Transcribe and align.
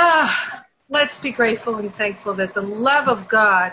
Ah, 0.00 0.64
let's 0.88 1.18
be 1.18 1.32
grateful 1.32 1.78
and 1.78 1.92
thankful 1.96 2.32
that 2.32 2.54
the 2.54 2.62
love 2.62 3.08
of 3.08 3.26
God 3.26 3.72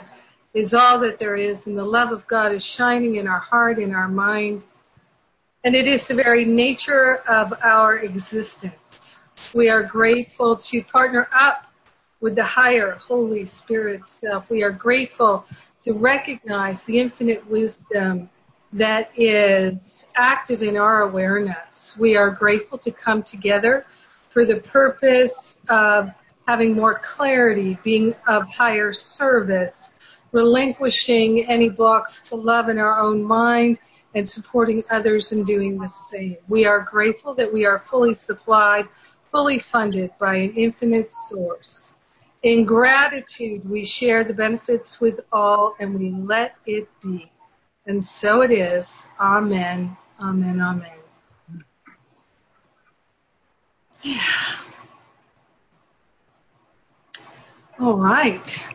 is 0.56 0.74
all 0.74 0.98
that 0.98 1.20
there 1.20 1.36
is, 1.36 1.68
and 1.68 1.78
the 1.78 1.86
love 1.86 2.12
of 2.12 2.26
God 2.26 2.52
is 2.52 2.66
shining 2.66 3.18
in 3.18 3.28
our 3.28 3.38
heart, 3.38 3.78
in 3.78 3.94
our 3.94 4.08
mind, 4.08 4.64
and 5.64 5.76
it 5.76 5.88
is 5.88 6.08
the 6.08 6.16
very 6.16 6.44
nature 6.44 7.18
of 7.28 7.54
our 7.62 8.00
existence. 8.00 9.20
We 9.54 9.70
are 9.70 9.84
grateful 9.84 10.58
to 10.58 10.84
partner 10.86 11.28
up 11.32 11.68
with 12.22 12.34
the 12.34 12.44
higher 12.44 12.94
Holy 12.94 13.46
Spirit 13.46 14.08
self. 14.08 14.50
We 14.50 14.64
are 14.64 14.72
grateful 14.72 15.46
to 15.84 15.94
recognize 15.94 16.84
the 16.86 17.00
infinite 17.00 17.48
wisdom 17.48 18.32
that 18.74 19.12
is 19.16 20.08
active 20.16 20.64
in 20.64 20.76
our 20.76 21.04
awareness. 21.04 21.96
We 22.00 22.16
are 22.16 22.32
grateful 22.32 22.80
to 22.80 22.90
come 22.90 23.22
together 23.22 23.86
for 24.36 24.46
the 24.46 24.60
purpose 24.60 25.58
of 25.70 26.12
having 26.46 26.74
more 26.74 27.00
clarity, 27.00 27.80
being 27.86 28.14
of 28.28 28.46
higher 28.50 28.92
service, 28.92 29.94
relinquishing 30.34 31.46
any 31.50 31.70
blocks 31.70 32.20
to 32.20 32.36
love 32.36 32.68
in 32.68 32.78
our 32.78 33.00
own 33.00 33.24
mind, 33.24 33.80
and 34.14 34.30
supporting 34.30 34.84
others 34.92 35.32
in 35.32 35.46
doing 35.46 35.78
the 35.78 35.90
same. 36.12 36.36
We 36.50 36.66
are 36.66 36.82
grateful 36.82 37.34
that 37.36 37.52
we 37.52 37.66
are 37.66 37.86
fully 37.90 38.14
supplied, 38.14 38.90
fully 39.32 39.60
funded 39.60 40.12
by 40.20 40.36
an 40.36 40.54
infinite 40.58 41.14
source. 41.14 41.94
In 42.44 42.66
gratitude, 42.66 43.68
we 43.70 43.86
share 43.86 44.26
the 44.26 44.34
benefits 44.34 45.00
with 45.00 45.22
all 45.32 45.76
and 45.80 45.96
we 45.98 46.12
let 46.12 46.56
it 46.66 46.90
be. 47.02 47.32
And 47.86 48.06
so 48.06 48.42
it 48.42 48.52
is. 48.52 49.08
Amen. 49.18 49.96
Amen. 50.20 50.60
Amen. 50.60 50.95
Yeah. 54.06 54.20
All 57.80 57.98
right. 57.98 58.68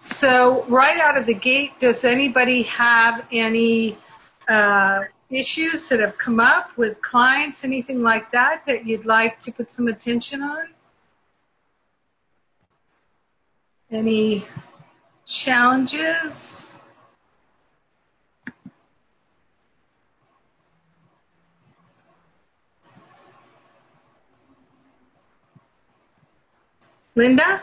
So 0.00 0.64
right 0.64 0.98
out 0.98 1.18
of 1.18 1.26
the 1.26 1.34
gate, 1.34 1.78
does 1.78 2.02
anybody 2.02 2.62
have 2.62 3.26
any 3.30 3.98
uh, 4.48 5.00
issues 5.28 5.88
that 5.88 6.00
have 6.00 6.16
come 6.16 6.40
up 6.40 6.74
with 6.78 7.02
clients, 7.02 7.64
anything 7.64 8.02
like 8.02 8.32
that, 8.32 8.62
that 8.66 8.86
you'd 8.86 9.04
like 9.04 9.40
to 9.40 9.52
put 9.52 9.70
some 9.70 9.88
attention 9.88 10.40
on? 10.42 10.68
Any 13.90 14.46
challenges? 15.26 16.75
Linda? 27.16 27.62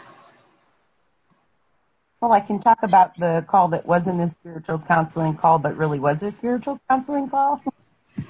Well, 2.20 2.32
I 2.32 2.40
can 2.40 2.60
talk 2.60 2.80
about 2.82 3.18
the 3.20 3.46
call 3.48 3.68
that 3.70 3.86
wasn't 3.86 4.20
a 4.20 4.30
spiritual 4.30 4.80
counseling 4.80 5.36
call, 5.36 5.60
but 5.60 5.78
really 5.78 6.00
was 6.00 6.24
a 6.24 6.32
spiritual 6.32 6.80
counseling 6.90 7.30
call. 7.30 7.62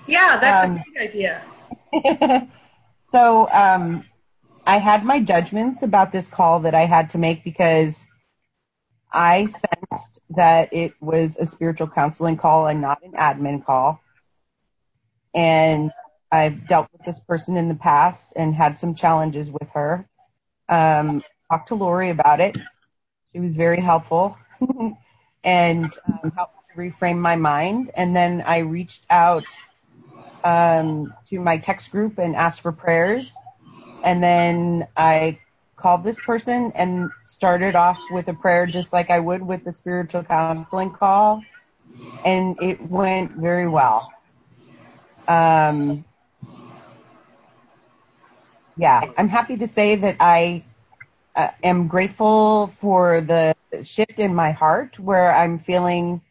Yeah, 0.05 0.37
that's 0.37 0.65
um, 0.65 0.77
a 0.77 0.83
great 0.93 1.09
idea. 1.09 2.49
so, 3.11 3.49
um, 3.51 4.03
I 4.65 4.77
had 4.77 5.05
my 5.05 5.21
judgments 5.21 5.81
about 5.81 6.11
this 6.11 6.27
call 6.27 6.61
that 6.61 6.75
I 6.75 6.85
had 6.85 7.11
to 7.11 7.17
make 7.17 7.43
because 7.43 8.05
I 9.11 9.45
sensed 9.45 10.21
that 10.31 10.73
it 10.73 10.93
was 10.99 11.37
a 11.39 11.45
spiritual 11.45 11.87
counseling 11.87 12.35
call 12.35 12.67
and 12.67 12.81
not 12.81 13.01
an 13.03 13.11
admin 13.13 13.63
call. 13.63 14.01
And 15.33 15.91
I've 16.31 16.67
dealt 16.67 16.87
with 16.91 17.05
this 17.05 17.19
person 17.19 17.57
in 17.57 17.69
the 17.69 17.75
past 17.75 18.33
and 18.35 18.55
had 18.55 18.79
some 18.79 18.95
challenges 18.95 19.51
with 19.51 19.69
her 19.73 20.07
um, 20.69 21.23
talked 21.49 21.69
to 21.69 21.75
Lori 21.75 22.09
about 22.09 22.39
it. 22.39 22.57
She 23.33 23.39
was 23.39 23.55
very 23.55 23.79
helpful 23.81 24.37
and 25.43 25.85
um, 26.23 26.31
helped 26.35 26.55
reframe 26.77 27.17
my 27.19 27.35
mind. 27.35 27.91
And 27.95 28.15
then 28.15 28.43
I 28.45 28.59
reached 28.59 29.05
out 29.09 29.45
um, 30.43 31.13
to 31.29 31.39
my 31.39 31.57
text 31.57 31.91
group 31.91 32.17
and 32.17 32.35
asked 32.35 32.61
for 32.61 32.71
prayers. 32.71 33.35
And 34.03 34.23
then 34.23 34.87
I 34.97 35.39
called 35.77 36.03
this 36.03 36.19
person 36.19 36.71
and 36.75 37.09
started 37.25 37.75
off 37.75 37.99
with 38.11 38.27
a 38.27 38.33
prayer 38.33 38.65
just 38.65 38.93
like 38.93 39.09
I 39.09 39.19
would 39.19 39.41
with 39.43 39.63
the 39.63 39.73
spiritual 39.73 40.23
counseling 40.23 40.81
call. 40.81 41.33
And 42.23 42.57
it 42.61 42.79
went 42.81 43.31
very 43.33 43.67
well. 43.67 44.11
Um, 45.27 46.05
yeah, 48.77 49.01
I'm 49.17 49.29
happy 49.29 49.57
to 49.57 49.67
say 49.67 49.95
that 49.95 50.17
I 50.19 50.63
uh, 51.35 51.49
am 51.63 51.87
grateful 51.87 52.73
for 52.79 53.21
the 53.21 53.55
shift 53.83 54.19
in 54.19 54.33
my 54.33 54.51
heart 54.51 54.97
where 54.99 55.35
I'm 55.35 55.59
feeling 55.59 56.21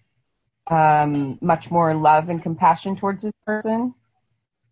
um, 0.68 1.38
much 1.40 1.70
more 1.70 1.94
love 1.94 2.28
and 2.28 2.42
compassion 2.42 2.96
towards 2.96 3.22
this 3.22 3.32
person. 3.46 3.94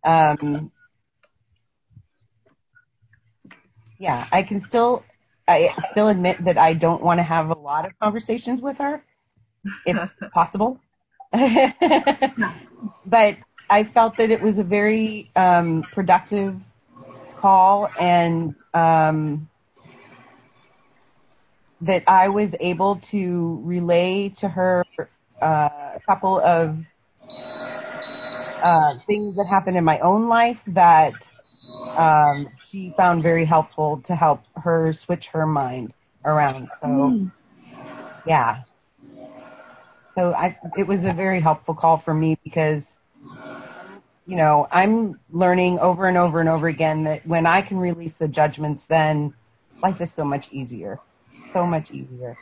Um, 0.05 0.71
yeah, 3.99 4.27
I 4.33 4.43
can 4.43 4.61
still, 4.61 5.05
I 5.47 5.75
still 5.91 6.09
admit 6.09 6.45
that 6.45 6.59
I 6.59 6.75
don't 6.75 7.03
want 7.03 7.19
to 7.19 7.25
have 7.25 7.51
a 7.51 7.59
lot 7.59 7.87
of 7.87 7.93
conversations 8.01 8.61
with 8.61 8.79
her, 8.79 9.05
if 9.85 9.97
possible. 10.33 10.81
but 11.33 11.75
I 13.69 13.85
felt 13.85 14.17
that 14.17 14.31
it 14.31 14.43
was 14.43 14.59
a 14.59 14.65
very 14.65 15.31
um, 15.37 15.85
productive 15.93 16.59
call 17.41 17.89
and 17.99 18.55
um, 18.75 19.49
that 21.81 22.05
I 22.07 22.29
was 22.29 22.55
able 22.61 22.97
to 22.97 23.61
relay 23.65 24.29
to 24.39 24.49
her 24.49 24.85
uh, 25.41 25.69
a 25.97 26.01
couple 26.07 26.39
of 26.41 26.77
uh, 28.63 28.95
things 29.07 29.37
that 29.37 29.47
happened 29.49 29.77
in 29.77 29.85
my 29.85 29.99
own 30.01 30.29
life 30.29 30.63
that 30.67 31.31
um, 31.97 32.49
she 32.69 32.91
found 32.97 33.23
very 33.23 33.45
helpful 33.45 34.03
to 34.05 34.15
help 34.15 34.43
her 34.57 34.93
switch 34.93 35.29
her 35.29 35.47
mind 35.47 35.95
around. 36.25 36.69
So, 36.81 36.87
mm. 36.87 37.33
yeah. 38.27 38.63
So 40.17 40.35
I, 40.35 40.59
it 40.77 40.87
was 40.87 41.05
a 41.05 41.13
very 41.13 41.41
helpful 41.41 41.75
call 41.75 41.97
for 41.97 42.13
me 42.13 42.39
because, 42.45 42.97
you 44.27 44.37
know, 44.37 44.69
I'm 44.71 45.19
learning 45.31 45.79
over 45.79 46.07
and 46.07 46.17
over 46.17 46.41
and 46.41 46.49
over 46.49 46.69
again 46.69 47.05
that 47.05 47.27
when 47.27 47.47
I 47.47 47.63
can 47.63 47.79
release 47.79 48.15
the 48.15 48.29
judgments, 48.29 48.85
then 48.87 49.35
life 49.83 50.01
is 50.01 50.13
so 50.13 50.25
much 50.25 50.53
easier 50.53 51.01
so 51.53 51.67
much 51.67 51.91
easier. 51.91 52.37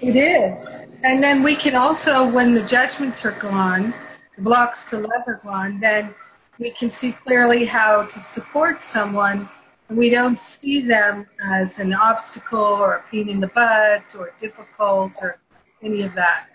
It 0.00 0.16
is. 0.16 0.76
And 1.02 1.22
then 1.22 1.42
we 1.42 1.56
can 1.56 1.74
also, 1.74 2.30
when 2.30 2.54
the 2.54 2.62
judgments 2.62 3.24
are 3.24 3.32
gone, 3.32 3.94
the 4.36 4.42
blocks 4.42 4.88
to 4.90 4.98
love 4.98 5.22
are 5.26 5.40
gone, 5.42 5.80
then 5.80 6.14
we 6.58 6.70
can 6.70 6.90
see 6.90 7.12
clearly 7.12 7.64
how 7.64 8.04
to 8.04 8.20
support 8.32 8.84
someone 8.84 9.48
and 9.88 9.98
we 9.98 10.08
don't 10.08 10.40
see 10.40 10.86
them 10.86 11.26
as 11.44 11.78
an 11.78 11.92
obstacle 11.92 12.58
or 12.58 12.94
a 12.94 13.02
pain 13.10 13.28
in 13.28 13.38
the 13.38 13.48
butt 13.48 14.02
or 14.18 14.32
difficult 14.40 15.12
or 15.20 15.38
any 15.82 16.02
of 16.02 16.14
that. 16.14 16.46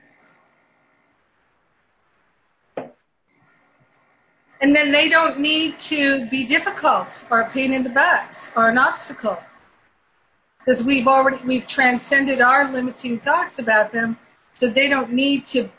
And 4.61 4.75
then 4.75 4.91
they 4.91 5.07
don't 5.07 5.39
need 5.39 5.79
to 5.81 6.29
be 6.29 6.45
difficult 6.45 7.25
or 7.31 7.41
a 7.41 7.49
pain 7.49 7.73
in 7.73 7.83
the 7.83 7.89
butt 7.89 8.49
or 8.55 8.69
an 8.69 8.77
obstacle 8.77 9.37
because 10.69 10.83
we've 10.83 11.07
already 11.07 11.39
we've 11.45 11.67
transcended 11.67 12.41
our 12.41 12.71
limiting 12.71 13.19
thoughts 13.19 13.57
about 13.57 13.91
them, 13.91 14.17
so 14.53 14.69
they 14.69 14.87
don't 14.87 15.11
need 15.11 15.45
to 15.47 15.69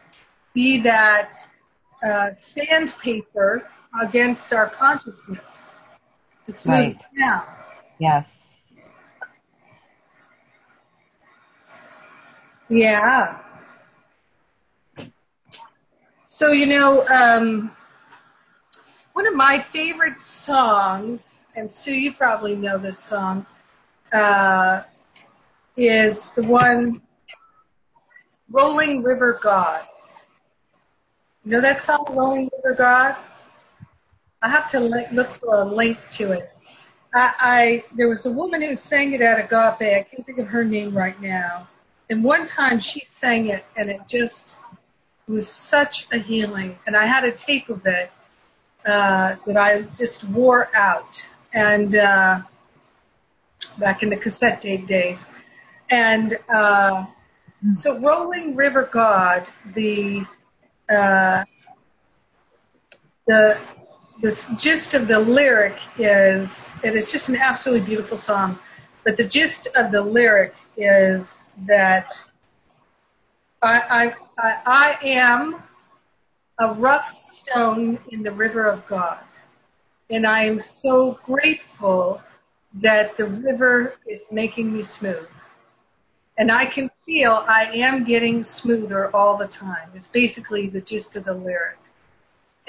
be 0.53 0.81
that 0.81 1.39
uh, 2.05 2.31
sandpaper 2.35 3.69
against 4.03 4.53
our 4.53 4.69
consciousness 4.69 5.39
to 6.47 6.53
smooth 6.53 6.75
right. 6.75 6.97
it 6.97 7.21
down. 7.21 7.45
Yes. 7.99 8.57
Yeah. 12.69 13.39
So 16.27 16.53
you 16.53 16.67
know, 16.67 17.07
um, 17.09 17.71
one 19.21 19.27
of 19.27 19.35
my 19.35 19.63
favorite 19.71 20.19
songs, 20.19 21.43
and 21.55 21.71
Sue, 21.71 21.93
you 21.93 22.15
probably 22.15 22.57
know 22.57 22.79
this 22.79 22.99
song 22.99 23.45
uh, 24.15 24.83
is 25.77 26.31
the 26.31 26.43
one 26.43 27.03
Rolling 28.49 29.03
River 29.03 29.39
God. 29.43 29.85
You 31.45 31.51
know 31.51 31.61
that 31.61 31.83
song, 31.83 32.07
Rolling 32.09 32.49
River 32.65 32.75
God? 32.75 33.15
I 34.41 34.49
have 34.49 34.71
to 34.71 34.81
look 34.81 35.29
for 35.35 35.55
a 35.55 35.65
link 35.67 35.99
to 36.13 36.33
it. 36.33 36.51
I, 37.13 37.35
I 37.39 37.85
there 37.95 38.09
was 38.09 38.25
a 38.25 38.33
woman 38.33 38.63
who 38.63 38.75
sang 38.75 39.13
it 39.13 39.21
at 39.21 39.39
Agape. 39.39 39.83
I 39.83 40.03
can't 40.11 40.25
think 40.25 40.39
of 40.39 40.47
her 40.47 40.65
name 40.65 40.97
right 40.97 41.21
now. 41.21 41.69
And 42.09 42.25
one 42.25 42.49
time 42.49 42.81
she 42.81 43.05
sang 43.07 43.49
it, 43.49 43.67
and 43.77 43.91
it 43.91 44.01
just 44.09 44.57
was 45.29 45.47
such 45.47 46.07
a 46.11 46.19
healing. 46.19 46.79
And 46.87 46.97
I 46.97 47.05
had 47.05 47.25
a 47.25 47.33
tape 47.33 47.69
of 47.69 47.85
it 47.85 48.11
uh, 48.87 49.37
that 49.47 49.57
I 49.57 49.83
just 49.97 50.25
wore 50.25 50.75
out. 50.75 51.27
And 51.53 51.95
uh, 51.95 52.43
back 53.79 54.03
in 54.03 54.11
the 54.11 54.17
cassette 54.17 54.63
tape 54.63 54.87
days. 54.87 55.25
And 55.91 56.39
uh, 56.53 57.07
so 57.75 57.99
Rolling 57.99 58.57
River 58.57 58.89
God, 58.91 59.49
the 59.75 60.25
uh, 60.89 61.45
the 63.27 63.59
the 64.23 64.39
gist 64.57 64.95
of 64.95 65.09
the 65.09 65.19
lyric 65.19 65.77
is, 65.99 66.77
and 66.85 66.95
it's 66.95 67.11
just 67.11 67.29
an 67.29 67.37
absolutely 67.37 67.87
beautiful 67.87 68.19
song, 68.19 68.59
but 69.05 69.17
the 69.17 69.25
gist 69.25 69.67
of 69.75 69.91
the 69.93 70.03
lyric 70.03 70.55
is 70.77 71.51
that 71.67 72.13
I, 73.63 73.81
I, 73.81 74.15
I, 74.39 74.59
I 74.67 74.99
am 75.03 75.63
a 76.61 76.75
rough 76.75 77.17
stone 77.17 77.99
in 78.11 78.23
the 78.23 78.31
river 78.31 78.67
of 78.67 78.87
God. 78.87 79.25
And 80.11 80.27
I 80.27 80.45
am 80.45 80.61
so 80.61 81.19
grateful 81.25 82.21
that 82.75 83.17
the 83.17 83.25
river 83.25 83.95
is 84.07 84.23
making 84.31 84.73
me 84.73 84.83
smooth. 84.83 85.29
And 86.39 86.53
I 86.53 86.67
can 86.67 86.91
feel 87.07 87.45
I 87.49 87.65
am 87.75 88.05
getting 88.05 88.45
smoother 88.45 89.15
all 89.17 89.39
the 89.39 89.47
time. 89.47 89.91
It's 89.95 90.07
basically 90.07 90.69
the 90.69 90.83
gist 90.83 91.17
of 91.17 91.25
the 91.25 91.35
lyric. 91.35 91.79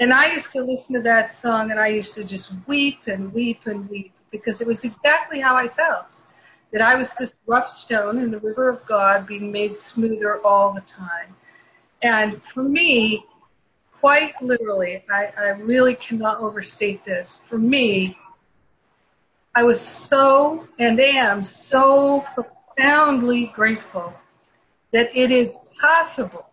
And 0.00 0.12
I 0.12 0.32
used 0.32 0.52
to 0.52 0.62
listen 0.62 0.94
to 0.96 1.02
that 1.02 1.34
song 1.34 1.70
and 1.70 1.78
I 1.78 1.88
used 1.88 2.14
to 2.14 2.24
just 2.24 2.50
weep 2.66 3.00
and 3.06 3.32
weep 3.32 3.66
and 3.66 3.88
weep 3.90 4.12
because 4.30 4.62
it 4.62 4.66
was 4.66 4.84
exactly 4.84 5.40
how 5.40 5.54
I 5.54 5.68
felt. 5.68 6.22
That 6.72 6.80
I 6.80 6.94
was 6.94 7.12
this 7.14 7.34
rough 7.46 7.68
stone 7.68 8.18
in 8.18 8.30
the 8.30 8.38
river 8.38 8.70
of 8.70 8.84
God 8.86 9.26
being 9.26 9.52
made 9.52 9.78
smoother 9.78 10.40
all 10.40 10.72
the 10.72 10.80
time. 10.80 11.36
And 12.02 12.40
for 12.54 12.62
me, 12.62 13.26
quite 14.02 14.34
literally, 14.42 15.04
I, 15.08 15.32
I 15.38 15.48
really 15.50 15.94
cannot 15.94 16.40
overstate 16.40 17.04
this. 17.04 17.40
For 17.48 17.56
me, 17.56 18.16
I 19.54 19.62
was 19.62 19.80
so 19.80 20.66
and 20.80 20.98
am 20.98 21.44
so 21.44 22.26
profoundly 22.34 23.52
grateful 23.54 24.12
that 24.92 25.16
it 25.16 25.30
is 25.30 25.56
possible, 25.80 26.46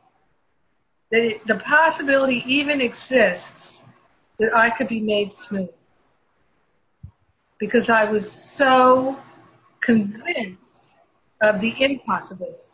that 1.10 1.22
it, 1.22 1.48
the 1.48 1.56
possibility 1.56 2.44
even 2.46 2.82
exists 2.82 3.82
that 4.38 4.56
I 4.56 4.70
could 4.70 4.88
be 4.88 5.02
made 5.02 5.34
smooth. 5.34 5.74
Because 7.58 7.90
I 7.90 8.04
was 8.12 8.32
so 8.32 9.18
convinced 9.82 10.94
of 11.42 11.62
the 11.62 11.74
impossibility 11.80 12.69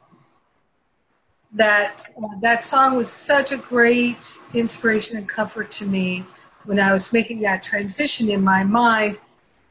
that 1.55 2.05
uh, 2.17 2.27
that 2.41 2.63
song 2.63 2.97
was 2.97 3.09
such 3.09 3.51
a 3.51 3.57
great 3.57 4.39
inspiration 4.53 5.17
and 5.17 5.27
comfort 5.27 5.71
to 5.71 5.85
me 5.85 6.25
when 6.65 6.79
I 6.79 6.91
was 6.93 7.13
making 7.13 7.41
that 7.41 7.63
transition 7.63 8.29
in 8.29 8.43
my 8.43 8.63
mind 8.63 9.19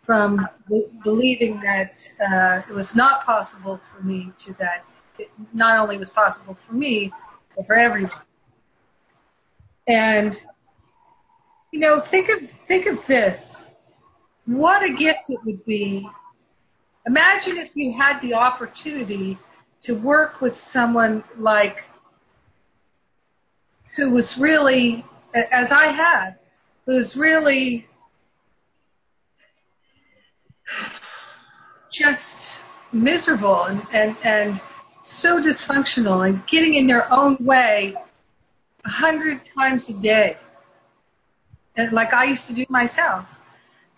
from 0.04 0.46
b- 0.68 0.86
believing 1.02 1.60
that 1.60 2.06
uh, 2.20 2.62
it 2.68 2.74
was 2.74 2.94
not 2.94 3.24
possible 3.24 3.80
for 3.92 4.02
me 4.04 4.32
to 4.38 4.52
that 4.54 4.84
it 5.18 5.30
not 5.52 5.78
only 5.78 5.98
was 5.98 6.10
possible 6.10 6.56
for 6.66 6.74
me 6.74 7.12
but 7.56 7.66
for 7.66 7.74
everyone. 7.74 8.10
And 9.86 10.40
you 11.70 11.80
know, 11.80 12.00
think 12.00 12.28
of 12.30 12.38
think 12.66 12.86
of 12.86 13.04
this. 13.06 13.64
What 14.46 14.82
a 14.82 14.92
gift 14.92 15.20
it 15.28 15.40
would 15.44 15.64
be. 15.64 16.08
Imagine 17.06 17.58
if 17.58 17.70
you 17.74 17.92
had 17.92 18.20
the 18.20 18.34
opportunity 18.34 19.38
to 19.84 19.94
work 19.94 20.40
with 20.40 20.56
someone 20.56 21.22
like 21.38 21.84
who 23.96 24.10
was 24.10 24.38
really, 24.38 25.04
as 25.52 25.72
I 25.72 25.88
had, 25.88 26.36
who 26.86 26.96
was 26.96 27.16
really 27.18 27.86
just 31.92 32.58
miserable 32.92 33.64
and, 33.64 33.86
and, 33.92 34.16
and 34.22 34.60
so 35.02 35.40
dysfunctional 35.40 36.26
and 36.26 36.44
getting 36.46 36.74
in 36.74 36.86
their 36.86 37.12
own 37.12 37.36
way 37.40 37.94
a 38.86 38.88
hundred 38.88 39.42
times 39.54 39.90
a 39.90 39.92
day. 39.92 40.38
And 41.76 41.92
like 41.92 42.14
I 42.14 42.24
used 42.24 42.46
to 42.46 42.54
do 42.54 42.64
myself. 42.70 43.26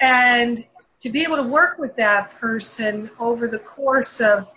And 0.00 0.64
to 1.00 1.10
be 1.10 1.22
able 1.22 1.36
to 1.36 1.48
work 1.48 1.78
with 1.78 1.94
that 1.94 2.32
person 2.40 3.08
over 3.20 3.46
the 3.46 3.60
course 3.60 4.20
of, 4.20 4.48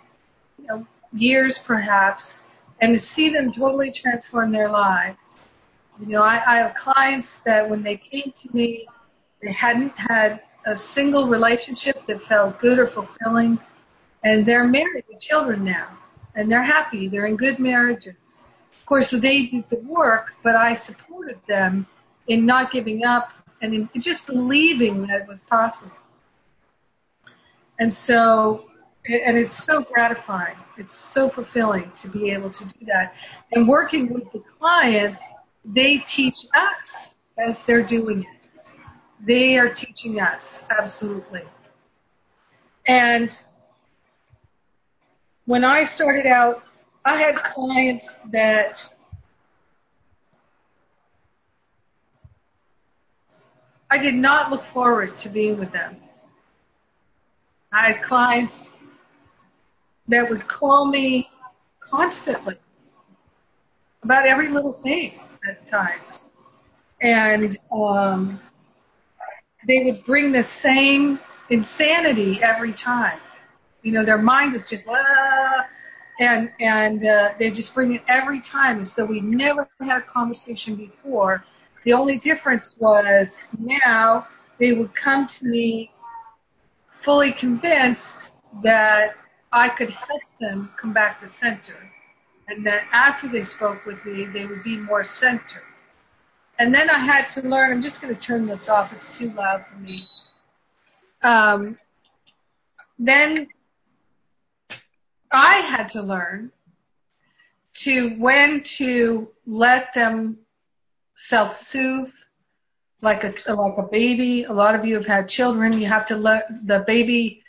you 0.58 0.66
know, 0.66 0.86
years 1.12 1.58
perhaps, 1.58 2.42
and 2.80 2.92
to 2.92 2.98
see 2.98 3.28
them 3.28 3.52
totally 3.52 3.90
transform 3.92 4.52
their 4.52 4.70
lives. 4.70 5.18
You 6.00 6.06
know, 6.06 6.22
I, 6.22 6.42
I 6.46 6.56
have 6.58 6.74
clients 6.74 7.40
that 7.40 7.68
when 7.68 7.82
they 7.82 7.96
came 7.96 8.32
to 8.42 8.56
me, 8.56 8.86
they 9.42 9.52
hadn't 9.52 9.92
had 9.96 10.40
a 10.66 10.76
single 10.76 11.26
relationship 11.28 12.06
that 12.06 12.22
felt 12.22 12.58
good 12.58 12.78
or 12.78 12.86
fulfilling, 12.86 13.58
and 14.24 14.46
they're 14.46 14.66
married 14.66 15.04
with 15.08 15.20
children 15.20 15.64
now, 15.64 15.88
and 16.34 16.50
they're 16.50 16.62
happy. 16.62 17.08
They're 17.08 17.26
in 17.26 17.36
good 17.36 17.58
marriages. 17.58 18.14
Of 18.72 18.86
course, 18.86 19.10
they 19.10 19.46
did 19.46 19.68
the 19.68 19.76
work, 19.76 20.34
but 20.42 20.56
I 20.56 20.74
supported 20.74 21.38
them 21.46 21.86
in 22.28 22.46
not 22.46 22.72
giving 22.72 23.04
up 23.04 23.30
and 23.62 23.74
in 23.74 23.88
just 24.00 24.26
believing 24.26 25.06
that 25.06 25.22
it 25.22 25.28
was 25.28 25.42
possible. 25.42 25.92
And 27.78 27.94
so 27.94 28.69
and 29.08 29.38
it's 29.38 29.62
so 29.62 29.82
gratifying. 29.82 30.56
It's 30.76 30.94
so 30.94 31.28
fulfilling 31.28 31.90
to 31.96 32.08
be 32.08 32.30
able 32.30 32.50
to 32.50 32.64
do 32.64 32.86
that. 32.86 33.14
And 33.52 33.68
working 33.68 34.12
with 34.12 34.30
the 34.32 34.42
clients, 34.58 35.22
they 35.64 35.98
teach 36.06 36.46
us 36.56 37.14
as 37.38 37.64
they're 37.64 37.82
doing 37.82 38.22
it. 38.22 38.48
They 39.26 39.58
are 39.58 39.72
teaching 39.72 40.20
us, 40.20 40.64
absolutely. 40.70 41.42
And 42.86 43.36
when 45.46 45.64
I 45.64 45.84
started 45.84 46.26
out, 46.26 46.62
I 47.04 47.16
had 47.16 47.36
clients 47.42 48.06
that 48.30 48.86
I 53.90 53.98
did 53.98 54.14
not 54.14 54.50
look 54.50 54.64
forward 54.66 55.18
to 55.18 55.28
being 55.28 55.58
with 55.58 55.72
them. 55.72 55.96
I 57.72 57.92
had 57.92 58.02
clients 58.02 58.70
that 60.10 60.28
would 60.30 60.46
call 60.48 60.86
me 60.86 61.30
constantly 61.80 62.56
about 64.04 64.26
every 64.26 64.48
little 64.48 64.74
thing 64.74 65.14
at 65.48 65.68
times. 65.68 66.30
And 67.02 67.56
um, 67.72 68.40
they 69.66 69.84
would 69.84 70.04
bring 70.04 70.32
the 70.32 70.42
same 70.42 71.18
insanity 71.50 72.40
every 72.42 72.72
time. 72.72 73.18
You 73.82 73.92
know, 73.92 74.04
their 74.04 74.18
mind 74.18 74.54
was 74.54 74.68
just, 74.68 74.84
ah, 74.88 75.66
and 76.20 76.50
and 76.60 77.06
uh, 77.06 77.32
they 77.38 77.50
just 77.50 77.74
bring 77.74 77.94
it 77.94 78.02
every 78.08 78.40
time 78.40 78.80
as 78.80 78.94
though 78.94 79.06
we 79.06 79.20
never 79.20 79.66
had 79.68 79.84
a 79.88 79.90
conversation 79.90 80.64
before. 80.76 81.44
The 81.84 81.92
only 81.92 82.18
difference 82.18 82.74
was 82.78 83.46
now 83.58 84.26
they 84.58 84.72
would 84.72 84.94
come 84.94 85.26
to 85.26 85.46
me 85.46 85.90
fully 87.02 87.32
convinced 87.32 88.30
that 88.62 89.14
I 89.52 89.68
could 89.68 89.90
help 89.90 90.22
them 90.40 90.70
come 90.76 90.92
back 90.92 91.20
to 91.20 91.28
center. 91.28 91.76
And 92.48 92.66
that 92.66 92.82
after 92.92 93.28
they 93.28 93.44
spoke 93.44 93.84
with 93.86 94.04
me, 94.04 94.24
they 94.24 94.46
would 94.46 94.64
be 94.64 94.76
more 94.76 95.04
centered. 95.04 95.62
And 96.58 96.74
then 96.74 96.90
I 96.90 96.98
had 96.98 97.30
to 97.30 97.42
learn, 97.42 97.72
I'm 97.72 97.82
just 97.82 98.02
going 98.02 98.14
to 98.14 98.20
turn 98.20 98.46
this 98.46 98.68
off, 98.68 98.92
it's 98.92 99.16
too 99.16 99.30
loud 99.32 99.64
for 99.66 99.78
me. 99.78 100.06
Um, 101.22 101.78
then 102.98 103.48
I 105.30 105.54
had 105.58 105.88
to 105.90 106.02
learn 106.02 106.50
to 107.74 108.10
when 108.18 108.62
to 108.62 109.28
let 109.46 109.94
them 109.94 110.38
self-soothe 111.14 112.10
like 113.00 113.24
a 113.24 113.32
like 113.50 113.78
a 113.78 113.82
baby. 113.82 114.44
A 114.44 114.52
lot 114.52 114.74
of 114.74 114.84
you 114.84 114.94
have 114.96 115.06
had 115.06 115.28
children. 115.28 115.80
You 115.80 115.86
have 115.86 116.04
to 116.06 116.16
let 116.16 116.66
the 116.66 116.80
baby 116.80 117.42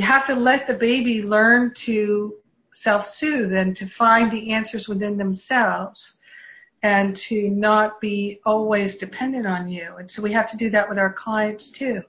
you 0.00 0.06
have 0.06 0.26
to 0.26 0.34
let 0.34 0.66
the 0.66 0.72
baby 0.72 1.22
learn 1.22 1.74
to 1.74 2.34
self-soothe 2.72 3.52
and 3.52 3.76
to 3.76 3.84
find 3.84 4.32
the 4.32 4.50
answers 4.50 4.88
within 4.88 5.18
themselves 5.18 6.16
and 6.82 7.14
to 7.14 7.50
not 7.50 8.00
be 8.00 8.40
always 8.46 8.96
dependent 8.96 9.46
on 9.46 9.68
you. 9.68 9.96
And 9.98 10.10
so 10.10 10.22
we 10.22 10.32
have 10.32 10.50
to 10.52 10.56
do 10.56 10.70
that 10.70 10.88
with 10.88 10.98
our 10.98 11.12
clients 11.12 11.70
too. 11.70 12.00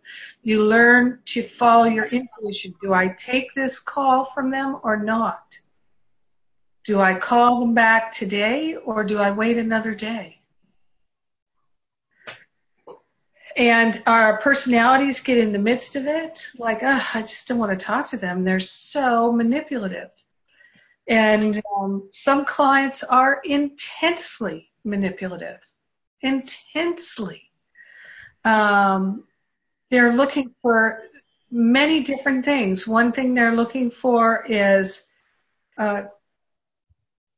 You 0.42 0.64
learn 0.64 1.20
to 1.26 1.44
follow 1.44 1.84
your 1.84 2.06
intuition. 2.06 2.74
Do 2.82 2.94
I 2.94 3.10
take 3.10 3.54
this 3.56 3.78
call 3.82 4.32
from 4.34 4.50
them 4.50 4.80
or 4.84 4.96
not? 4.96 5.44
Do 6.86 7.02
I 7.02 7.20
call 7.20 7.60
them 7.60 7.74
back 7.74 8.14
today 8.14 8.76
or 8.76 9.04
do 9.04 9.18
I 9.18 9.32
wait 9.32 9.58
another 9.58 9.94
day? 9.94 10.41
And 13.58 14.02
our 14.06 14.40
personalities 14.42 15.22
get 15.22 15.38
in 15.38 15.52
the 15.52 15.60
midst 15.60 15.96
of 15.96 16.06
it 16.08 16.46
like 16.58 16.80
oh, 16.84 17.08
i 17.14 17.22
just 17.22 17.48
don't 17.48 17.60
want 17.60 17.78
to 17.78 17.86
talk 17.86 18.10
to 18.10 18.18
them 18.18 18.44
they're 18.44 18.60
so 18.60 19.32
manipulative 19.32 20.10
and 21.08 21.62
um, 21.78 22.08
some 22.12 22.46
clients 22.46 23.04
are 23.04 23.42
intensely 23.44 24.70
manipulative 24.84 25.60
intensely 26.22 27.42
um, 28.44 29.24
they're 29.90 30.14
looking 30.14 30.56
for 30.62 31.04
many 31.52 32.02
different 32.02 32.46
things. 32.46 32.88
One 32.88 33.12
thing 33.12 33.34
they're 33.34 33.56
looking 33.56 33.92
for 33.92 34.46
is, 34.48 35.08
uh, 35.78 36.04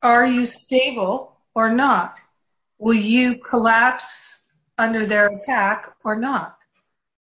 are 0.02 0.26
you 0.26 0.46
stable 0.46 1.38
or 1.56 1.74
not? 1.74 2.20
Will 2.78 2.94
you 2.94 3.38
collapse 3.38 4.43
under 4.78 5.06
their 5.06 5.28
attack 5.28 5.94
or 6.04 6.16
not? 6.16 6.58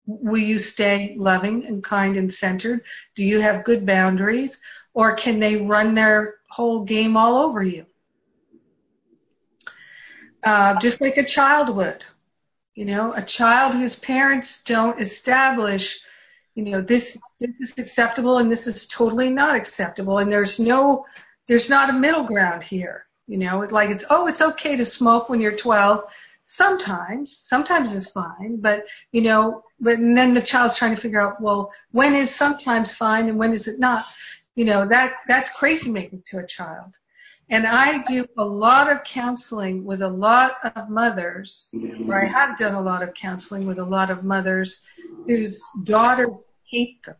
Will 0.06 0.42
you 0.42 0.58
stay 0.58 1.14
loving 1.18 1.66
and 1.66 1.84
kind 1.84 2.16
and 2.16 2.32
centered? 2.32 2.82
Do 3.14 3.24
you 3.24 3.40
have 3.40 3.64
good 3.64 3.84
boundaries? 3.84 4.60
Or 4.94 5.16
can 5.16 5.38
they 5.38 5.56
run 5.56 5.94
their 5.94 6.36
whole 6.48 6.84
game 6.84 7.16
all 7.16 7.36
over 7.36 7.62
you? 7.62 7.86
Uh, 10.42 10.78
just 10.80 11.00
like 11.00 11.16
a 11.16 11.24
child 11.24 11.74
would. 11.76 12.04
You 12.74 12.84
know, 12.84 13.12
a 13.12 13.22
child 13.22 13.74
whose 13.74 13.98
parents 13.98 14.62
don't 14.62 15.00
establish, 15.00 16.00
you 16.54 16.64
know, 16.64 16.80
this, 16.80 17.18
this 17.40 17.50
is 17.60 17.74
acceptable 17.76 18.38
and 18.38 18.50
this 18.50 18.66
is 18.66 18.86
totally 18.88 19.30
not 19.30 19.56
acceptable. 19.56 20.18
And 20.18 20.32
there's 20.32 20.58
no, 20.58 21.04
there's 21.48 21.68
not 21.68 21.90
a 21.90 21.92
middle 21.92 22.24
ground 22.24 22.62
here. 22.62 23.06
You 23.26 23.36
know, 23.36 23.62
it's 23.62 23.72
like 23.72 23.90
it's, 23.90 24.04
oh, 24.10 24.26
it's 24.26 24.40
okay 24.40 24.76
to 24.76 24.86
smoke 24.86 25.28
when 25.28 25.40
you're 25.40 25.56
12. 25.56 26.04
Sometimes, 26.50 27.36
sometimes 27.36 27.92
it's 27.92 28.10
fine, 28.10 28.56
but 28.58 28.86
you 29.12 29.20
know, 29.20 29.62
but 29.80 29.98
and 29.98 30.16
then 30.16 30.32
the 30.32 30.40
child's 30.40 30.78
trying 30.78 30.94
to 30.94 31.00
figure 31.00 31.20
out, 31.20 31.42
well, 31.42 31.70
when 31.90 32.14
is 32.14 32.34
sometimes 32.34 32.94
fine 32.94 33.28
and 33.28 33.38
when 33.38 33.52
is 33.52 33.68
it 33.68 33.78
not? 33.78 34.06
You 34.54 34.64
know, 34.64 34.88
that, 34.88 35.12
that's 35.28 35.52
crazy 35.52 35.90
making 35.90 36.22
to 36.28 36.38
a 36.38 36.46
child. 36.46 36.96
And 37.50 37.66
I 37.66 38.02
do 38.04 38.26
a 38.38 38.44
lot 38.44 38.90
of 38.90 39.04
counseling 39.04 39.84
with 39.84 40.00
a 40.00 40.08
lot 40.08 40.56
of 40.74 40.88
mothers, 40.88 41.68
or 42.06 42.24
I 42.24 42.26
have 42.26 42.58
done 42.58 42.74
a 42.74 42.80
lot 42.80 43.02
of 43.02 43.12
counseling 43.12 43.66
with 43.66 43.78
a 43.78 43.84
lot 43.84 44.10
of 44.10 44.24
mothers 44.24 44.86
whose 45.26 45.60
daughters 45.84 46.28
hate 46.64 47.02
them. 47.04 47.16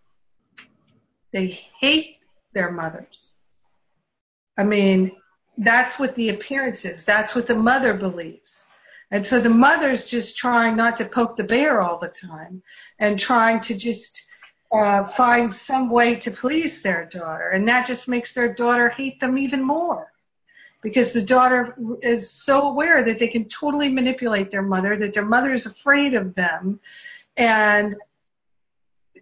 They 1.34 1.60
hate 1.78 2.16
their 2.54 2.72
mothers. 2.72 3.28
I 4.56 4.64
mean, 4.64 5.12
that's 5.58 5.98
what 5.98 6.14
the 6.14 6.30
appearance 6.30 6.86
is. 6.86 7.04
That's 7.04 7.34
what 7.34 7.46
the 7.46 7.54
mother 7.54 7.92
believes. 7.92 8.67
And 9.10 9.26
so 9.26 9.40
the 9.40 9.48
mother's 9.48 10.06
just 10.06 10.36
trying 10.36 10.76
not 10.76 10.96
to 10.98 11.04
poke 11.04 11.36
the 11.36 11.44
bear 11.44 11.80
all 11.80 11.98
the 11.98 12.08
time 12.08 12.62
and 12.98 13.18
trying 13.18 13.60
to 13.62 13.74
just 13.74 14.26
uh, 14.70 15.04
find 15.04 15.52
some 15.52 15.88
way 15.90 16.16
to 16.16 16.30
please 16.30 16.82
their 16.82 17.06
daughter. 17.06 17.48
And 17.50 17.66
that 17.68 17.86
just 17.86 18.06
makes 18.08 18.34
their 18.34 18.52
daughter 18.52 18.90
hate 18.90 19.18
them 19.18 19.38
even 19.38 19.62
more 19.62 20.12
because 20.82 21.12
the 21.12 21.22
daughter 21.22 21.76
is 22.02 22.30
so 22.30 22.62
aware 22.68 23.02
that 23.04 23.18
they 23.18 23.28
can 23.28 23.46
totally 23.46 23.88
manipulate 23.88 24.50
their 24.50 24.62
mother, 24.62 24.96
that 24.96 25.14
their 25.14 25.24
mother 25.24 25.52
is 25.52 25.66
afraid 25.66 26.14
of 26.14 26.34
them, 26.34 26.78
and 27.36 27.96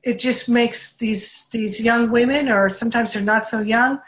it 0.03 0.19
just 0.19 0.49
makes 0.49 0.97
these 0.97 1.49
these 1.49 1.81
young 1.81 2.11
women, 2.11 2.49
or 2.49 2.69
sometimes 2.69 3.13
they're 3.13 3.23
not 3.23 3.47
so 3.47 3.61
young, 3.61 4.01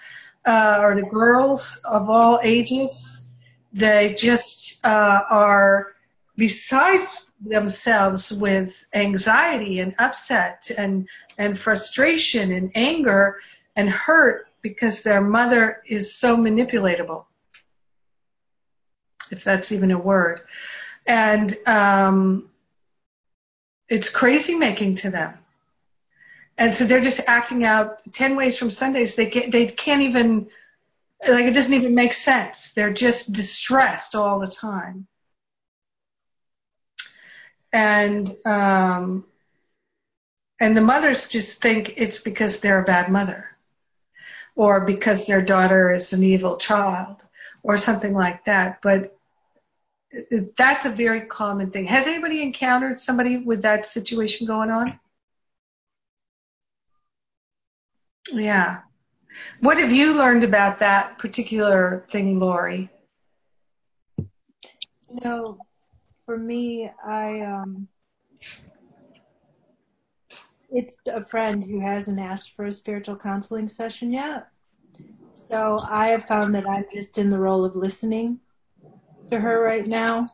uh, 0.47 0.79
or 0.81 0.95
the 0.95 1.03
girls 1.03 1.81
of 1.85 2.11
all 2.11 2.39
ages, 2.43 3.28
they 3.73 4.15
just 4.19 4.85
uh, 4.85 5.21
are 5.31 5.95
beside 6.37 7.07
themselves 7.45 8.33
with 8.33 8.85
anxiety 8.95 9.81
and 9.81 9.95
upset 9.99 10.71
and 10.77 11.09
and 11.39 11.59
frustration 11.59 12.53
and 12.53 12.73
anger 12.75 13.37
and 13.77 13.89
hurt 13.89 14.49
because 14.63 15.03
their 15.03 15.21
mother 15.21 15.83
is 15.87 16.15
so 16.15 16.37
manipulatable 16.37 17.25
if 19.31 19.45
that's 19.45 19.73
even 19.73 19.91
a 19.91 19.99
word. 19.99 20.41
And 21.07 21.57
um, 21.67 22.51
it's 23.89 24.09
crazy 24.09 24.55
making 24.55 24.97
to 24.97 25.11
them. 25.11 25.35
And 26.57 26.75
so 26.75 26.85
they're 26.85 27.01
just 27.01 27.21
acting 27.27 27.65
out 27.65 28.01
10 28.13 28.35
ways 28.37 28.59
from 28.59 28.71
Sundays. 28.71 29.15
They 29.15 29.27
get, 29.27 29.53
they 29.53 29.67
can't 29.67 30.03
even, 30.03 30.49
like 31.27 31.47
it 31.47 31.55
doesn't 31.55 31.75
even 31.75 31.95
make 31.95 32.15
sense. 32.15 32.73
They're 32.73 32.93
just 32.93 33.33
distressed 33.33 34.15
all 34.15 34.39
the 34.39 34.51
time. 34.51 35.07
And, 37.73 38.35
um, 38.47 39.25
and 40.61 40.77
the 40.77 40.81
mothers 40.81 41.29
just 41.29 41.61
think 41.61 41.95
it's 41.97 42.21
because 42.21 42.61
they're 42.61 42.83
a 42.83 42.87
bad 42.87 43.11
mother 43.11 43.47
or 44.57 44.81
because 44.81 45.27
their 45.27 45.43
daughter 45.43 45.93
is 45.95 46.13
an 46.13 46.23
evil 46.25 46.57
child 46.57 47.23
or 47.63 47.79
something 47.79 48.13
like 48.13 48.45
that. 48.47 48.81
But 48.83 49.17
that's 50.57 50.85
a 50.85 50.91
very 50.91 51.27
common 51.27 51.71
thing. 51.71 51.87
Has 51.87 52.07
anybody 52.07 52.43
encountered 52.43 52.99
somebody 53.01 53.39
with 53.39 53.63
that 53.63 53.87
situation 53.87 54.47
going 54.47 54.71
on? 54.71 54.99
Yeah. 58.33 58.81
What 59.61 59.79
have 59.79 59.93
you 59.93 60.15
learned 60.15 60.45
about 60.45 60.79
that 60.81 61.19
particular 61.19 62.07
thing, 62.11 62.39
Lori? 62.39 62.91
You 64.17 65.21
know, 65.25 65.59
for 66.27 66.37
me, 66.37 66.91
I 67.05 67.41
um, 67.41 67.89
it's 70.71 70.99
a 71.07 71.25
friend 71.25 71.65
who 71.65 71.81
hasn't 71.81 72.21
asked 72.21 72.53
for 72.55 72.67
a 72.67 72.73
spiritual 72.73 73.17
counseling 73.17 73.69
session 73.69 74.13
yet. 74.13 74.49
So 75.51 75.79
I 75.91 76.09
have 76.09 76.27
found 76.27 76.55
that 76.55 76.69
I'm 76.69 76.85
just 76.93 77.17
in 77.17 77.31
the 77.31 77.39
role 77.39 77.65
of 77.65 77.75
listening 77.75 78.39
to 79.31 79.41
her 79.41 79.63
right 79.63 79.87
now. 79.87 80.29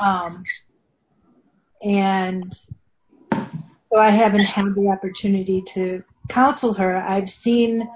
Um, 0.00 0.42
and 1.82 2.52
so 3.92 4.00
I 4.00 4.10
haven't 4.10 4.44
had 4.44 4.74
the 4.74 4.88
opportunity 4.88 5.62
to 5.74 6.02
counsel 6.28 6.74
her. 6.74 6.96
I've 6.96 7.30
seen 7.30 7.88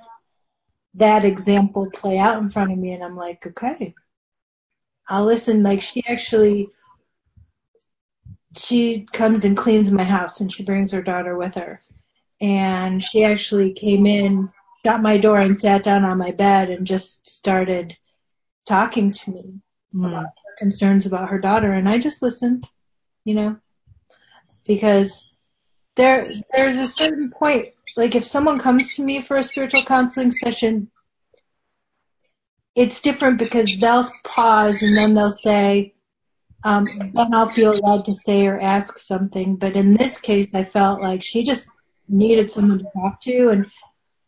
that 0.95 1.25
example 1.25 1.90
play 1.90 2.18
out 2.18 2.42
in 2.42 2.50
front 2.50 2.73
of 2.73 2.78
me 2.78 2.92
and 2.92 3.02
I'm 3.02 3.16
like, 3.16 3.47
okay, 3.47 3.95
I'll 5.09 5.25
listen. 5.25 5.62
Like 5.62 5.83
she 5.83 6.04
actually, 6.07 6.68
she 8.57 9.07
comes 9.12 9.45
and 9.45 9.57
cleans 9.57 9.90
my 9.90 10.04
house 10.04 10.40
and 10.40 10.52
she 10.52 10.64
brings 10.64 10.92
her 10.92 11.02
daughter 11.02 11.37
with 11.37 11.54
her. 11.54 11.80
And 12.40 13.02
she 13.02 13.25
actually 13.25 13.73
came 13.73 14.07
in, 14.07 14.50
shut 14.85 15.00
my 15.00 15.18
door 15.18 15.38
and 15.38 15.59
sat 15.59 15.83
down 15.83 16.04
on 16.04 16.18
my 16.18 16.30
bed 16.30 16.71
and 16.71 16.87
just 16.87 17.28
started 17.28 17.97
talking 18.68 19.12
to 19.12 19.30
me 19.30 19.61
mm. 19.95 20.07
about 20.07 20.25
her 20.25 20.57
concerns 20.59 21.07
about 21.07 21.30
her 21.30 21.38
daughter, 21.38 21.73
and 21.73 21.88
I 21.88 21.99
just 21.99 22.23
listened, 22.23 22.68
you 23.25 23.35
know, 23.35 23.57
because 24.66 25.33
there 25.97 26.26
there's 26.52 26.76
a 26.76 26.87
certain 26.87 27.30
point, 27.30 27.68
like 27.97 28.14
if 28.14 28.25
someone 28.25 28.59
comes 28.59 28.97
to 28.97 29.02
me 29.02 29.23
for 29.23 29.37
a 29.37 29.42
spiritual 29.42 29.85
counseling 29.85 30.33
session, 30.33 30.90
it's 32.75 33.00
different 33.00 33.38
because 33.38 33.76
they'll 33.76 34.09
pause 34.25 34.83
and 34.83 34.97
then 34.97 35.14
they'll 35.14 35.30
say, 35.30 35.95
um, 36.64 36.87
then 36.87 37.35
I'll 37.35 37.49
feel 37.49 37.73
led 37.73 38.04
to 38.07 38.14
say 38.14 38.47
or 38.47 38.61
ask 38.61 38.99
something. 38.99 39.57
But 39.57 39.76
in 39.76 39.95
this 39.95 40.18
case, 40.18 40.54
I 40.54 40.64
felt 40.64 41.00
like 41.00 41.23
she 41.23 41.45
just 41.45 41.68
needed 42.09 42.50
someone 42.50 42.78
to 42.78 42.87
talk 42.95 43.21
to. 43.23 43.49
And 43.50 43.66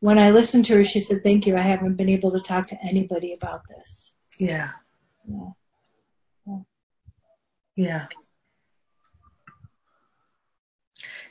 when 0.00 0.18
I 0.18 0.30
listened 0.30 0.66
to 0.66 0.76
her, 0.76 0.84
she 0.84 1.00
said, 1.00 1.22
thank 1.22 1.46
you. 1.46 1.56
I 1.56 1.60
haven't 1.60 1.96
been 1.96 2.08
able 2.08 2.32
to 2.32 2.40
talk 2.40 2.68
to 2.68 2.82
anybody 2.82 3.34
about 3.34 3.62
this. 3.68 4.16
Yeah. 4.38 4.70
Yeah. 5.28 6.58
Yeah. 7.76 8.06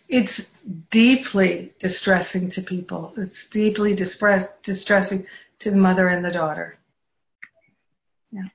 It's 0.09 0.55
deeply 0.89 1.73
distressing 1.79 2.49
to 2.51 2.61
people. 2.63 3.13
It's 3.15 3.47
deeply 3.49 3.93
distress, 3.95 4.49
distressing 4.63 5.27
to 5.59 5.69
the 5.69 5.77
mother 5.77 6.07
and 6.07 6.25
the 6.25 6.31
daughter. 6.31 6.79
Yeah. 8.31 8.49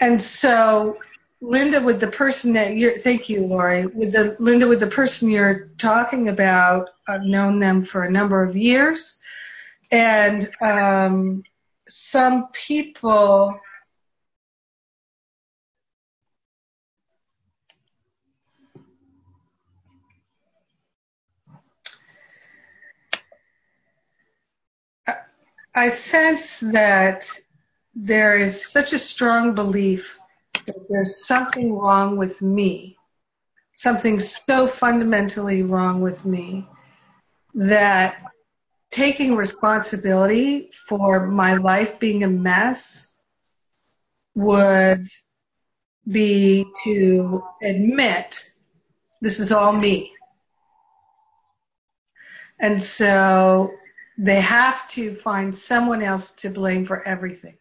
And 0.00 0.22
so, 0.22 0.98
Linda, 1.40 1.80
with 1.80 1.98
the 1.98 2.10
person 2.10 2.52
that 2.52 2.76
you're, 2.76 2.98
thank 2.98 3.30
you, 3.30 3.46
Lori, 3.46 3.86
with 3.86 4.12
the, 4.12 4.36
Linda, 4.38 4.68
with 4.68 4.80
the 4.80 4.86
person 4.86 5.30
you're 5.30 5.70
talking 5.78 6.28
about, 6.28 6.90
I've 7.08 7.22
known 7.22 7.58
them 7.58 7.86
for 7.86 8.04
a 8.04 8.10
number 8.10 8.44
of 8.44 8.54
years. 8.54 9.20
And, 9.90 10.50
um, 10.60 11.42
some 11.88 12.48
people 12.52 13.58
I 25.74 25.88
sense 25.88 26.60
that 26.60 27.28
there 27.94 28.38
is 28.38 28.70
such 28.70 28.92
a 28.92 28.98
strong 28.98 29.54
belief 29.54 30.18
that 30.66 30.88
there's 30.88 31.26
something 31.26 31.76
wrong 31.76 32.16
with 32.16 32.40
me, 32.40 32.96
something 33.74 34.20
so 34.20 34.68
fundamentally 34.68 35.62
wrong 35.62 36.00
with 36.00 36.24
me 36.24 36.68
that 37.54 38.16
taking 38.92 39.34
responsibility 39.34 40.70
for 40.88 41.26
my 41.26 41.54
life 41.54 41.98
being 41.98 42.22
a 42.22 42.28
mess 42.28 43.16
would 44.36 45.08
be 46.08 46.64
to 46.84 47.42
admit 47.62 48.52
this 49.20 49.40
is 49.40 49.50
all 49.50 49.72
me. 49.72 50.12
And 52.60 52.80
so 52.80 53.72
they 54.16 54.40
have 54.40 54.88
to 54.90 55.16
find 55.16 55.56
someone 55.56 56.02
else 56.02 56.32
to 56.36 56.50
blame 56.50 56.84
for 56.84 57.06
everything. 57.06 57.56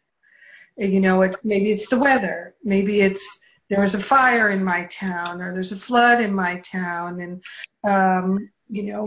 You 0.77 1.00
know, 1.00 1.29
maybe 1.43 1.72
it's 1.72 1.89
the 1.89 2.00
weather. 2.00 2.55
Maybe 2.63 3.01
it's 3.01 3.24
there 3.69 3.81
was 3.81 3.95
a 3.95 4.03
fire 4.03 4.51
in 4.51 4.63
my 4.63 4.86
town 4.86 5.41
or 5.41 5.53
there's 5.53 5.72
a 5.72 5.79
flood 5.79 6.22
in 6.22 6.33
my 6.33 6.60
town 6.60 7.22
and 7.22 7.43
um, 7.83 8.50
you 8.69 8.83
know 8.83 9.05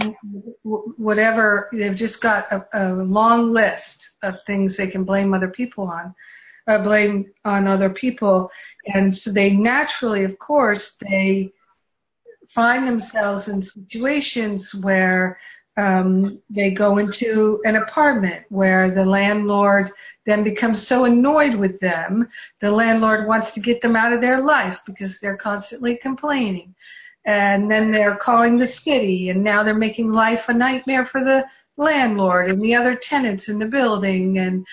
w- 0.64 0.94
whatever 0.96 1.68
they've 1.72 1.94
just 1.94 2.20
got 2.20 2.50
a, 2.52 2.66
a 2.74 2.92
long 2.94 3.52
list 3.52 4.16
of 4.22 4.34
things 4.46 4.76
they 4.76 4.86
can 4.86 5.04
blame 5.04 5.34
other 5.34 5.48
people 5.48 5.84
on 5.84 6.14
uh, 6.68 6.78
blame 6.82 7.26
on 7.44 7.68
other 7.68 7.90
people 7.90 8.50
and 8.92 9.16
so 9.16 9.30
they 9.30 9.50
naturally 9.50 10.24
of 10.24 10.38
course 10.38 10.96
they 11.08 11.52
find 12.48 12.86
themselves 12.86 13.48
in 13.48 13.62
situations 13.62 14.74
where 14.74 15.38
um, 15.76 16.40
they 16.48 16.70
go 16.70 16.98
into 16.98 17.60
an 17.64 17.76
apartment 17.76 18.46
where 18.48 18.90
the 18.90 19.04
landlord 19.04 19.90
then 20.24 20.42
becomes 20.42 20.86
so 20.86 21.04
annoyed 21.04 21.56
with 21.56 21.78
them, 21.80 22.28
the 22.60 22.70
landlord 22.70 23.26
wants 23.26 23.52
to 23.52 23.60
get 23.60 23.80
them 23.80 23.94
out 23.94 24.12
of 24.12 24.20
their 24.20 24.40
life 24.42 24.78
because 24.86 25.20
they're 25.20 25.36
constantly 25.36 25.96
complaining. 25.96 26.74
And 27.26 27.70
then 27.70 27.90
they're 27.90 28.16
calling 28.16 28.56
the 28.56 28.66
city, 28.66 29.30
and 29.30 29.42
now 29.42 29.64
they're 29.64 29.74
making 29.74 30.12
life 30.12 30.44
a 30.48 30.54
nightmare 30.54 31.04
for 31.04 31.24
the 31.24 31.44
landlord 31.76 32.50
and 32.50 32.62
the 32.62 32.74
other 32.74 32.94
tenants 32.94 33.48
in 33.48 33.58
the 33.58 33.66
building. 33.66 34.38
And 34.38 34.64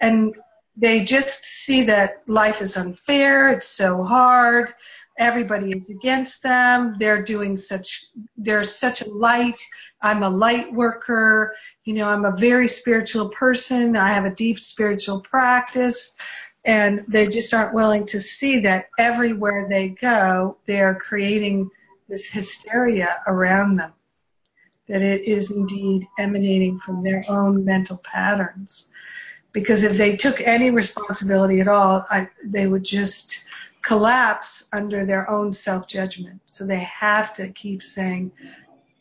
and 0.00 0.34
they 0.76 1.04
just 1.04 1.44
see 1.44 1.84
that 1.84 2.22
life 2.26 2.62
is 2.62 2.76
unfair, 2.76 3.50
it's 3.50 3.68
so 3.68 4.02
hard, 4.02 4.72
everybody 5.18 5.72
is 5.72 5.88
against 5.90 6.42
them, 6.42 6.96
they're 6.98 7.22
doing 7.22 7.56
such, 7.56 8.06
they're 8.36 8.64
such 8.64 9.02
a 9.02 9.08
light, 9.08 9.60
I'm 10.00 10.22
a 10.22 10.30
light 10.30 10.72
worker, 10.72 11.54
you 11.84 11.94
know, 11.94 12.08
I'm 12.08 12.24
a 12.24 12.36
very 12.36 12.68
spiritual 12.68 13.28
person, 13.28 13.96
I 13.96 14.08
have 14.12 14.24
a 14.24 14.34
deep 14.34 14.60
spiritual 14.60 15.20
practice, 15.20 16.16
and 16.64 17.04
they 17.08 17.26
just 17.26 17.52
aren't 17.52 17.74
willing 17.74 18.06
to 18.06 18.20
see 18.20 18.60
that 18.60 18.86
everywhere 18.98 19.66
they 19.68 19.88
go, 19.88 20.56
they're 20.66 20.94
creating 20.94 21.70
this 22.08 22.28
hysteria 22.28 23.20
around 23.26 23.76
them. 23.76 23.92
That 24.88 25.02
it 25.02 25.22
is 25.24 25.50
indeed 25.50 26.06
emanating 26.18 26.78
from 26.80 27.02
their 27.02 27.24
own 27.28 27.64
mental 27.64 28.00
patterns. 28.04 28.88
Because 29.52 29.82
if 29.82 29.96
they 29.96 30.16
took 30.16 30.40
any 30.40 30.70
responsibility 30.70 31.60
at 31.60 31.68
all, 31.68 32.06
I, 32.10 32.28
they 32.44 32.66
would 32.66 32.84
just 32.84 33.44
collapse 33.82 34.68
under 34.72 35.04
their 35.04 35.28
own 35.30 35.52
self 35.52 35.88
judgment. 35.88 36.40
So 36.46 36.66
they 36.66 36.80
have 36.80 37.34
to 37.34 37.48
keep 37.48 37.82
saying, 37.82 38.32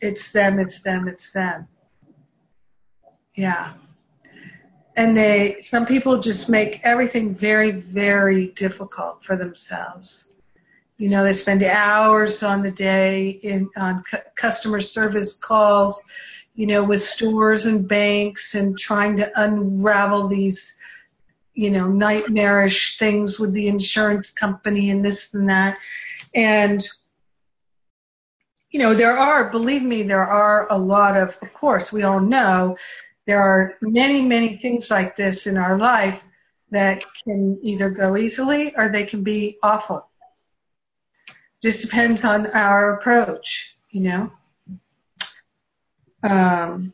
it's 0.01 0.31
them, 0.31 0.59
it's 0.59 0.81
them, 0.81 1.07
it's 1.07 1.31
them. 1.31 1.67
Yeah. 3.35 3.73
And 4.97 5.15
they, 5.15 5.61
some 5.61 5.85
people 5.85 6.19
just 6.19 6.49
make 6.49 6.81
everything 6.83 7.33
very, 7.33 7.71
very 7.71 8.47
difficult 8.47 9.23
for 9.23 9.37
themselves. 9.37 10.33
You 10.97 11.09
know, 11.09 11.23
they 11.23 11.33
spend 11.33 11.63
hours 11.63 12.43
on 12.43 12.61
the 12.61 12.71
day 12.71 13.39
in, 13.43 13.69
on 13.77 14.03
cu- 14.03 14.17
customer 14.35 14.81
service 14.81 15.39
calls 15.39 16.03
you 16.55 16.67
know, 16.67 16.83
with 16.83 17.01
stores 17.01 17.65
and 17.65 17.87
banks 17.87 18.55
and 18.55 18.77
trying 18.77 19.17
to 19.17 19.31
unravel 19.41 20.27
these, 20.27 20.77
you 21.53 21.69
know, 21.69 21.87
nightmarish 21.87 22.97
things 22.97 23.39
with 23.39 23.53
the 23.53 23.67
insurance 23.67 24.31
company 24.31 24.89
and 24.89 25.03
this 25.03 25.33
and 25.33 25.49
that. 25.49 25.77
And, 26.33 26.85
you 28.69 28.79
know, 28.79 28.95
there 28.95 29.17
are, 29.17 29.49
believe 29.49 29.83
me, 29.83 30.03
there 30.03 30.25
are 30.25 30.71
a 30.71 30.77
lot 30.77 31.17
of, 31.17 31.37
of 31.41 31.53
course, 31.53 31.91
we 31.91 32.03
all 32.03 32.19
know 32.21 32.77
there 33.27 33.41
are 33.41 33.75
many, 33.81 34.21
many 34.21 34.57
things 34.57 34.89
like 34.89 35.17
this 35.17 35.45
in 35.45 35.57
our 35.57 35.77
life 35.77 36.23
that 36.71 37.03
can 37.23 37.59
either 37.61 37.89
go 37.89 38.15
easily 38.15 38.73
or 38.75 38.89
they 38.89 39.05
can 39.05 39.23
be 39.23 39.57
awful. 39.61 40.07
Just 41.61 41.81
depends 41.81 42.23
on 42.23 42.47
our 42.47 42.95
approach, 42.95 43.75
you 43.91 44.01
know. 44.01 44.31
Um, 46.23 46.93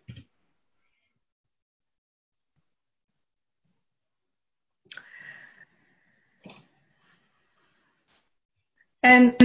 and 9.03 9.37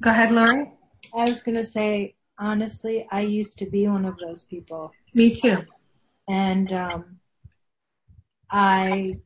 go 0.00 0.10
ahead, 0.10 0.30
Lori. 0.30 0.72
I 1.14 1.24
was 1.24 1.42
going 1.42 1.56
to 1.56 1.64
say, 1.64 2.14
honestly, 2.38 3.06
I 3.10 3.22
used 3.22 3.58
to 3.60 3.66
be 3.66 3.86
one 3.88 4.04
of 4.04 4.18
those 4.18 4.42
people. 4.42 4.92
Me 5.14 5.34
too. 5.34 5.64
And 6.28 6.72
um, 6.72 7.18
I, 8.50 9.20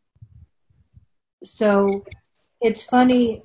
so 1.42 2.04
it's 2.60 2.82
funny 2.82 3.42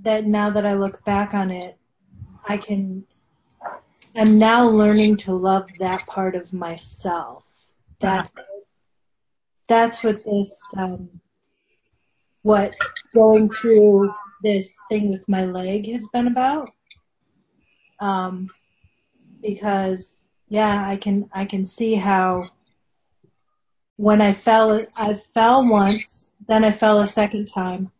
that 0.00 0.26
now 0.26 0.50
that 0.50 0.66
I 0.66 0.74
look 0.74 1.04
back 1.04 1.34
on 1.34 1.50
it, 1.50 1.76
I 2.46 2.56
can 2.58 3.04
I'm 4.18 4.38
now 4.38 4.66
learning 4.68 5.18
to 5.18 5.34
love 5.34 5.68
that 5.78 6.06
part 6.06 6.34
of 6.34 6.52
myself. 6.52 7.44
That's 8.00 8.30
that's 9.68 10.02
what 10.02 10.16
this 10.24 10.60
um, 10.76 11.20
what 12.42 12.74
going 13.14 13.48
through 13.50 14.12
this 14.42 14.76
thing 14.88 15.10
with 15.10 15.28
my 15.28 15.44
leg 15.44 15.90
has 15.90 16.06
been 16.12 16.26
about. 16.26 16.70
Um, 18.00 18.48
because 19.40 20.28
yeah, 20.48 20.88
I 20.88 20.96
can 20.96 21.28
I 21.32 21.44
can 21.44 21.64
see 21.64 21.94
how 21.94 22.50
when 23.96 24.20
I 24.20 24.32
fell 24.32 24.84
I 24.96 25.14
fell 25.14 25.68
once, 25.68 26.34
then 26.46 26.64
I 26.64 26.72
fell 26.72 27.00
a 27.00 27.06
second 27.06 27.46
time, 27.46 27.90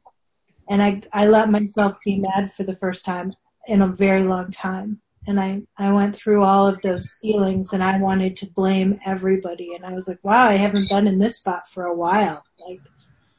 and 0.68 0.83
I 0.83 1.03
I 1.12 1.27
let 1.27 1.51
myself 1.51 1.94
be 2.05 2.18
mad 2.18 2.53
for 2.53 2.64
the 2.64 2.77
first 2.77 3.05
time 3.05 3.35
in 3.66 3.83
a 3.83 3.88
very 3.88 4.24
long 4.24 4.51
time 4.51 5.01
and 5.29 5.38
I, 5.38 5.61
I 5.77 5.92
went 5.92 6.16
through 6.16 6.42
all 6.42 6.66
of 6.66 6.81
those 6.81 7.12
feelings 7.20 7.74
and 7.74 7.85
I 7.85 7.98
wanted 7.98 8.38
to 8.38 8.46
blame 8.46 8.98
everybody 9.05 9.74
and 9.74 9.85
I 9.85 9.92
was 9.92 10.09
like, 10.09 10.18
wow, 10.22 10.46
I 10.46 10.55
haven't 10.55 10.88
been 10.88 11.07
in 11.07 11.18
this 11.18 11.37
spot 11.37 11.68
for 11.68 11.85
a 11.85 11.94
while. 11.94 12.42
Like, 12.66 12.81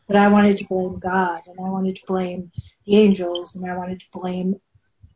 but 0.09 0.17
I 0.17 0.27
wanted 0.27 0.57
to 0.57 0.67
blame 0.67 0.99
God 0.99 1.43
and 1.47 1.57
I 1.57 1.69
wanted 1.69 1.95
to 1.95 2.05
blame 2.05 2.51
the 2.85 2.97
angels 2.97 3.55
and 3.55 3.65
I 3.69 3.77
wanted 3.77 4.01
to 4.01 4.05
blame 4.11 4.59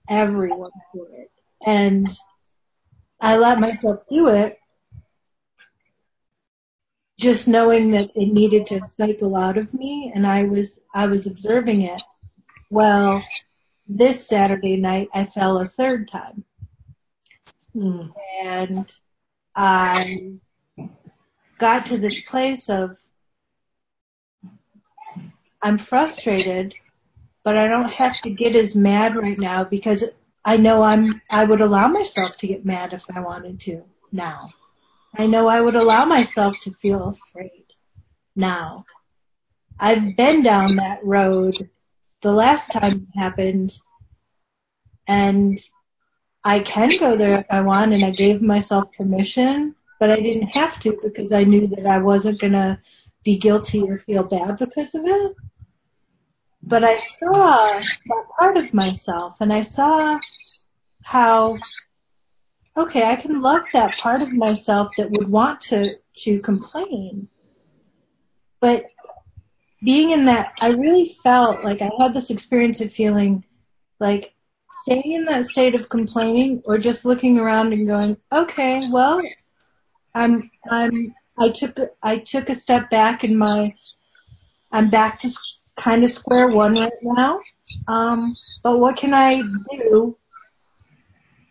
everyone 0.07 0.71
for 0.93 1.07
it. 1.11 1.31
And 1.65 2.07
I 3.19 3.37
let 3.37 3.59
myself 3.59 4.07
do 4.07 4.29
it 4.29 4.57
just 7.19 7.49
knowing 7.49 7.91
that 7.91 8.11
it 8.15 8.31
needed 8.31 8.67
to 8.67 8.87
cycle 8.95 9.35
out 9.35 9.57
of 9.57 9.73
me 9.73 10.13
and 10.15 10.25
I 10.25 10.43
was, 10.43 10.79
I 10.93 11.07
was 11.07 11.27
observing 11.27 11.81
it. 11.81 12.01
Well, 12.69 13.25
this 13.87 14.25
Saturday 14.27 14.77
night 14.77 15.09
I 15.13 15.25
fell 15.25 15.57
a 15.57 15.67
third 15.67 16.07
time 16.07 16.45
Mm. 17.75 18.13
And 18.43 18.91
I 19.55 20.33
got 21.57 21.87
to 21.87 21.97
this 21.97 22.21
place 22.21 22.69
of 22.69 22.97
I'm 25.63 25.77
frustrated, 25.77 26.75
but 27.45 27.57
I 27.57 27.69
don't 27.69 27.89
have 27.89 28.19
to 28.21 28.29
get 28.29 28.53
as 28.53 28.75
mad 28.75 29.15
right 29.15 29.39
now 29.39 29.63
because 29.63 30.03
I 30.43 30.57
know 30.57 30.83
I'm 30.83 31.21
I 31.29 31.45
would 31.45 31.61
allow 31.61 31.87
myself 31.87 32.35
to 32.37 32.47
get 32.47 32.65
mad 32.65 32.91
if 32.91 33.05
I 33.09 33.21
wanted 33.21 33.61
to 33.61 33.85
now. 34.11 34.49
I 35.17 35.25
know 35.25 35.47
I 35.47 35.61
would 35.61 35.75
allow 35.75 36.03
myself 36.03 36.59
to 36.63 36.71
feel 36.71 37.07
afraid 37.09 37.63
now. 38.35 38.85
I've 39.79 40.17
been 40.17 40.43
down 40.43 40.75
that 40.75 41.05
road 41.05 41.69
the 42.21 42.33
last 42.33 42.73
time 42.73 43.07
it 43.09 43.17
happened 43.17 43.77
and 45.07 45.59
I 46.43 46.59
can 46.59 46.97
go 46.99 47.15
there 47.15 47.39
if 47.39 47.45
I 47.49 47.61
want 47.61 47.93
and 47.93 48.03
I 48.03 48.11
gave 48.11 48.41
myself 48.41 48.91
permission, 48.97 49.75
but 49.97 50.11
I 50.11 50.19
didn't 50.19 50.49
have 50.49 50.77
to 50.81 50.99
because 51.01 51.31
I 51.31 51.45
knew 51.45 51.67
that 51.67 51.85
I 51.85 51.99
wasn't 51.99 52.41
going 52.41 52.53
to 52.53 52.79
be 53.23 53.37
guilty 53.37 53.89
or 53.89 53.97
feel 53.97 54.23
bad 54.23 54.57
because 54.57 54.93
of 54.93 55.03
it. 55.05 55.35
But 56.65 56.83
I 56.83 56.97
saw 56.97 57.79
that 57.79 58.25
part 58.39 58.57
of 58.57 58.73
myself 58.73 59.35
and 59.41 59.51
I 59.51 59.61
saw 59.61 60.19
how, 61.03 61.57
okay, 62.77 63.03
I 63.03 63.17
can 63.17 63.41
love 63.41 63.63
that 63.73 63.97
part 63.97 64.21
of 64.21 64.31
myself 64.31 64.91
that 64.97 65.11
would 65.11 65.27
want 65.27 65.61
to, 65.61 65.95
to 66.23 66.39
complain. 66.39 67.27
But 68.61 68.85
being 69.83 70.11
in 70.11 70.25
that, 70.25 70.53
I 70.59 70.69
really 70.69 71.13
felt 71.21 71.65
like 71.65 71.81
I 71.81 71.91
had 71.99 72.13
this 72.13 72.29
experience 72.29 72.79
of 72.79 72.93
feeling 72.93 73.43
like 73.99 74.33
staying 74.83 75.11
in 75.11 75.25
that 75.25 75.45
state 75.45 75.75
of 75.75 75.89
complaining 75.89 76.61
or 76.65 76.77
just 76.77 77.03
looking 77.03 77.39
around 77.39 77.73
and 77.73 77.85
going, 77.85 78.17
okay, 78.31 78.87
well, 78.89 79.21
I'm, 80.15 80.49
I'm, 80.69 81.13
I 81.37 81.49
took, 81.49 81.77
I 82.01 82.17
took 82.19 82.49
a 82.49 82.55
step 82.55 82.89
back 82.89 83.25
in 83.25 83.37
my, 83.37 83.75
I'm 84.71 84.89
back 84.89 85.19
to 85.19 85.29
kind 85.77 86.03
of 86.03 86.09
square 86.11 86.47
one 86.49 86.75
right 86.75 86.91
now. 87.01 87.39
Um, 87.87 88.35
but 88.63 88.79
what 88.79 88.97
can 88.97 89.13
I 89.13 89.41
do 89.71 90.17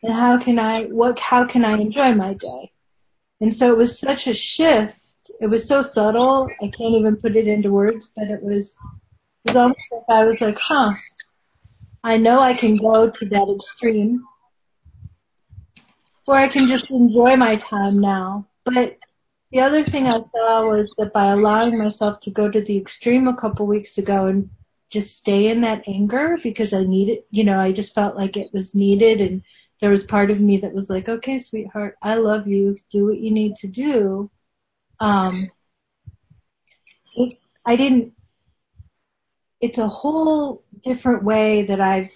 And 0.03 0.13
how 0.13 0.39
can 0.39 0.59
I, 0.59 0.85
what, 0.85 1.19
how 1.19 1.47
can 1.47 1.65
I 1.65 1.73
enjoy 1.79 2.15
my 2.15 2.35
day? 2.35 2.73
And 3.41 3.55
so 3.55 3.73
it 3.73 3.77
was 3.77 3.99
such 3.99 4.27
a 4.27 4.35
shift. 4.35 4.97
It 5.41 5.47
was 5.47 5.67
so 5.67 5.83
subtle. 5.83 6.49
I 6.63 6.69
can't 6.69 6.95
even 6.95 7.17
put 7.17 7.37
it 7.37 7.47
into 7.47 7.71
words, 7.71 8.09
but 8.17 8.29
it 8.29 8.43
was, 8.43 8.79
it 9.45 9.51
was 9.51 9.57
almost 9.57 9.81
like 9.93 10.03
I 10.09 10.25
was 10.25 10.41
like, 10.41 10.59
huh, 10.59 10.95
I 12.05 12.17
know 12.17 12.41
I 12.41 12.55
can 12.55 12.77
go 12.77 13.11
to 13.11 13.25
that 13.27 13.55
extreme 13.57 14.25
or 16.27 16.35
I 16.37 16.49
can 16.49 16.69
just 16.69 16.91
enjoy 16.91 17.37
my 17.37 17.57
time 17.57 18.01
now. 18.01 18.47
But 18.65 18.97
the 19.53 19.61
other 19.61 19.85
thing 19.85 20.07
I 20.07 20.21
saw 20.21 20.67
was 20.67 20.95
that 20.97 21.13
by 21.13 21.27
allowing 21.27 21.77
myself 21.77 22.21
to 22.21 22.31
go 22.31 22.51
to 22.51 22.61
the 22.63 22.79
extreme 22.79 23.29
a 23.29 23.37
couple 23.37 23.67
weeks 23.67 23.99
ago 23.99 24.27
and 24.27 24.49
just 24.89 25.17
stay 25.17 25.49
in 25.49 25.61
that 25.61 25.85
anger 25.87 26.39
because 26.43 26.73
I 26.73 26.85
needed, 26.85 27.25
you 27.31 27.45
know, 27.45 27.61
I 27.61 27.73
just 27.73 27.95
felt 27.95 28.17
like 28.17 28.39
it 28.39 28.53
was 28.55 28.75
needed 28.75 29.21
and 29.21 29.43
there 29.81 29.91
was 29.91 30.05
part 30.05 30.31
of 30.31 30.41
me 30.41 30.59
that 30.59 30.73
was 30.73 30.89
like, 30.89 31.09
okay, 31.09 31.39
sweetheart, 31.39 31.97
I 32.01 32.15
love 32.15 32.47
you. 32.47 32.79
Do 32.91 33.07
what 33.07 33.19
you 33.19 33.31
need 33.31 33.57
to 33.57 33.69
do. 33.69 34.31
Um, 35.01 35.51
it, 37.15 37.35
I 37.67 37.77
didn't, 37.77 38.15
it's 39.61 39.79
a 39.79 39.89
whole 39.89 40.63
different 40.83 41.25
way 41.25 41.65
that 41.65 41.81
I've 41.81 42.15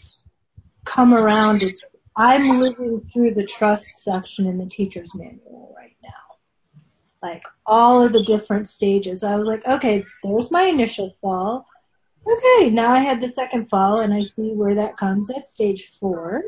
come 0.85 1.13
around. 1.13 1.63
It's, 1.63 1.83
I'm 2.17 2.61
living 2.61 2.99
through 3.01 3.35
the 3.35 3.47
trust 3.47 3.99
section 3.99 4.47
in 4.47 4.57
the 4.57 4.67
teacher's 4.67 5.15
manual 5.15 5.75
right 5.77 5.97
now. 6.03 6.26
Like 7.23 7.43
all 7.65 8.05
of 8.05 8.13
the 8.13 8.23
different 8.25 8.69
stages. 8.69 9.25
I 9.25 9.37
was 9.37 9.47
like, 9.47 9.67
okay, 9.67 10.05
there's 10.23 10.51
my 10.51 10.63
initial 10.63 11.11
fall. 11.21 11.67
Okay, 12.27 12.71
now 12.71 12.93
I 12.93 12.99
had 12.99 13.21
the 13.21 13.29
second 13.29 13.69
fall 13.69 14.01
and 14.01 14.13
I 14.13 14.25
see 14.25 14.53
where 14.53 14.75
that 14.75 14.97
comes. 14.97 15.29
That's 15.29 15.53
stage 15.53 15.87
four. 16.01 16.43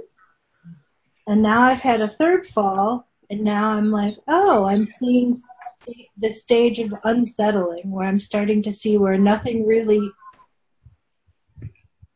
And 1.26 1.42
now 1.42 1.62
I've 1.62 1.78
had 1.80 2.00
a 2.00 2.08
third 2.08 2.46
fall 2.46 3.08
and 3.30 3.42
now 3.42 3.72
I'm 3.72 3.90
like, 3.90 4.16
oh, 4.26 4.64
I'm 4.64 4.86
seeing 4.86 5.34
st- 5.34 6.06
the 6.16 6.30
stage 6.30 6.78
of 6.80 6.94
unsettling 7.04 7.90
where 7.90 8.06
I'm 8.06 8.20
starting 8.20 8.62
to 8.62 8.72
see 8.72 8.96
where 8.96 9.18
nothing 9.18 9.66
really 9.66 10.10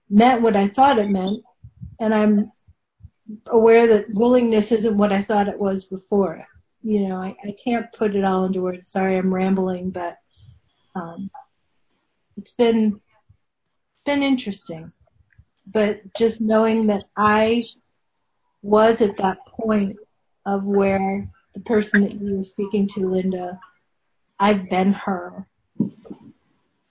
meant 0.08 0.42
what 0.42 0.56
I 0.56 0.68
thought 0.68 0.98
it 0.98 1.10
meant. 1.10 1.44
And 2.00 2.14
I'm 2.14 2.52
aware 3.46 3.86
that 3.86 4.12
willingness 4.12 4.72
isn't 4.72 4.96
what 4.96 5.12
I 5.12 5.22
thought 5.22 5.48
it 5.48 5.58
was 5.58 5.84
before. 5.84 6.46
You 6.82 7.08
know, 7.08 7.16
I, 7.16 7.36
I 7.44 7.54
can't 7.64 7.92
put 7.92 8.16
it 8.16 8.24
all 8.24 8.44
into 8.44 8.62
words. 8.62 8.90
Sorry, 8.90 9.16
I'm 9.16 9.32
rambling, 9.32 9.90
but 9.90 10.18
um, 10.94 11.30
it's 12.36 12.50
been 12.50 13.00
been 14.04 14.22
interesting. 14.22 14.92
But 15.66 16.00
just 16.14 16.40
knowing 16.40 16.88
that 16.88 17.04
I 17.16 17.66
was 18.62 19.00
at 19.00 19.16
that 19.18 19.46
point 19.46 19.96
of 20.44 20.64
where 20.64 21.28
the 21.54 21.60
person 21.60 22.02
that 22.02 22.14
you 22.14 22.36
were 22.36 22.44
speaking 22.44 22.88
to, 22.88 23.08
Linda, 23.08 23.60
I've 24.40 24.68
been 24.68 24.92
her. 24.92 25.46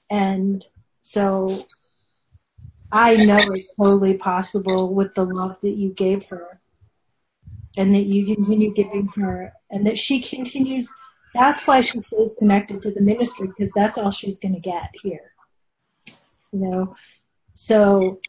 And 0.09 0.63
so 1.01 1.63
I 2.91 3.15
know 3.17 3.37
it's 3.37 3.73
totally 3.75 4.15
possible 4.15 4.93
with 4.93 5.13
the 5.15 5.25
love 5.25 5.57
that 5.61 5.71
you 5.75 5.89
gave 5.89 6.25
her 6.25 6.60
and 7.77 7.95
that 7.95 8.05
you 8.05 8.35
continue 8.35 8.73
giving 8.73 9.07
her 9.15 9.53
and 9.69 9.85
that 9.87 9.97
she 9.97 10.21
continues. 10.21 10.89
That's 11.33 11.65
why 11.65 11.81
she 11.81 12.01
stays 12.01 12.35
connected 12.37 12.81
to 12.81 12.91
the 12.91 13.01
ministry 13.01 13.47
because 13.47 13.71
that's 13.73 13.97
all 13.97 14.11
she's 14.11 14.39
going 14.39 14.55
to 14.55 14.59
get 14.59 14.89
here. 15.01 15.31
You 16.51 16.59
know, 16.59 16.95
so 17.53 18.19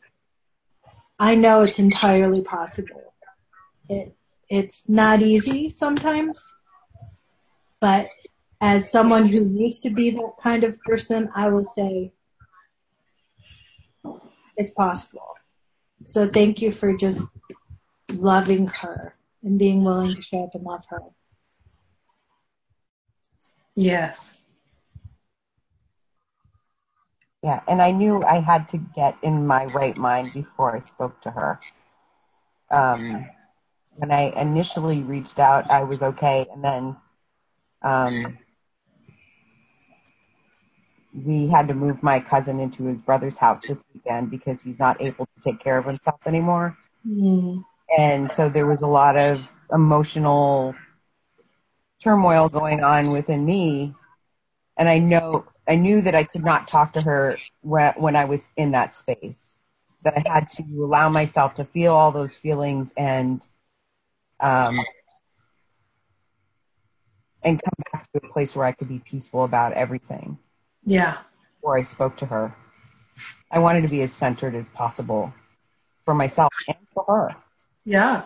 I 1.19 1.35
know 1.35 1.63
it's 1.63 1.81
entirely 1.81 2.43
possible. 2.43 3.13
It, 3.89 4.15
it's 4.49 4.89
not 4.89 5.23
easy 5.23 5.69
sometimes, 5.71 6.55
but 7.81 8.07
as 8.61 8.93
someone 8.93 9.27
who 9.27 9.45
used 9.45 9.83
to 9.83 9.91
be 9.91 10.11
that 10.11 10.35
kind 10.41 10.63
of 10.63 10.81
person, 10.83 11.29
I 11.35 11.49
will 11.49 11.65
say 11.65 12.13
it's 14.57 14.71
possible. 14.71 15.35
So 16.05 16.29
thank 16.29 16.63
you 16.63 16.71
for 16.71 16.97
just 16.97 17.23
loving 18.09 18.69
her 18.69 19.17
and 19.43 19.59
being 19.59 19.85
willing 19.85 20.15
to 20.15 20.23
show 20.23 20.45
up 20.45 20.55
and 20.55 20.65
love 20.65 20.83
her. 20.89 21.01
Yes. 23.75 24.51
Yeah, 27.43 27.61
and 27.67 27.83
I 27.83 27.91
knew 27.91 28.23
I 28.23 28.39
had 28.39 28.69
to 28.69 28.79
get 28.79 29.17
in 29.23 29.47
my 29.47 29.65
right 29.67 29.97
mind 29.97 30.33
before 30.33 30.77
I 30.77 30.81
spoke 30.81 31.21
to 31.23 31.31
her. 31.31 31.59
Um, 32.71 33.27
when 33.97 34.13
I 34.13 34.33
initially 34.41 35.03
reached 35.03 35.39
out, 35.39 35.71
I 35.71 35.83
was 35.83 36.03
okay, 36.03 36.47
and 36.53 36.63
then 36.63 36.97
um, 37.83 38.39
we 41.13 41.49
had 41.49 41.69
to 41.69 41.75
move 41.75 42.03
my 42.03 42.21
cousin 42.21 42.61
into 42.61 42.85
his 42.85 42.99
brother's 42.99 43.37
house 43.37 43.61
this 43.67 43.85
weekend 43.93 44.31
because 44.31 44.63
he's 44.63 44.79
not 44.79 45.01
able 45.03 45.27
to 45.27 45.43
take 45.43 45.61
care 45.61 45.79
of 45.79 45.85
himself 45.85 46.21
anymore. 46.27 46.77
Mm. 47.07 47.65
And 47.97 48.31
so 48.33 48.49
there 48.49 48.67
was 48.67 48.81
a 48.81 48.87
lot 48.87 49.17
of 49.17 49.41
emotional 49.73 50.75
turmoil 52.03 52.49
going 52.49 52.83
on 52.83 53.11
within 53.11 53.45
me. 53.45 53.95
And 54.77 54.89
I 54.89 54.99
know, 54.99 55.47
I 55.69 55.77
knew 55.77 56.01
that 56.03 56.15
I 56.15 56.25
could 56.25 56.45
not 56.45 56.69
talk 56.69 56.95
to 56.95 57.03
her 57.03 57.39
when, 57.61 57.93
when 57.95 58.17
I 58.17 58.25
was 58.25 58.49
in 58.57 58.73
that 58.73 58.95
space. 58.95 59.59
That 60.03 60.15
I 60.17 60.33
had 60.33 60.51
to 60.53 60.65
allow 60.83 61.09
myself 61.09 61.55
to 61.55 61.65
feel 61.65 61.93
all 61.93 62.11
those 62.11 62.35
feelings 62.35 62.93
and, 62.97 63.47
um, 64.41 64.77
and 67.45 67.63
come 67.63 67.73
back 67.93 68.11
to 68.13 68.21
a 68.25 68.33
place 68.33 68.57
where 68.57 68.67
I 68.67 68.73
could 68.73 68.89
be 68.89 68.99
peaceful 68.99 69.45
about 69.45 69.75
everything. 69.75 70.39
Yeah. 70.85 71.19
Before 71.61 71.79
I 71.79 71.83
spoke 71.83 72.17
to 72.17 72.27
her, 72.27 72.55
I 73.51 73.61
wanted 73.61 73.83
to 73.83 73.89
be 73.89 74.03
as 74.03 74.13
centered 74.13 74.55
as 74.55 74.67
possible 74.71 75.33
for 76.05 76.15
myself 76.15 76.53
and 76.67 76.79
for 76.95 77.05
her. 77.07 77.37
Yeah. 77.85 78.25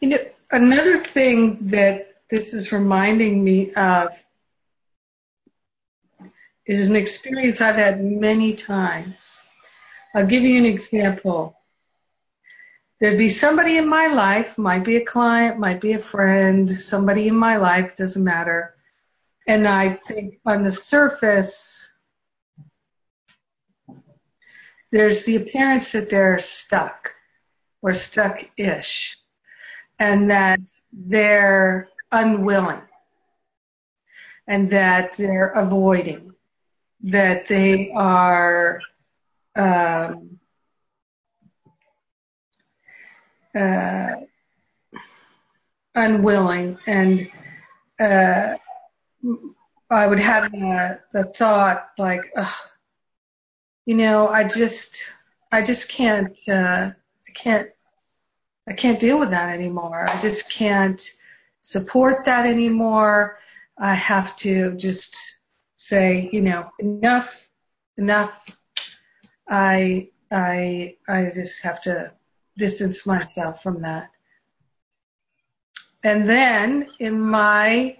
You 0.00 0.08
know, 0.08 0.18
another 0.50 1.04
thing 1.04 1.58
that 1.68 2.16
this 2.28 2.52
is 2.52 2.72
reminding 2.72 3.42
me 3.42 3.72
of 3.74 4.10
is 6.66 6.88
an 6.90 6.96
experience 6.96 7.60
I've 7.60 7.76
had 7.76 8.02
many 8.02 8.54
times. 8.54 9.40
I'll 10.14 10.26
give 10.26 10.42
you 10.42 10.58
an 10.58 10.66
example. 10.66 11.56
There'd 13.00 13.18
be 13.18 13.30
somebody 13.30 13.78
in 13.78 13.88
my 13.88 14.06
life, 14.06 14.56
might 14.58 14.84
be 14.84 14.96
a 14.96 15.04
client, 15.04 15.58
might 15.58 15.80
be 15.80 15.94
a 15.94 15.98
friend, 15.98 16.70
somebody 16.70 17.28
in 17.28 17.34
my 17.34 17.56
life, 17.56 17.96
doesn't 17.96 18.22
matter. 18.22 18.76
And 19.48 19.66
I 19.66 19.98
think 20.06 20.38
on 20.46 20.62
the 20.62 20.70
surface, 20.70 21.88
there's 24.92 25.24
the 25.24 25.36
appearance 25.36 25.92
that 25.92 26.10
they're 26.10 26.38
stuck 26.38 27.14
or 27.80 27.94
stuck-ish 27.94 29.18
and 29.98 30.30
that 30.30 30.60
they're 30.92 31.88
unwilling 32.12 32.82
and 34.46 34.70
that 34.70 35.16
they're 35.16 35.48
avoiding, 35.48 36.32
that 37.04 37.48
they 37.48 37.90
are 37.92 38.80
um, 39.56 40.38
uh, 43.58 44.12
unwilling 45.94 46.78
and 46.86 47.30
uh, 47.98 48.56
I 49.90 50.06
would 50.06 50.18
have 50.18 50.50
the, 50.52 51.00
the 51.12 51.24
thought 51.24 51.88
like, 51.98 52.32
you 53.86 53.96
know, 53.96 54.28
I 54.28 54.46
just, 54.46 54.96
I 55.50 55.62
just 55.62 55.88
can't, 55.88 56.38
uh, 56.48 56.90
I 56.92 57.30
can't, 57.34 57.68
I 58.68 58.74
can't 58.74 59.00
deal 59.00 59.18
with 59.18 59.30
that 59.30 59.48
anymore. 59.48 60.06
I 60.08 60.20
just 60.20 60.52
can't 60.52 61.02
support 61.62 62.24
that 62.26 62.46
anymore. 62.46 63.38
I 63.78 63.94
have 63.94 64.36
to 64.36 64.72
just 64.76 65.16
say, 65.76 66.28
you 66.32 66.40
know, 66.40 66.70
enough, 66.78 67.30
enough. 67.98 68.32
I, 69.48 70.08
I, 70.30 70.96
I 71.08 71.30
just 71.34 71.62
have 71.64 71.80
to 71.82 72.12
distance 72.56 73.06
myself 73.06 73.62
from 73.62 73.82
that. 73.82 74.10
And 76.04 76.28
then 76.28 76.88
in 77.00 77.20
my 77.20 77.96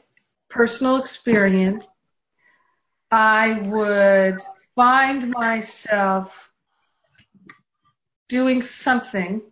personal 0.49 0.97
experience, 0.97 1.87
I 3.11 3.61
would 3.69 4.41
find 4.75 5.31
myself 5.31 6.51
doing 8.29 8.63
something 8.63 9.43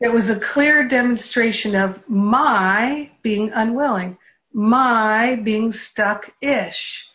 that 0.00 0.12
was 0.12 0.28
a 0.28 0.38
clear 0.38 0.88
demonstration 0.88 1.74
of 1.74 2.08
my 2.08 3.10
being 3.22 3.52
unwilling, 3.52 4.16
my 4.52 5.36
being 5.36 5.72
stuck-ish, 5.72 7.06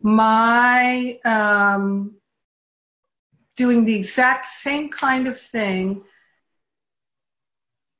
my 0.00 1.18
um, 1.24 2.14
doing 3.56 3.84
the 3.84 3.96
exact 3.96 4.46
same 4.46 4.90
kind 4.90 5.26
of 5.26 5.40
thing 5.40 6.02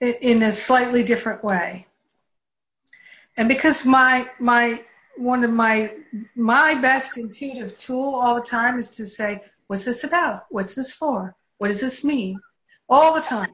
in 0.00 0.42
a 0.42 0.52
slightly 0.52 1.02
different 1.02 1.42
way. 1.44 1.86
And 3.36 3.48
because 3.48 3.84
my 3.84 4.28
my 4.38 4.82
one 5.16 5.44
of 5.44 5.50
my 5.50 5.92
my 6.34 6.80
best 6.80 7.16
intuitive 7.16 7.76
tool 7.78 8.14
all 8.14 8.34
the 8.36 8.46
time 8.46 8.78
is 8.78 8.90
to 8.92 9.06
say, 9.06 9.42
what's 9.66 9.84
this 9.84 10.04
about? 10.04 10.44
What's 10.50 10.74
this 10.74 10.92
for? 10.92 11.34
What 11.58 11.68
does 11.68 11.80
this 11.80 12.04
mean? 12.04 12.38
All 12.88 13.14
the 13.14 13.20
time. 13.20 13.52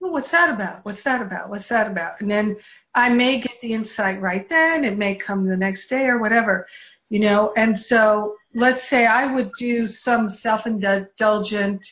Well, 0.00 0.12
what's 0.12 0.30
that 0.30 0.50
about? 0.50 0.84
What's 0.84 1.02
that 1.02 1.20
about? 1.20 1.50
What's 1.50 1.68
that 1.68 1.90
about? 1.90 2.20
And 2.20 2.30
then 2.30 2.56
I 2.94 3.08
may 3.08 3.40
get 3.40 3.60
the 3.60 3.72
insight 3.72 4.20
right 4.20 4.48
then. 4.48 4.84
It 4.84 4.96
may 4.96 5.16
come 5.16 5.46
the 5.46 5.56
next 5.56 5.88
day 5.88 6.06
or 6.06 6.18
whatever, 6.20 6.68
you 7.10 7.18
know. 7.20 7.52
And 7.56 7.78
so 7.78 8.36
let's 8.54 8.88
say 8.88 9.06
I 9.06 9.34
would 9.34 9.50
do 9.58 9.88
some 9.88 10.30
self-indulgent, 10.30 11.86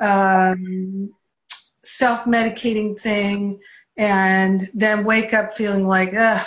um, 0.00 1.12
self-medicating 1.84 3.00
thing 3.00 3.60
and 3.96 4.68
then 4.74 5.04
wake 5.04 5.32
up 5.32 5.56
feeling 5.56 5.86
like, 5.86 6.12
ugh, 6.12 6.44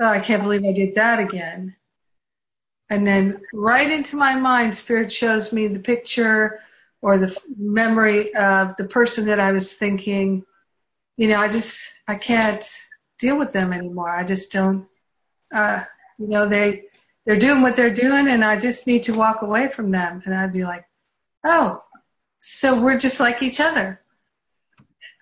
oh, 0.00 0.06
I 0.06 0.20
can't 0.20 0.42
believe 0.42 0.64
I 0.64 0.72
did 0.72 0.94
that 0.96 1.20
again. 1.20 1.76
And 2.90 3.06
then 3.06 3.40
right 3.52 3.90
into 3.90 4.16
my 4.16 4.34
mind, 4.34 4.76
Spirit 4.76 5.10
shows 5.10 5.52
me 5.52 5.68
the 5.68 5.78
picture 5.78 6.60
or 7.00 7.18
the 7.18 7.36
memory 7.56 8.34
of 8.34 8.76
the 8.76 8.84
person 8.84 9.26
that 9.26 9.40
I 9.40 9.52
was 9.52 9.72
thinking, 9.72 10.44
you 11.16 11.28
know, 11.28 11.40
I 11.40 11.48
just, 11.48 11.78
I 12.06 12.16
can't 12.16 12.64
deal 13.18 13.38
with 13.38 13.52
them 13.52 13.72
anymore. 13.72 14.10
I 14.10 14.24
just 14.24 14.52
don't, 14.52 14.86
uh, 15.54 15.84
you 16.18 16.28
know, 16.28 16.48
they, 16.48 16.84
they're 17.24 17.38
doing 17.38 17.62
what 17.62 17.76
they're 17.76 17.94
doing 17.94 18.28
and 18.28 18.44
I 18.44 18.58
just 18.58 18.86
need 18.86 19.04
to 19.04 19.14
walk 19.14 19.42
away 19.42 19.68
from 19.68 19.90
them. 19.90 20.22
And 20.24 20.34
I'd 20.34 20.52
be 20.52 20.64
like, 20.64 20.84
oh, 21.44 21.82
so 22.38 22.82
we're 22.82 22.98
just 22.98 23.20
like 23.20 23.42
each 23.42 23.60
other. 23.60 24.00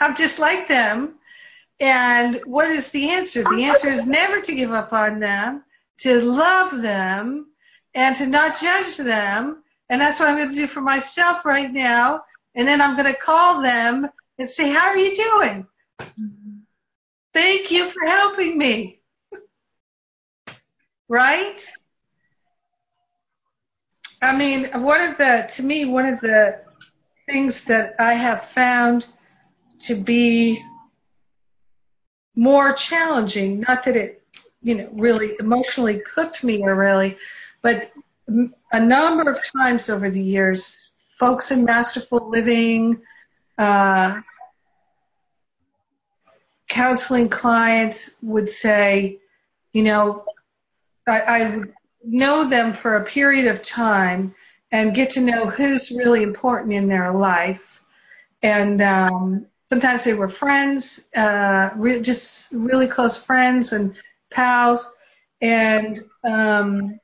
I'm 0.00 0.16
just 0.16 0.38
like 0.38 0.68
them. 0.68 1.14
And 1.80 2.40
what 2.44 2.70
is 2.70 2.90
the 2.90 3.10
answer? 3.10 3.42
The 3.42 3.64
answer 3.64 3.90
is 3.90 4.06
never 4.06 4.40
to 4.40 4.54
give 4.54 4.72
up 4.72 4.92
on 4.92 5.18
them, 5.18 5.64
to 5.98 6.20
love 6.20 6.80
them, 6.80 7.46
and 7.94 8.16
to 8.16 8.26
not 8.26 8.60
judge 8.60 8.96
them. 8.96 9.62
And 9.88 10.00
that's 10.00 10.20
what 10.20 10.28
I'm 10.28 10.36
going 10.36 10.50
to 10.50 10.54
do 10.54 10.66
for 10.66 10.80
myself 10.80 11.44
right 11.44 11.70
now. 11.70 12.22
And 12.54 12.66
then 12.68 12.80
I'm 12.80 12.96
going 12.96 13.12
to 13.12 13.18
call 13.18 13.62
them 13.62 14.08
and 14.38 14.50
say, 14.50 14.70
how 14.70 14.86
are 14.86 14.96
you 14.96 15.16
doing? 15.16 15.66
Thank 17.34 17.70
you 17.70 17.90
for 17.90 18.06
helping 18.06 18.58
me. 18.58 19.00
Right? 21.08 21.62
I 24.22 24.34
mean, 24.34 24.70
one 24.82 25.02
of 25.02 25.18
the, 25.18 25.50
to 25.56 25.62
me, 25.62 25.84
one 25.84 26.06
of 26.06 26.20
the 26.20 26.60
things 27.26 27.64
that 27.64 27.96
I 27.98 28.14
have 28.14 28.48
found 28.50 29.04
to 29.80 29.94
be 29.94 30.62
more 32.34 32.72
challenging, 32.74 33.60
not 33.60 33.84
that 33.84 33.96
it, 33.96 34.22
you 34.62 34.74
know, 34.74 34.88
really 34.92 35.34
emotionally 35.40 36.00
cooked 36.14 36.44
me 36.44 36.62
or 36.62 36.74
really, 36.74 37.16
but 37.62 37.90
a 38.72 38.80
number 38.80 39.30
of 39.30 39.40
times 39.52 39.90
over 39.90 40.10
the 40.10 40.22
years, 40.22 40.94
folks 41.18 41.50
in 41.50 41.64
masterful 41.64 42.30
living, 42.30 43.00
uh, 43.58 44.20
counseling 46.68 47.28
clients 47.28 48.16
would 48.22 48.48
say, 48.48 49.18
you 49.72 49.82
know, 49.82 50.24
I, 51.06 51.62
know 52.04 52.48
them 52.48 52.74
for 52.74 52.96
a 52.96 53.04
period 53.04 53.46
of 53.46 53.62
time 53.62 54.34
and 54.72 54.94
get 54.94 55.10
to 55.10 55.20
know 55.20 55.46
who's 55.46 55.92
really 55.92 56.22
important 56.22 56.72
in 56.72 56.88
their 56.88 57.12
life. 57.12 57.80
And 58.42 58.82
um, 58.82 59.46
sometimes 59.72 60.04
they 60.04 60.12
were 60.12 60.28
friends, 60.28 61.08
uh, 61.16 61.70
re- 61.76 62.02
just 62.02 62.52
really 62.52 62.86
close 62.86 63.16
friends 63.24 63.72
and 63.72 63.96
pals. 64.30 64.98
And 65.40 65.98
um, 66.24 67.00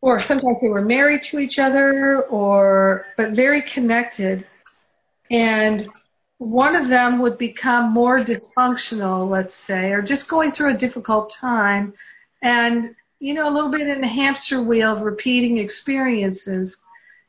or 0.00 0.20
sometimes 0.20 0.60
they 0.60 0.68
were 0.68 0.80
married 0.80 1.24
to 1.24 1.40
each 1.40 1.58
other 1.58 2.22
or 2.26 3.06
but 3.16 3.32
very 3.32 3.62
connected. 3.62 4.46
And 5.28 5.88
one 6.38 6.76
of 6.76 6.88
them 6.88 7.18
would 7.18 7.36
become 7.36 7.90
more 7.90 8.20
dysfunctional 8.20 9.28
let's 9.28 9.56
say 9.56 9.90
or 9.90 10.02
just 10.02 10.30
going 10.30 10.52
through 10.52 10.72
a 10.72 10.78
difficult 10.78 11.34
time. 11.34 11.92
And 12.42 12.94
you 13.18 13.34
know 13.34 13.48
a 13.48 13.54
little 13.56 13.72
bit 13.72 13.88
in 13.88 14.00
the 14.00 14.06
hamster 14.06 14.62
wheel 14.62 14.96
of 14.96 15.02
repeating 15.02 15.58
experiences 15.58 16.76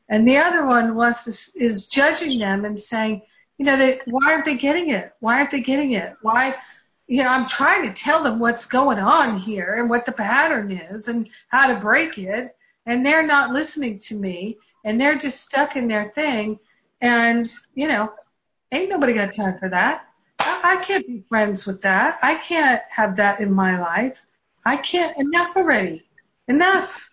and 0.08 0.26
the 0.26 0.36
other 0.36 0.66
one 0.66 0.94
wants 0.94 1.24
to, 1.24 1.62
is 1.62 1.88
judging 1.88 2.38
them 2.38 2.64
and 2.64 2.78
saying 2.78 3.22
you 3.58 3.64
know 3.64 3.76
they 3.76 4.00
why 4.06 4.32
aren't 4.32 4.44
they 4.44 4.56
getting 4.56 4.90
it? 4.90 5.12
Why 5.20 5.38
aren't 5.38 5.50
they 5.50 5.60
getting 5.60 5.92
it? 5.92 6.14
Why 6.22 6.54
you 7.06 7.22
know 7.22 7.28
i'm 7.28 7.48
trying 7.48 7.82
to 7.84 7.94
tell 7.94 8.22
them 8.22 8.40
what's 8.40 8.66
going 8.66 8.98
on 8.98 9.38
here 9.38 9.76
and 9.78 9.88
what 9.88 10.04
the 10.06 10.12
pattern 10.12 10.72
is 10.72 11.08
and 11.08 11.28
how 11.48 11.72
to 11.72 11.80
break 11.80 12.18
it. 12.18 12.56
And 12.84 13.04
they're 13.04 13.26
not 13.26 13.50
listening 13.50 13.98
to 14.00 14.14
me. 14.14 14.58
And 14.84 15.00
they're 15.00 15.18
just 15.18 15.44
stuck 15.44 15.74
in 15.74 15.88
their 15.88 16.10
thing. 16.14 16.58
And 17.00 17.50
you 17.74 17.88
know 17.88 18.12
ain't 18.72 18.90
nobody 18.90 19.14
got 19.14 19.32
time 19.34 19.58
for 19.58 19.68
that. 19.68 20.06
I, 20.38 20.78
I 20.78 20.84
can't 20.84 21.06
be 21.06 21.24
friends 21.28 21.66
with 21.66 21.80
that. 21.82 22.18
I 22.22 22.36
can't 22.36 22.82
have 22.90 23.16
that 23.16 23.40
in 23.40 23.52
my 23.52 23.80
life. 23.80 24.16
I 24.64 24.76
can't 24.76 25.16
enough 25.16 25.56
already. 25.56 26.04
Enough 26.48 27.08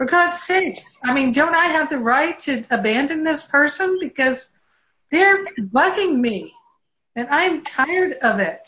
for 0.00 0.06
god's 0.06 0.42
sakes 0.42 0.98
i 1.04 1.12
mean 1.12 1.30
don't 1.30 1.54
i 1.54 1.66
have 1.66 1.90
the 1.90 1.98
right 1.98 2.40
to 2.40 2.64
abandon 2.70 3.22
this 3.22 3.42
person 3.42 3.98
because 4.00 4.48
they're 5.10 5.44
bugging 5.74 6.18
me 6.18 6.54
and 7.16 7.28
i'm 7.28 7.62
tired 7.62 8.14
of 8.22 8.40
it 8.40 8.66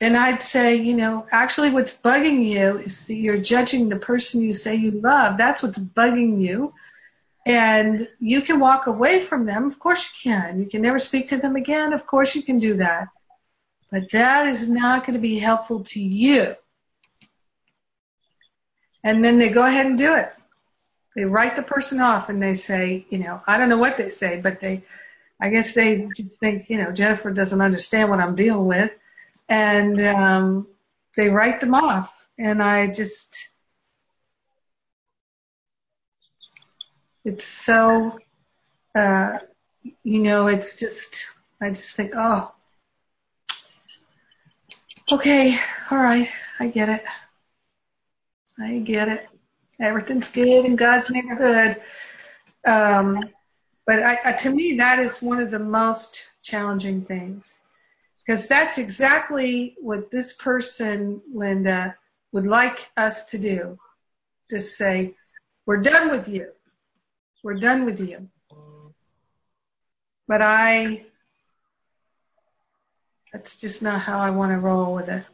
and 0.00 0.16
I'd 0.16 0.42
say, 0.42 0.76
you 0.76 0.96
know, 0.96 1.26
actually 1.32 1.70
what's 1.70 2.00
bugging 2.00 2.46
you 2.46 2.78
is 2.78 3.06
that 3.06 3.14
you're 3.14 3.38
judging 3.38 3.88
the 3.88 3.96
person 3.96 4.40
you 4.40 4.54
say 4.54 4.76
you 4.76 4.92
love. 4.92 5.36
That's 5.36 5.62
what's 5.62 5.78
bugging 5.78 6.40
you. 6.40 6.72
And 7.44 8.08
you 8.20 8.42
can 8.42 8.60
walk 8.60 8.86
away 8.86 9.22
from 9.22 9.44
them. 9.44 9.66
Of 9.70 9.78
course 9.80 10.04
you 10.04 10.30
can. 10.30 10.60
You 10.60 10.66
can 10.66 10.82
never 10.82 11.00
speak 11.00 11.26
to 11.28 11.38
them 11.38 11.56
again. 11.56 11.92
Of 11.92 12.06
course 12.06 12.36
you 12.36 12.42
can 12.42 12.60
do 12.60 12.76
that. 12.76 13.08
But 13.90 14.10
that 14.12 14.46
is 14.48 14.70
not 14.70 15.04
going 15.04 15.14
to 15.14 15.20
be 15.20 15.38
helpful 15.38 15.82
to 15.84 16.00
you. 16.00 16.54
And 19.04 19.24
then 19.24 19.38
they 19.38 19.48
go 19.50 19.64
ahead 19.64 19.86
and 19.86 19.98
do 19.98 20.14
it. 20.14 20.32
They 21.14 21.24
write 21.24 21.56
the 21.56 21.62
person 21.62 22.00
off 22.00 22.28
and 22.28 22.40
they 22.40 22.54
say, 22.54 23.06
you 23.10 23.18
know, 23.18 23.40
I 23.46 23.58
don't 23.58 23.68
know 23.68 23.78
what 23.78 23.96
they 23.96 24.08
say, 24.08 24.40
but 24.40 24.60
they, 24.60 24.82
I 25.40 25.50
guess 25.50 25.74
they 25.74 26.08
just 26.16 26.38
think, 26.38 26.68
you 26.70 26.78
know, 26.78 26.92
Jennifer 26.92 27.30
doesn't 27.30 27.60
understand 27.60 28.10
what 28.10 28.20
I'm 28.20 28.36
dealing 28.36 28.66
with 28.66 28.90
and 29.48 30.00
um, 30.00 30.66
they 31.16 31.28
write 31.28 31.60
them 31.60 31.74
off. 31.74 32.12
And 32.38 32.62
I 32.62 32.86
just, 32.86 33.36
it's 37.24 37.44
so, 37.44 38.18
uh, 38.94 39.38
you 40.04 40.20
know, 40.20 40.46
it's 40.46 40.78
just, 40.78 41.34
I 41.60 41.70
just 41.70 41.96
think, 41.96 42.12
oh, 42.14 42.52
okay, 45.10 45.58
all 45.90 45.98
right, 45.98 46.28
I 46.60 46.68
get 46.68 46.88
it. 46.88 47.04
I 48.60 48.78
get 48.78 49.08
it. 49.08 49.28
Everything's 49.80 50.30
good 50.30 50.64
in 50.64 50.76
God's 50.76 51.10
neighborhood. 51.10 51.80
Um, 52.66 53.24
but 53.86 54.02
I, 54.02 54.32
to 54.32 54.50
me, 54.50 54.76
that 54.78 54.98
is 54.98 55.22
one 55.22 55.40
of 55.40 55.50
the 55.50 55.58
most 55.58 56.28
challenging 56.42 57.04
things 57.04 57.60
because 58.26 58.46
that's 58.46 58.76
exactly 58.76 59.76
what 59.80 60.10
this 60.10 60.34
person, 60.34 61.22
Linda, 61.32 61.96
would 62.32 62.46
like 62.46 62.88
us 62.96 63.26
to 63.26 63.38
do. 63.38 63.78
Just 64.50 64.76
say, 64.76 65.14
we're 65.64 65.82
done 65.82 66.10
with 66.10 66.28
you. 66.28 66.48
We're 67.42 67.54
done 67.54 67.86
with 67.86 68.00
you. 68.00 68.28
But 70.26 70.42
I, 70.42 71.06
that's 73.32 73.58
just 73.58 73.82
not 73.82 74.00
how 74.00 74.18
I 74.18 74.30
want 74.30 74.52
to 74.52 74.58
roll 74.58 74.94
with 74.94 75.08
it. 75.08 75.24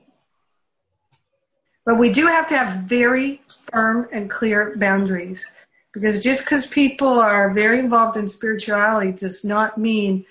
But 1.87 1.99
we 1.99 2.13
do 2.13 2.27
have 2.27 2.49
to 2.49 2.59
have 2.59 2.85
very 2.85 3.43
firm 3.73 4.09
and 4.13 4.31
clear 4.31 4.77
boundaries 4.77 5.47
because 5.95 6.23
just 6.23 6.45
because 6.45 6.67
people 6.67 7.09
are 7.21 7.53
very 7.53 7.79
involved 7.81 8.17
in 8.19 8.29
spirituality 8.29 9.13
does 9.13 9.45
not 9.45 9.79
mean 9.79 10.27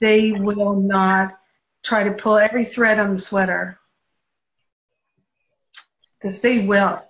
they 0.00 0.32
will 0.32 0.74
not 0.80 1.38
try 1.84 2.04
to 2.04 2.12
pull 2.12 2.38
every 2.38 2.64
thread 2.64 2.98
on 2.98 3.12
the 3.12 3.18
sweater. 3.18 3.78
Because 6.20 6.40
they 6.40 6.66
will. 6.66 7.02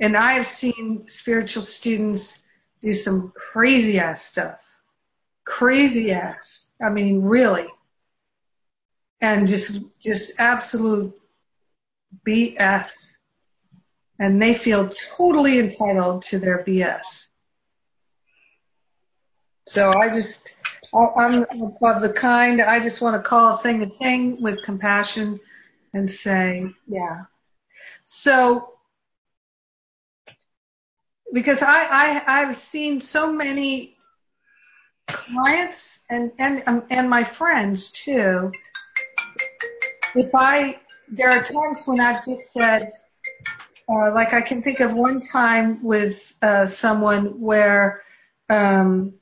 And 0.00 0.16
I 0.16 0.34
have 0.34 0.46
seen 0.48 1.08
spiritual 1.08 1.62
students 1.64 2.42
do 2.82 2.94
some 2.94 3.32
crazy 3.36 3.98
ass 4.00 4.24
stuff. 4.24 4.60
Crazy 5.44 6.12
ass. 6.12 6.70
I 6.82 6.90
mean, 6.90 7.22
really. 7.22 7.68
and 9.22 9.48
just 9.48 9.80
just 10.02 10.32
absolute 10.38 11.14
BS. 12.26 12.90
And 14.18 14.40
they 14.40 14.54
feel 14.54 14.90
totally 15.16 15.58
entitled 15.58 16.22
to 16.24 16.38
their 16.38 16.64
BS. 16.64 17.28
So 19.66 19.90
I 19.92 20.08
just, 20.10 20.56
I'm 20.94 21.44
of 21.44 22.02
the 22.02 22.12
kind, 22.14 22.60
I 22.60 22.80
just 22.80 23.00
want 23.00 23.16
to 23.16 23.26
call 23.26 23.54
a 23.54 23.58
thing 23.58 23.82
a 23.82 23.86
thing 23.86 24.40
with 24.42 24.62
compassion 24.62 25.40
and 25.94 26.10
say, 26.10 26.66
yeah. 26.86 27.22
So, 28.04 28.74
because 31.32 31.62
I, 31.62 31.86
I, 31.90 32.22
I've 32.26 32.56
seen 32.56 33.00
so 33.00 33.32
many 33.32 33.96
clients 35.06 36.04
and, 36.10 36.32
and, 36.38 36.62
um, 36.66 36.84
and 36.90 37.08
my 37.08 37.24
friends 37.24 37.92
too. 37.92 38.52
If 40.14 40.34
I, 40.34 40.78
there 41.12 41.30
are 41.30 41.42
times 41.42 41.82
when 41.84 42.00
I've 42.00 42.24
just 42.24 42.52
said, 42.52 42.90
uh, 43.88 44.12
like 44.14 44.32
I 44.32 44.40
can 44.40 44.62
think 44.62 44.80
of 44.80 44.98
one 44.98 45.20
time 45.20 45.82
with 45.82 46.34
uh, 46.40 46.66
someone 46.66 47.38
where 47.38 48.02
um, 48.48 49.14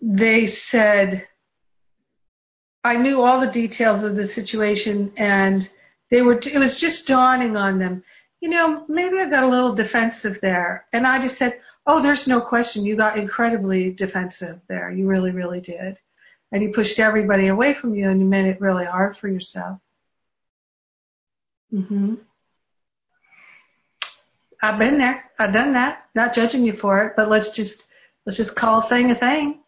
they 0.00 0.46
said, 0.46 1.26
I 2.84 2.96
knew 2.96 3.20
all 3.20 3.40
the 3.40 3.50
details 3.50 4.04
of 4.04 4.14
the 4.14 4.28
situation 4.28 5.12
and 5.16 5.68
they 6.08 6.22
were, 6.22 6.38
it 6.38 6.58
was 6.58 6.78
just 6.78 7.08
dawning 7.08 7.56
on 7.56 7.80
them, 7.80 8.04
you 8.40 8.48
know, 8.48 8.84
maybe 8.88 9.18
I 9.18 9.28
got 9.28 9.42
a 9.42 9.48
little 9.48 9.74
defensive 9.74 10.38
there. 10.40 10.86
And 10.92 11.04
I 11.04 11.20
just 11.20 11.36
said, 11.36 11.58
oh, 11.84 12.00
there's 12.00 12.28
no 12.28 12.40
question. 12.40 12.84
You 12.84 12.94
got 12.94 13.18
incredibly 13.18 13.90
defensive 13.90 14.60
there. 14.68 14.88
You 14.92 15.08
really, 15.08 15.32
really 15.32 15.60
did. 15.60 15.98
And 16.52 16.62
you 16.62 16.72
pushed 16.72 17.00
everybody 17.00 17.48
away 17.48 17.74
from 17.74 17.96
you 17.96 18.08
and 18.08 18.20
you 18.20 18.26
made 18.26 18.46
it 18.46 18.60
really 18.60 18.84
hard 18.84 19.16
for 19.16 19.26
yourself. 19.26 19.80
Hmm 21.70 22.14
I've 24.62 24.78
been 24.78 24.98
there. 24.98 25.24
I've 25.38 25.52
done 25.52 25.74
that. 25.74 26.06
Not 26.14 26.34
judging 26.34 26.64
you 26.64 26.76
for 26.76 27.04
it, 27.04 27.12
but 27.16 27.28
let's 27.28 27.54
just, 27.54 27.88
let's 28.24 28.38
just 28.38 28.56
call 28.56 28.78
a 28.78 28.82
thing 28.82 29.10
a 29.10 29.14
thing 29.14 29.60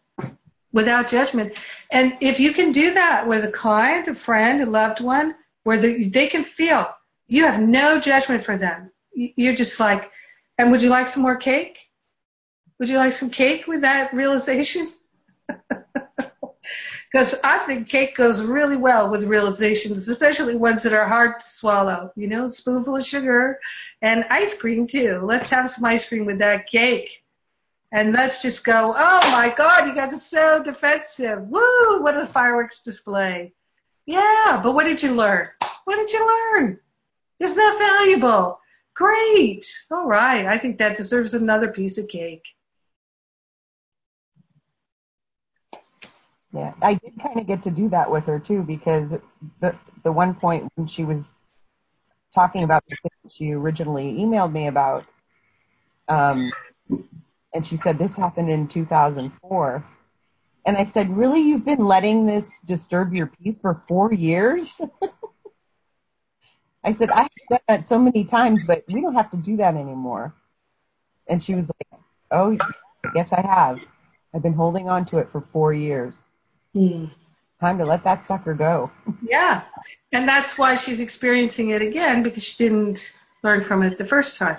without 0.73 1.07
judgment. 1.07 1.53
And 1.91 2.17
if 2.21 2.39
you 2.39 2.53
can 2.53 2.71
do 2.71 2.93
that 2.93 3.27
with 3.27 3.43
a 3.45 3.51
client, 3.51 4.07
a 4.07 4.15
friend, 4.15 4.61
a 4.61 4.65
loved 4.65 5.01
one, 5.01 5.35
where 5.63 5.79
they, 5.79 6.05
they 6.05 6.27
can 6.27 6.43
feel 6.43 6.87
you 7.27 7.45
have 7.45 7.61
no 7.61 7.99
judgment 7.99 8.43
for 8.43 8.57
them. 8.57 8.91
You're 9.13 9.55
just 9.55 9.79
like, 9.79 10.09
and 10.57 10.71
would 10.71 10.81
you 10.81 10.89
like 10.89 11.07
some 11.07 11.23
more 11.23 11.37
cake? 11.37 11.77
Would 12.79 12.89
you 12.89 12.97
like 12.97 13.13
some 13.13 13.29
cake 13.29 13.67
with 13.67 13.81
that 13.81 14.13
realization? 14.13 14.91
Because 17.11 17.35
I 17.43 17.59
think 17.65 17.89
cake 17.89 18.15
goes 18.15 18.43
really 18.43 18.77
well 18.77 19.09
with 19.09 19.23
realizations, 19.23 20.07
especially 20.07 20.55
ones 20.55 20.83
that 20.83 20.93
are 20.93 21.07
hard 21.07 21.39
to 21.39 21.45
swallow. 21.45 22.11
You 22.15 22.27
know, 22.27 22.49
spoonful 22.49 22.97
of 22.97 23.05
sugar 23.05 23.59
and 24.01 24.25
ice 24.29 24.55
cream 24.57 24.85
too. 24.85 25.21
Let's 25.23 25.49
have 25.49 25.71
some 25.71 25.85
ice 25.85 26.07
cream 26.07 26.25
with 26.25 26.39
that 26.39 26.67
cake. 26.67 27.23
And 27.91 28.13
let's 28.13 28.43
just 28.43 28.63
go, 28.63 28.93
oh 28.95 29.31
my 29.31 29.51
God, 29.57 29.87
you 29.87 29.95
got 29.95 30.21
so 30.21 30.61
defensive. 30.63 31.47
Woo, 31.47 32.03
what 32.03 32.15
a 32.15 32.27
fireworks 32.27 32.83
display. 32.83 33.53
Yeah, 34.05 34.59
but 34.63 34.75
what 34.75 34.83
did 34.83 35.01
you 35.01 35.13
learn? 35.13 35.47
What 35.85 35.95
did 35.95 36.11
you 36.11 36.25
learn? 36.25 36.79
Isn't 37.39 37.57
that 37.57 37.79
valuable? 37.79 38.59
Great. 38.93 39.65
All 39.89 40.05
right. 40.05 40.45
I 40.45 40.59
think 40.59 40.77
that 40.77 40.97
deserves 40.97 41.33
another 41.33 41.69
piece 41.69 41.97
of 41.97 42.07
cake. 42.07 42.43
Yeah, 46.53 46.73
I 46.81 46.95
did 46.95 47.13
kind 47.21 47.39
of 47.39 47.45
get 47.47 47.63
to 47.63 47.71
do 47.71 47.89
that 47.89 48.09
with 48.09 48.25
her 48.25 48.39
too 48.39 48.63
because 48.63 49.11
the 49.59 49.75
the 50.03 50.11
one 50.11 50.33
point 50.33 50.67
when 50.75 50.87
she 50.87 51.03
was 51.03 51.31
talking 52.33 52.63
about 52.63 52.83
the 52.89 52.95
thing 52.95 53.11
she 53.29 53.53
originally 53.53 54.15
emailed 54.15 54.51
me 54.51 54.67
about, 54.67 55.05
um, 56.07 56.51
and 57.53 57.65
she 57.65 57.77
said 57.77 57.97
this 57.97 58.15
happened 58.15 58.49
in 58.49 58.67
2004, 58.67 59.83
and 60.65 60.77
I 60.77 60.85
said, 60.85 61.15
really, 61.15 61.41
you've 61.41 61.65
been 61.65 61.85
letting 61.85 62.25
this 62.25 62.61
disturb 62.61 63.13
your 63.13 63.27
peace 63.27 63.59
for 63.59 63.75
four 63.87 64.13
years? 64.13 64.81
I 66.83 66.93
said, 66.95 67.11
I've 67.11 67.29
done 67.49 67.59
that 67.67 67.87
so 67.87 67.99
many 67.99 68.23
times, 68.23 68.63
but 68.65 68.83
we 68.87 69.01
don't 69.01 69.15
have 69.15 69.31
to 69.31 69.37
do 69.37 69.57
that 69.57 69.75
anymore. 69.75 70.33
And 71.27 71.43
she 71.43 71.55
was 71.55 71.65
like, 71.67 72.01
oh, 72.31 72.57
yes, 73.15 73.31
I 73.33 73.41
have. 73.41 73.79
I've 74.33 74.41
been 74.43 74.53
holding 74.53 74.89
on 74.89 75.05
to 75.07 75.17
it 75.17 75.31
for 75.31 75.41
four 75.53 75.73
years. 75.73 76.13
Time 76.73 77.77
to 77.77 77.85
let 77.85 78.03
that 78.03 78.23
sucker 78.23 78.53
go. 78.53 78.91
Yeah. 79.21 79.63
And 80.11 80.27
that's 80.27 80.57
why 80.57 80.75
she's 80.75 81.01
experiencing 81.01 81.71
it 81.71 81.81
again 81.81 82.23
because 82.23 82.43
she 82.43 82.63
didn't 82.63 83.19
learn 83.43 83.63
from 83.65 83.83
it 83.83 83.97
the 83.97 84.05
first 84.05 84.37
time. 84.37 84.57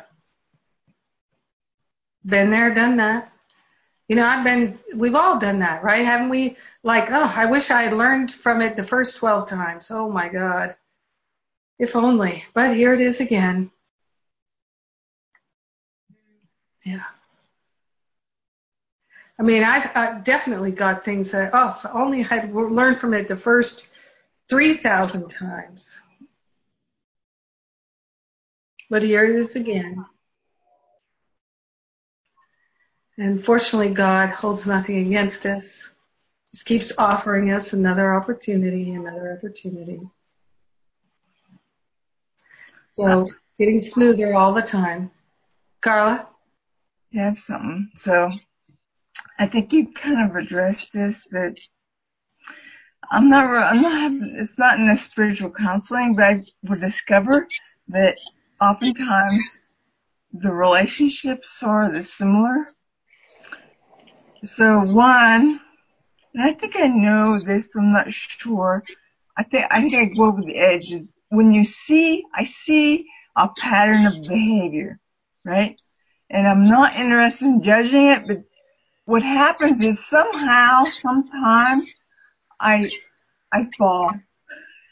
Been 2.24 2.50
there, 2.50 2.74
done 2.74 2.96
that. 2.98 3.32
You 4.08 4.16
know, 4.16 4.26
I've 4.26 4.44
been, 4.44 4.78
we've 4.94 5.14
all 5.14 5.38
done 5.38 5.60
that, 5.60 5.82
right? 5.82 6.04
Haven't 6.04 6.30
we? 6.30 6.56
Like, 6.82 7.10
oh, 7.10 7.32
I 7.34 7.46
wish 7.46 7.70
I 7.70 7.82
had 7.82 7.92
learned 7.92 8.32
from 8.32 8.60
it 8.60 8.76
the 8.76 8.86
first 8.86 9.16
12 9.18 9.48
times. 9.48 9.90
Oh 9.90 10.10
my 10.10 10.28
God. 10.28 10.76
If 11.78 11.96
only. 11.96 12.44
But 12.52 12.76
here 12.76 12.92
it 12.92 13.00
is 13.00 13.20
again. 13.20 13.70
Yeah. 16.84 17.04
I 19.40 19.42
mean, 19.42 19.64
I've, 19.64 19.90
I've 19.94 20.22
definitely 20.22 20.70
got 20.70 21.02
things 21.02 21.30
that, 21.32 21.52
oh, 21.54 21.74
if 21.82 21.90
only 21.94 22.20
I 22.20 22.40
had 22.40 22.54
learned 22.54 22.98
from 22.98 23.14
it 23.14 23.26
the 23.26 23.38
first 23.38 23.90
3,000 24.50 25.30
times. 25.30 25.98
But 28.90 29.02
here 29.02 29.24
it 29.24 29.40
is 29.40 29.56
again. 29.56 30.04
And 33.16 33.42
fortunately, 33.42 33.94
God 33.94 34.28
holds 34.28 34.66
nothing 34.66 35.06
against 35.06 35.46
us. 35.46 35.90
Just 36.52 36.66
keeps 36.66 36.98
offering 36.98 37.50
us 37.50 37.72
another 37.72 38.14
opportunity, 38.14 38.92
another 38.92 39.38
opportunity. 39.38 40.00
So 42.92 43.24
getting 43.58 43.80
smoother 43.80 44.34
all 44.34 44.52
the 44.52 44.60
time. 44.60 45.10
Carla? 45.80 46.26
Have 47.14 47.38
something. 47.38 47.90
So 47.96 48.30
I 49.40 49.46
think 49.46 49.72
you 49.72 49.90
kind 49.94 50.30
of 50.30 50.36
addressed 50.36 50.92
this, 50.92 51.26
but 51.32 51.54
I'm 53.10 53.30
not, 53.30 53.46
I'm 53.46 53.80
not 53.80 54.12
it's 54.38 54.58
not 54.58 54.78
in 54.78 54.86
the 54.86 54.96
spiritual 54.96 55.50
counseling, 55.50 56.14
but 56.14 56.24
I 56.24 56.40
would 56.64 56.82
discover 56.82 57.48
that 57.88 58.18
oftentimes 58.60 59.42
the 60.34 60.52
relationships 60.52 61.62
are 61.62 61.90
the 61.90 62.04
similar. 62.04 62.66
So 64.44 64.80
one, 64.80 65.58
and 66.34 66.42
I 66.42 66.52
think 66.52 66.76
I 66.76 66.88
know 66.88 67.40
this, 67.40 67.70
but 67.72 67.80
I'm 67.80 67.94
not 67.94 68.12
sure. 68.12 68.84
I 69.38 69.44
think, 69.44 69.64
I 69.70 69.80
think 69.80 69.94
I 69.94 70.04
go 70.14 70.26
over 70.26 70.42
the 70.42 70.58
edge 70.58 70.92
is 70.92 71.16
when 71.30 71.54
you 71.54 71.64
see, 71.64 72.26
I 72.34 72.44
see 72.44 73.06
a 73.36 73.48
pattern 73.56 74.04
of 74.04 74.20
behavior, 74.28 75.00
right? 75.46 75.80
And 76.28 76.46
I'm 76.46 76.68
not 76.68 76.94
interested 76.94 77.46
in 77.46 77.62
judging 77.62 78.08
it, 78.08 78.26
but 78.26 78.44
what 79.10 79.24
happens 79.24 79.82
is 79.82 79.98
somehow, 80.06 80.84
sometimes, 80.84 81.92
I, 82.60 82.88
I 83.52 83.66
fall. 83.76 84.12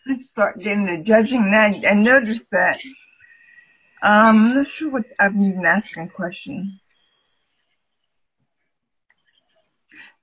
I 0.08 0.18
start 0.18 0.58
getting 0.58 0.86
the 0.86 0.98
judging 0.98 1.52
that 1.52 1.84
I 1.88 1.94
notice 1.94 2.44
that. 2.50 2.80
Um, 4.02 4.36
I'm 4.50 4.54
not 4.56 4.66
sure 4.72 4.90
what 4.90 5.04
I'm 5.20 5.40
even 5.40 5.64
asking 5.64 6.02
a 6.02 6.08
question. 6.08 6.80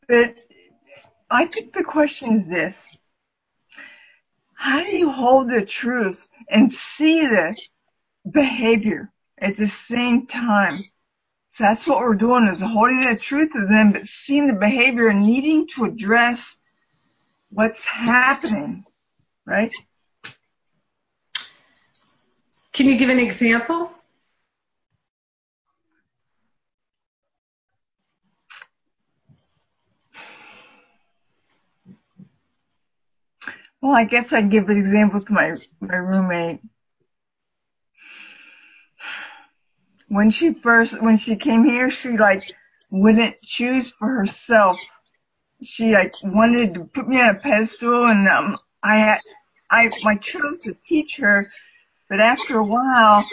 But 0.09 0.35
I 1.31 1.45
think 1.45 1.73
the 1.73 1.85
question 1.85 2.35
is 2.35 2.49
this. 2.49 2.85
How 4.55 4.83
do 4.83 4.97
you 4.97 5.09
hold 5.09 5.49
the 5.49 5.65
truth 5.65 6.19
and 6.49 6.73
see 6.73 7.21
the 7.21 7.57
behavior 8.29 9.13
at 9.37 9.55
the 9.55 9.69
same 9.69 10.27
time? 10.27 10.79
So 11.55 11.63
that's 11.63 11.87
what 11.87 11.99
we're 11.99 12.15
doing 12.15 12.49
is 12.49 12.59
holding 12.59 13.05
the 13.05 13.15
truth 13.15 13.51
of 13.55 13.69
them, 13.69 13.93
but 13.93 14.05
seeing 14.05 14.47
the 14.47 14.59
behavior 14.59 15.07
and 15.07 15.25
needing 15.25 15.65
to 15.69 15.85
address 15.85 16.57
what's 17.49 17.81
happening, 17.81 18.83
right? 19.45 19.71
Can 22.73 22.87
you 22.87 22.97
give 22.97 23.07
an 23.07 23.19
example? 23.19 23.89
Well, 33.81 33.95
I 33.95 34.03
guess 34.03 34.33
I'd 34.33 34.51
give 34.51 34.67
an 34.67 34.77
example 34.77 35.21
to 35.21 35.31
my, 35.31 35.55
my 35.79 35.95
roommate. 35.95 36.59
When 40.07 40.29
she 40.31 40.53
first 40.53 41.01
when 41.01 41.17
she 41.17 41.35
came 41.35 41.63
here 41.63 41.89
she 41.89 42.17
like 42.17 42.43
wouldn't 42.91 43.41
choose 43.41 43.89
for 43.89 44.07
herself 44.07 44.79
she 45.61 45.91
like 45.91 46.13
wanted 46.23 46.73
to 46.73 46.83
put 46.85 47.07
me 47.07 47.19
on 47.19 47.29
a 47.29 47.35
pedestal 47.35 48.05
and 48.05 48.27
um 48.27 48.57
I, 48.85 48.99
had 48.99 49.19
I, 49.71 49.89
I 50.05 50.15
chose 50.15 50.59
to 50.61 50.75
teach 50.85 51.17
her, 51.17 51.45
but 52.07 52.19
after 52.19 52.59
a 52.59 52.63
while, 52.63 53.27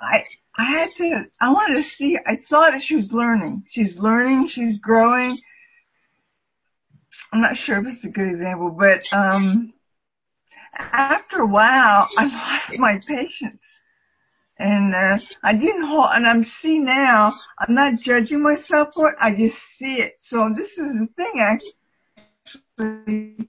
I, 0.00 0.24
I 0.56 0.64
had 0.64 0.90
to, 0.92 1.24
I 1.40 1.52
wanted 1.52 1.76
to 1.76 1.82
see, 1.82 2.18
I 2.24 2.36
saw 2.36 2.70
that 2.70 2.82
she 2.82 2.94
was 2.94 3.12
learning. 3.12 3.64
She's 3.68 3.98
learning, 3.98 4.46
she's 4.46 4.78
growing. 4.78 5.38
I'm 7.32 7.40
not 7.40 7.56
sure 7.56 7.80
if 7.80 7.86
it's 7.92 8.04
a 8.04 8.10
good 8.10 8.28
example, 8.28 8.70
but, 8.70 9.12
um, 9.12 9.72
after 10.78 11.40
a 11.40 11.46
while, 11.46 12.08
I 12.16 12.26
lost 12.52 12.78
my 12.78 13.00
patience. 13.06 13.81
And, 14.62 14.94
uh, 14.94 15.18
I 15.42 15.54
didn't 15.54 15.82
hold, 15.82 16.10
and 16.12 16.24
I'm 16.24 16.44
seeing 16.44 16.84
now, 16.84 17.34
I'm 17.58 17.74
not 17.74 17.98
judging 17.98 18.40
myself 18.40 18.94
for 18.94 19.10
it, 19.10 19.16
I 19.20 19.34
just 19.34 19.58
see 19.58 19.96
it. 20.00 20.20
So 20.20 20.54
this 20.56 20.78
is 20.78 21.00
the 21.00 21.06
thing, 21.16 21.40
actually, 22.78 23.48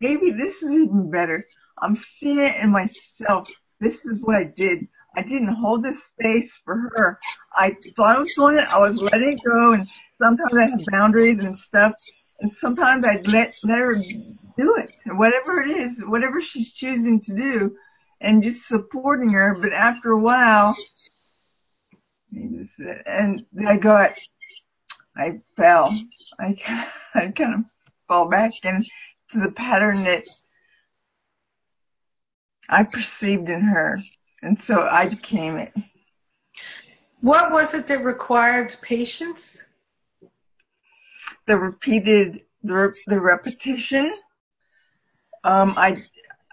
maybe 0.00 0.30
this 0.30 0.62
is 0.62 0.70
even 0.70 1.10
better. 1.10 1.44
I'm 1.82 1.96
seeing 1.96 2.38
it 2.38 2.54
in 2.62 2.70
myself. 2.70 3.48
This 3.80 4.06
is 4.06 4.20
what 4.20 4.36
I 4.36 4.44
did. 4.44 4.86
I 5.16 5.22
didn't 5.22 5.54
hold 5.54 5.82
the 5.82 5.92
space 5.92 6.54
for 6.64 6.76
her. 6.94 7.18
I 7.56 7.76
thought 7.96 8.16
I 8.16 8.18
was 8.20 8.32
doing 8.36 8.58
it. 8.58 8.68
I 8.68 8.78
was 8.78 8.96
letting 8.98 9.32
it 9.32 9.40
go, 9.44 9.72
and 9.72 9.88
sometimes 10.18 10.54
I 10.54 10.70
have 10.70 10.86
boundaries 10.92 11.40
and 11.40 11.58
stuff, 11.58 11.94
and 12.38 12.52
sometimes 12.52 13.04
I'd 13.04 13.26
let 13.26 13.56
let 13.64 13.78
her 13.78 13.94
do 13.96 14.76
it, 14.76 14.90
whatever 15.06 15.62
it 15.62 15.76
is, 15.76 16.00
whatever 16.06 16.40
she's 16.40 16.72
choosing 16.72 17.20
to 17.22 17.34
do, 17.34 17.76
and 18.22 18.42
just 18.42 18.66
supporting 18.66 19.30
her. 19.32 19.56
But 19.60 19.72
after 19.72 20.12
a 20.12 20.18
while, 20.18 20.74
and 22.32 23.44
I 23.66 23.76
got, 23.76 24.12
I 25.16 25.40
fell. 25.56 25.94
I 26.40 26.56
I 27.14 27.28
kind 27.28 27.54
of 27.54 27.60
fall 28.08 28.28
back 28.28 28.52
into 28.64 28.88
the 29.34 29.52
pattern 29.52 30.04
that 30.04 30.24
I 32.68 32.84
perceived 32.84 33.48
in 33.48 33.60
her. 33.60 33.98
And 34.42 34.60
so 34.60 34.82
I 34.82 35.08
became 35.08 35.56
it. 35.56 35.72
What 37.20 37.52
was 37.52 37.74
it 37.74 37.86
that 37.86 38.04
required 38.04 38.76
patience? 38.82 39.62
The 41.46 41.56
repeated, 41.56 42.42
the, 42.64 42.92
the 43.06 43.20
repetition. 43.20 44.12
Um, 45.44 45.74
I, 45.76 46.02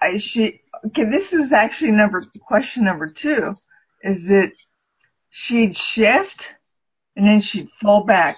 I, 0.02 0.18
she, 0.18 0.62
okay, 0.88 1.06
this 1.06 1.34
is 1.34 1.52
actually 1.52 1.92
number, 1.92 2.26
question 2.48 2.84
number 2.84 3.12
two, 3.12 3.56
is 4.04 4.28
that 4.28 4.52
she'd 5.30 5.76
shift 5.76 6.54
and 7.16 7.28
then 7.28 7.42
she'd 7.42 7.70
fall 7.82 8.04
back. 8.04 8.38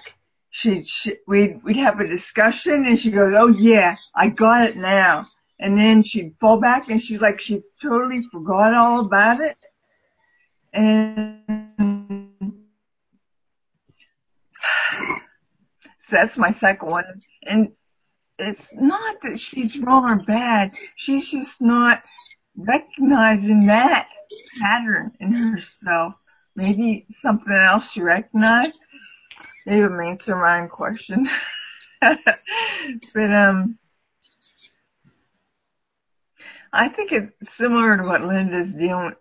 She'd, 0.50 0.86
she, 0.86 1.16
we'd, 1.26 1.62
we'd 1.64 1.76
have 1.76 2.00
a 2.00 2.06
discussion 2.06 2.84
and 2.86 2.98
she 2.98 3.10
goes, 3.10 3.34
oh 3.36 3.48
yeah, 3.48 3.96
I 4.14 4.28
got 4.28 4.68
it 4.68 4.76
now. 4.76 5.26
And 5.58 5.78
then 5.78 6.02
she'd 6.02 6.34
fall 6.40 6.58
back 6.60 6.88
and 6.88 7.00
she's 7.02 7.20
like 7.20 7.40
she 7.40 7.62
totally 7.80 8.22
forgot 8.32 8.74
all 8.74 9.00
about 9.00 9.40
it. 9.40 9.56
And 10.72 11.38
so 16.06 16.16
that's 16.16 16.36
my 16.36 16.50
second 16.50 16.88
one. 16.88 17.04
And 17.44 17.72
it's 18.38 18.72
not 18.74 19.16
that 19.22 19.38
she's 19.38 19.78
wrong 19.78 20.04
or 20.10 20.24
bad. 20.24 20.72
She's 20.96 21.30
just 21.30 21.60
not 21.60 22.02
recognizing 22.56 23.66
that 23.66 24.08
pattern 24.60 25.12
in 25.20 25.32
herself. 25.32 26.14
Maybe 26.54 27.06
something 27.10 27.52
else 27.52 27.90
she 27.90 28.02
recognized. 28.02 28.78
Maybe 29.66 29.82
a 29.82 29.90
mastermind 29.90 30.70
question. 30.70 31.28
But 33.14 33.32
um 33.32 33.78
I 36.72 36.88
think 36.88 37.12
it's 37.12 37.54
similar 37.54 37.96
to 37.96 38.02
what 38.02 38.22
Linda's 38.22 38.72
dealing, 38.72 39.14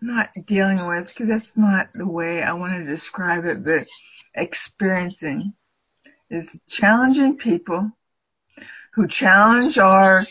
not 0.00 0.30
dealing 0.46 0.86
with, 0.86 1.08
because 1.08 1.28
that's 1.28 1.56
not 1.56 1.88
the 1.92 2.08
way 2.08 2.42
I 2.42 2.54
want 2.54 2.72
to 2.72 2.84
describe 2.84 3.44
it, 3.44 3.62
but 3.62 3.86
experiencing 4.34 5.52
is 6.30 6.58
challenging 6.68 7.36
people 7.36 7.90
who 8.94 9.06
challenge 9.06 9.78
our 9.78 10.26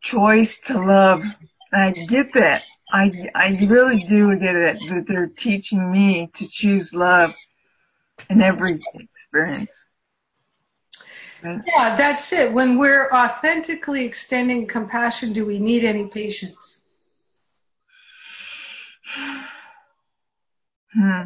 choice 0.00 0.58
to 0.66 0.78
love. 0.78 1.22
I 1.72 1.90
get 1.90 2.32
that. 2.34 2.64
I, 2.90 3.30
I 3.34 3.66
really 3.68 4.02
do 4.04 4.36
get 4.38 4.54
it 4.54 4.80
that 4.88 5.04
they're 5.06 5.26
teaching 5.26 5.90
me 5.90 6.30
to 6.36 6.48
choose 6.48 6.94
love 6.94 7.34
in 8.30 8.40
every 8.40 8.80
experience. 8.94 9.86
Yeah, 11.42 11.96
that's 11.96 12.32
it. 12.32 12.52
When 12.52 12.78
we're 12.78 13.10
authentically 13.12 14.04
extending 14.04 14.66
compassion, 14.66 15.32
do 15.32 15.46
we 15.46 15.58
need 15.58 15.84
any 15.84 16.06
patience? 16.06 16.82
Hmm. 20.94 21.22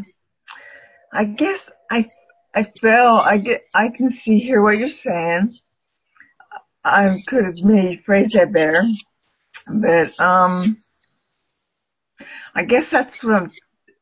I 1.13 1.25
guess 1.25 1.71
I 1.91 2.07
I 2.55 2.65
feel 2.65 3.23
I 3.25 3.39
get 3.39 3.65
I 3.75 3.89
can 3.89 4.11
see 4.11 4.39
here 4.39 4.63
what 4.63 4.79
you're 4.79 4.89
saying. 4.89 5.57
I 6.85 7.23
could 7.27 7.45
have 7.45 7.59
maybe 7.63 8.03
phrased 8.05 8.33
that 8.35 8.53
better, 8.53 8.83
but 9.67 10.19
um, 10.21 10.77
I 12.55 12.65
guess 12.65 12.91
that's 12.91 13.23
what 13.23 13.35
I'm. 13.35 13.51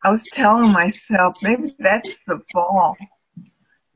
I 0.03 0.11
was 0.11 0.25
telling 0.33 0.73
myself 0.73 1.37
maybe 1.43 1.75
that's 1.79 2.25
the 2.25 2.41
fall 2.53 2.97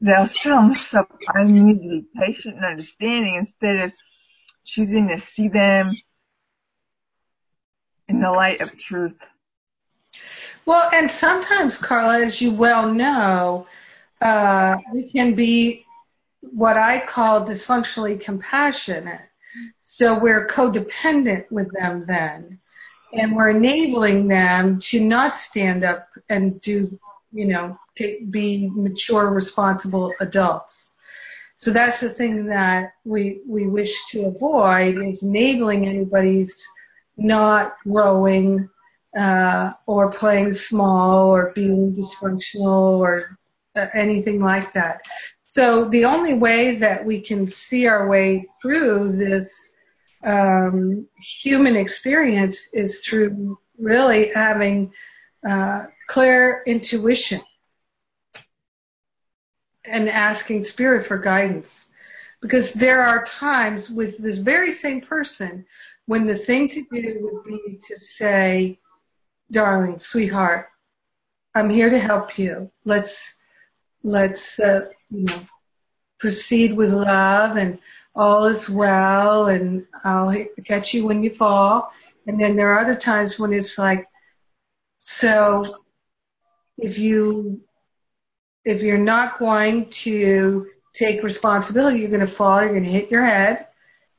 they'll 0.04 0.26
tell 0.26 0.60
themselves, 0.62 1.10
I 1.34 1.44
need 1.44 1.82
to 1.82 1.88
be 1.88 2.04
patient 2.14 2.56
and 2.56 2.64
understanding 2.64 3.36
instead 3.36 3.76
of 3.76 3.92
choosing 4.66 5.08
to 5.08 5.18
see 5.18 5.48
them 5.48 5.94
in 8.08 8.20
the 8.20 8.30
light 8.30 8.60
of 8.60 8.76
truth. 8.76 9.16
Well, 10.66 10.90
and 10.92 11.10
sometimes, 11.10 11.78
Carla, 11.78 12.22
as 12.22 12.40
you 12.40 12.52
well 12.52 12.92
know, 12.92 13.66
uh, 14.24 14.76
we 14.92 15.10
can 15.10 15.34
be 15.34 15.84
what 16.40 16.76
I 16.76 17.04
call 17.04 17.46
dysfunctionally 17.46 18.20
compassionate. 18.20 19.20
So 19.80 20.18
we're 20.18 20.48
codependent 20.48 21.50
with 21.50 21.70
them 21.72 22.04
then. 22.06 22.58
And 23.12 23.36
we're 23.36 23.50
enabling 23.50 24.26
them 24.26 24.80
to 24.80 25.04
not 25.04 25.36
stand 25.36 25.84
up 25.84 26.08
and 26.28 26.60
do 26.62 26.98
you 27.34 27.46
know, 27.46 27.76
take, 27.96 28.30
be 28.30 28.70
mature, 28.72 29.30
responsible 29.30 30.14
adults. 30.20 30.92
So 31.56 31.72
that's 31.72 32.00
the 32.00 32.10
thing 32.10 32.46
that 32.46 32.94
we 33.04 33.40
we 33.46 33.66
wish 33.66 33.92
to 34.10 34.26
avoid 34.26 35.02
is 35.04 35.22
enabling 35.22 35.86
anybody's 35.86 36.64
not 37.16 37.76
growing 37.82 38.68
uh, 39.18 39.72
or 39.86 40.12
playing 40.12 40.52
small 40.52 41.30
or 41.30 41.52
being 41.54 41.94
dysfunctional 41.94 42.98
or 42.98 43.38
anything 43.76 44.40
like 44.40 44.72
that. 44.72 45.02
So 45.46 45.88
the 45.88 46.04
only 46.04 46.34
way 46.34 46.76
that 46.78 47.04
we 47.04 47.20
can 47.20 47.48
see 47.48 47.86
our 47.86 48.08
way 48.08 48.46
through 48.60 49.16
this 49.16 49.72
um, 50.24 51.06
human 51.16 51.76
experience 51.76 52.70
is 52.72 53.04
through 53.04 53.58
really 53.78 54.32
having 54.34 54.92
uh, 55.48 55.86
clear 56.08 56.62
intuition 56.66 57.40
and 59.84 60.08
asking 60.08 60.64
spirit 60.64 61.06
for 61.06 61.18
guidance. 61.18 61.90
Because 62.40 62.72
there 62.72 63.02
are 63.02 63.24
times 63.24 63.90
with 63.90 64.18
this 64.18 64.38
very 64.38 64.72
same 64.72 65.00
person 65.00 65.64
when 66.06 66.26
the 66.26 66.36
thing 66.36 66.68
to 66.68 66.84
do 66.92 67.18
would 67.20 67.44
be 67.44 67.80
to 67.88 67.98
say, 67.98 68.78
darling, 69.50 69.98
sweetheart, 69.98 70.68
I'm 71.54 71.70
here 71.70 71.90
to 71.90 71.98
help 71.98 72.38
you. 72.38 72.70
Let's, 72.84 73.36
let's, 74.04 74.60
uh, 74.60 74.88
you 75.10 75.24
know, 75.24 75.40
proceed 76.20 76.76
with 76.76 76.92
love 76.92 77.56
and 77.56 77.78
all 78.14 78.44
is 78.46 78.70
well 78.70 79.46
and 79.46 79.86
I'll 80.04 80.32
catch 80.64 80.94
you 80.94 81.04
when 81.04 81.22
you 81.22 81.34
fall. 81.34 81.90
And 82.26 82.40
then 82.40 82.54
there 82.54 82.72
are 82.72 82.80
other 82.80 82.94
times 82.96 83.38
when 83.38 83.52
it's 83.52 83.76
like, 83.76 84.06
so 84.98 85.64
if 86.78 86.98
you 86.98 87.60
if 88.64 88.82
you're 88.82 88.96
not 88.96 89.38
going 89.38 89.90
to 89.90 90.66
take 90.94 91.22
responsibility, 91.22 91.98
you're 91.98 92.08
going 92.08 92.26
to 92.26 92.26
fall, 92.26 92.62
you're 92.62 92.70
going 92.70 92.84
to 92.84 92.90
hit 92.90 93.10
your 93.10 93.24
head, 93.24 93.66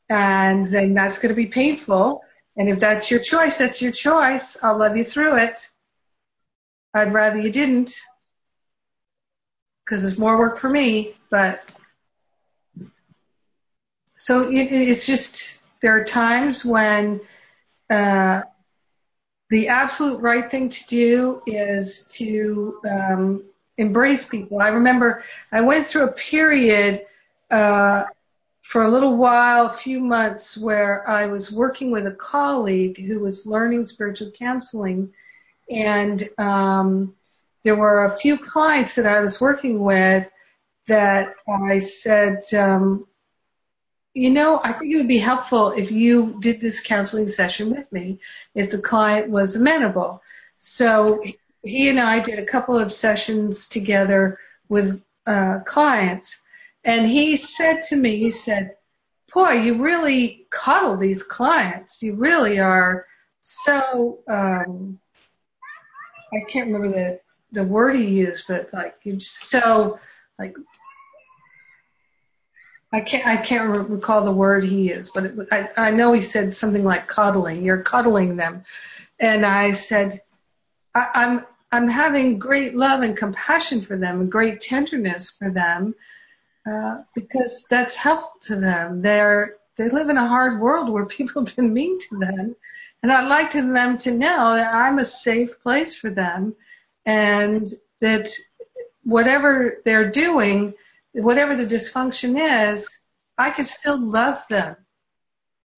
and 0.09 0.71
then 0.71 0.93
that's 0.93 1.17
going 1.17 1.29
to 1.29 1.35
be 1.35 1.47
painful. 1.47 2.21
And 2.55 2.69
if 2.69 2.79
that's 2.79 3.09
your 3.09 3.21
choice, 3.21 3.57
that's 3.57 3.81
your 3.81 3.91
choice. 3.91 4.55
I'll 4.61 4.77
love 4.77 4.95
you 4.95 5.03
through 5.03 5.37
it. 5.37 5.67
I'd 6.93 7.13
rather 7.13 7.39
you 7.39 7.51
didn't, 7.51 7.95
because 9.85 10.03
it's 10.03 10.17
more 10.17 10.37
work 10.37 10.59
for 10.59 10.69
me. 10.69 11.15
But 11.29 11.61
so 14.17 14.49
it, 14.49 14.71
it's 14.71 15.05
just 15.05 15.59
there 15.81 15.95
are 15.95 16.03
times 16.03 16.65
when 16.65 17.21
uh, 17.89 18.41
the 19.49 19.67
absolute 19.67 20.21
right 20.21 20.49
thing 20.49 20.69
to 20.69 20.87
do 20.87 21.41
is 21.45 22.05
to 22.13 22.79
um, 22.89 23.43
embrace 23.77 24.27
people. 24.27 24.59
I 24.59 24.69
remember 24.69 25.23
I 25.51 25.61
went 25.61 25.85
through 25.85 26.05
a 26.05 26.11
period 26.11 27.05
uh, 27.51 28.05
for 28.63 28.83
a 28.83 28.89
little 28.89 29.15
while, 29.15 29.67
a 29.67 29.77
few 29.77 29.99
months, 29.99 30.57
where 30.57 31.07
I 31.07 31.27
was 31.27 31.51
working 31.51 31.91
with 31.91 32.07
a 32.07 32.11
colleague 32.11 32.97
who 33.05 33.19
was 33.19 33.45
learning 33.45 33.85
spiritual 33.85 34.31
counseling, 34.31 35.13
and 35.69 36.27
um, 36.39 37.13
there 37.65 37.75
were 37.75 38.05
a 38.05 38.17
few 38.19 38.37
clients 38.37 38.93
that 38.93 39.07
I 39.07 39.19
was 39.21 39.41
working 39.41 39.79
with 39.79 40.29
that 40.87 41.33
I 41.49 41.79
said, 41.79 42.43
um, 42.53 43.07
you 44.13 44.29
know, 44.29 44.61
I 44.63 44.71
think 44.71 44.93
it 44.93 44.97
would 44.97 45.07
be 45.07 45.17
helpful 45.17 45.71
if 45.71 45.91
you 45.91 46.37
did 46.39 46.61
this 46.61 46.79
counseling 46.79 47.27
session 47.27 47.71
with 47.71 47.91
me 47.91 48.19
if 48.53 48.69
the 48.69 48.77
client 48.77 49.31
was 49.31 49.55
amenable. 49.55 50.21
So 50.59 51.23
he 51.63 51.89
and 51.89 51.99
I 51.99 52.19
did 52.19 52.37
a 52.37 52.45
couple 52.45 52.77
of 52.77 52.91
sessions 52.91 53.67
together 53.67 54.37
with 54.69 55.03
uh, 55.25 55.59
clients, 55.65 56.43
and 56.83 57.09
he 57.09 57.35
said 57.35 57.81
to 57.89 57.95
me, 57.95 58.17
he 58.17 58.29
said, 58.29 58.75
"Boy, 59.33 59.53
you 59.53 59.81
really 59.81 60.45
coddle 60.51 60.97
these 60.97 61.23
clients. 61.23 62.03
You 62.03 62.13
really 62.13 62.59
are 62.59 63.07
so." 63.41 64.19
Um, 64.27 64.99
I 66.33 66.41
can't 66.49 66.67
remember 66.67 66.89
the 66.89 67.19
the 67.51 67.63
word 67.63 67.95
he 67.95 68.05
used, 68.05 68.47
but 68.47 68.69
like 68.73 68.95
you're 69.03 69.19
so 69.19 69.99
like 70.39 70.55
I 72.91 73.01
can't 73.01 73.25
I 73.25 73.37
can't 73.37 73.89
recall 73.89 74.23
the 74.23 74.31
word 74.31 74.63
he 74.63 74.89
used, 74.89 75.13
but 75.13 75.25
it, 75.25 75.35
I 75.51 75.69
I 75.77 75.91
know 75.91 76.13
he 76.13 76.21
said 76.21 76.55
something 76.55 76.83
like 76.83 77.07
coddling. 77.07 77.63
You're 77.63 77.81
coddling 77.81 78.35
them, 78.35 78.63
and 79.19 79.45
I 79.45 79.71
said 79.71 80.21
I, 80.93 81.07
I'm 81.13 81.45
I'm 81.71 81.87
having 81.87 82.39
great 82.39 82.75
love 82.75 83.01
and 83.01 83.17
compassion 83.17 83.85
for 83.85 83.97
them 83.97 84.21
and 84.21 84.31
great 84.31 84.61
tenderness 84.61 85.31
for 85.31 85.49
them 85.49 85.93
uh, 86.69 87.01
because 87.13 87.65
that's 87.69 87.95
helpful 87.95 88.39
to 88.43 88.55
them. 88.55 89.01
They're 89.01 89.57
they 89.77 89.89
live 89.89 90.07
in 90.07 90.17
a 90.17 90.27
hard 90.27 90.61
world 90.61 90.89
where 90.89 91.05
people 91.05 91.45
have 91.45 91.55
been 91.55 91.73
mean 91.73 91.99
to 91.99 92.17
them, 92.17 92.55
and 93.03 93.11
I'd 93.11 93.27
like 93.27 93.51
them 93.51 93.97
to 93.97 94.11
know 94.11 94.55
that 94.55 94.73
I'm 94.73 94.99
a 94.99 95.05
safe 95.05 95.59
place 95.61 95.97
for 95.97 96.09
them, 96.09 96.55
and 97.05 97.69
that 98.01 98.31
whatever 99.03 99.81
they're 99.85 100.11
doing, 100.11 100.73
whatever 101.13 101.55
the 101.55 101.67
dysfunction 101.67 102.73
is, 102.73 102.89
I 103.37 103.51
can 103.51 103.65
still 103.65 103.99
love 103.99 104.41
them 104.49 104.75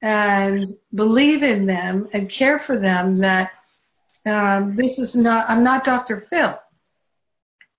and 0.01 0.67
believe 0.93 1.43
in 1.43 1.65
them 1.65 2.07
and 2.13 2.29
care 2.29 2.59
for 2.59 2.77
them 2.77 3.17
that 3.17 3.51
um, 4.25 4.75
this 4.75 4.99
is 4.99 5.15
not, 5.15 5.49
I'm 5.49 5.63
not 5.63 5.83
Dr. 5.83 6.27
Phil 6.29 6.59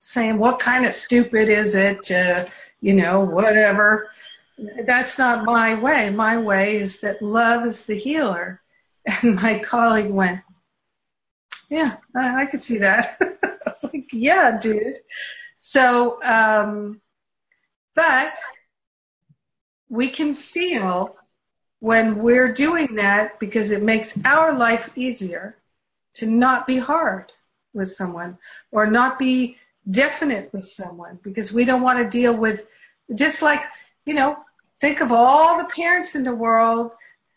saying 0.01 0.39
what 0.39 0.59
kind 0.59 0.87
of 0.87 0.95
stupid 0.95 1.49
is 1.49 1.75
it, 1.75 2.11
you 2.81 2.95
know, 2.95 3.21
whatever. 3.21 4.11
That's 4.87 5.19
not 5.19 5.45
my 5.45 5.81
way. 5.81 6.11
My 6.11 6.39
way 6.39 6.81
is 6.81 7.01
that 7.01 7.23
love 7.23 7.67
is 7.67 7.85
the 7.85 7.99
healer. 7.99 8.61
And 9.23 9.37
my 9.37 9.59
colleague 9.61 10.11
went, 10.11 10.41
yeah, 11.69 11.97
I, 12.15 12.43
I 12.43 12.47
could 12.47 12.63
see 12.63 12.79
that. 12.79 13.21
Like, 13.83 14.09
yeah, 14.13 14.59
dude. 14.59 14.97
So, 15.61 16.21
um, 16.25 17.01
but 17.95 18.37
we 19.89 20.11
can 20.11 20.35
feel 20.35 21.17
when 21.81 22.19
we're 22.19 22.53
doing 22.53 22.97
that 22.97 23.39
because 23.39 23.71
it 23.71 23.83
makes 23.83 24.19
our 24.25 24.53
life 24.53 24.91
easier 24.97 25.57
to 26.15 26.27
not 26.27 26.67
be 26.67 26.79
hard 26.79 27.31
with 27.73 27.91
someone 27.91 28.39
or 28.73 28.87
not 28.87 29.19
be 29.19 29.57
definite 29.91 30.53
with 30.53 30.67
someone 30.67 31.19
because 31.23 31.53
we 31.53 31.65
don't 31.65 31.83
want 31.83 31.99
to 31.99 32.11
deal 32.19 32.37
with 32.37 32.67
just 33.15 33.43
like, 33.43 33.63
you 34.05 34.15
know, 34.15 34.37
think 34.81 35.01
of 35.01 35.13
all 35.13 35.59
the 35.59 35.69
parents 35.69 36.15
in 36.15 36.25
the 36.25 36.35
world 36.35 36.91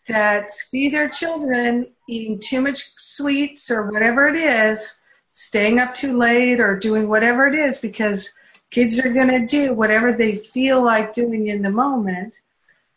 that 0.07 0.53
see 0.53 0.89
their 0.89 1.09
children 1.09 1.87
eating 2.07 2.39
too 2.39 2.61
much 2.61 2.93
sweets 2.97 3.69
or 3.69 3.91
whatever 3.91 4.27
it 4.27 4.35
is, 4.35 5.01
staying 5.31 5.79
up 5.79 5.93
too 5.93 6.17
late 6.17 6.59
or 6.59 6.77
doing 6.77 7.07
whatever 7.07 7.47
it 7.47 7.55
is 7.55 7.77
because 7.77 8.33
kids 8.71 8.99
are 8.99 9.13
going 9.13 9.29
to 9.29 9.45
do 9.45 9.73
whatever 9.73 10.13
they 10.13 10.37
feel 10.37 10.83
like 10.83 11.13
doing 11.13 11.47
in 11.47 11.61
the 11.61 11.69
moment. 11.69 12.33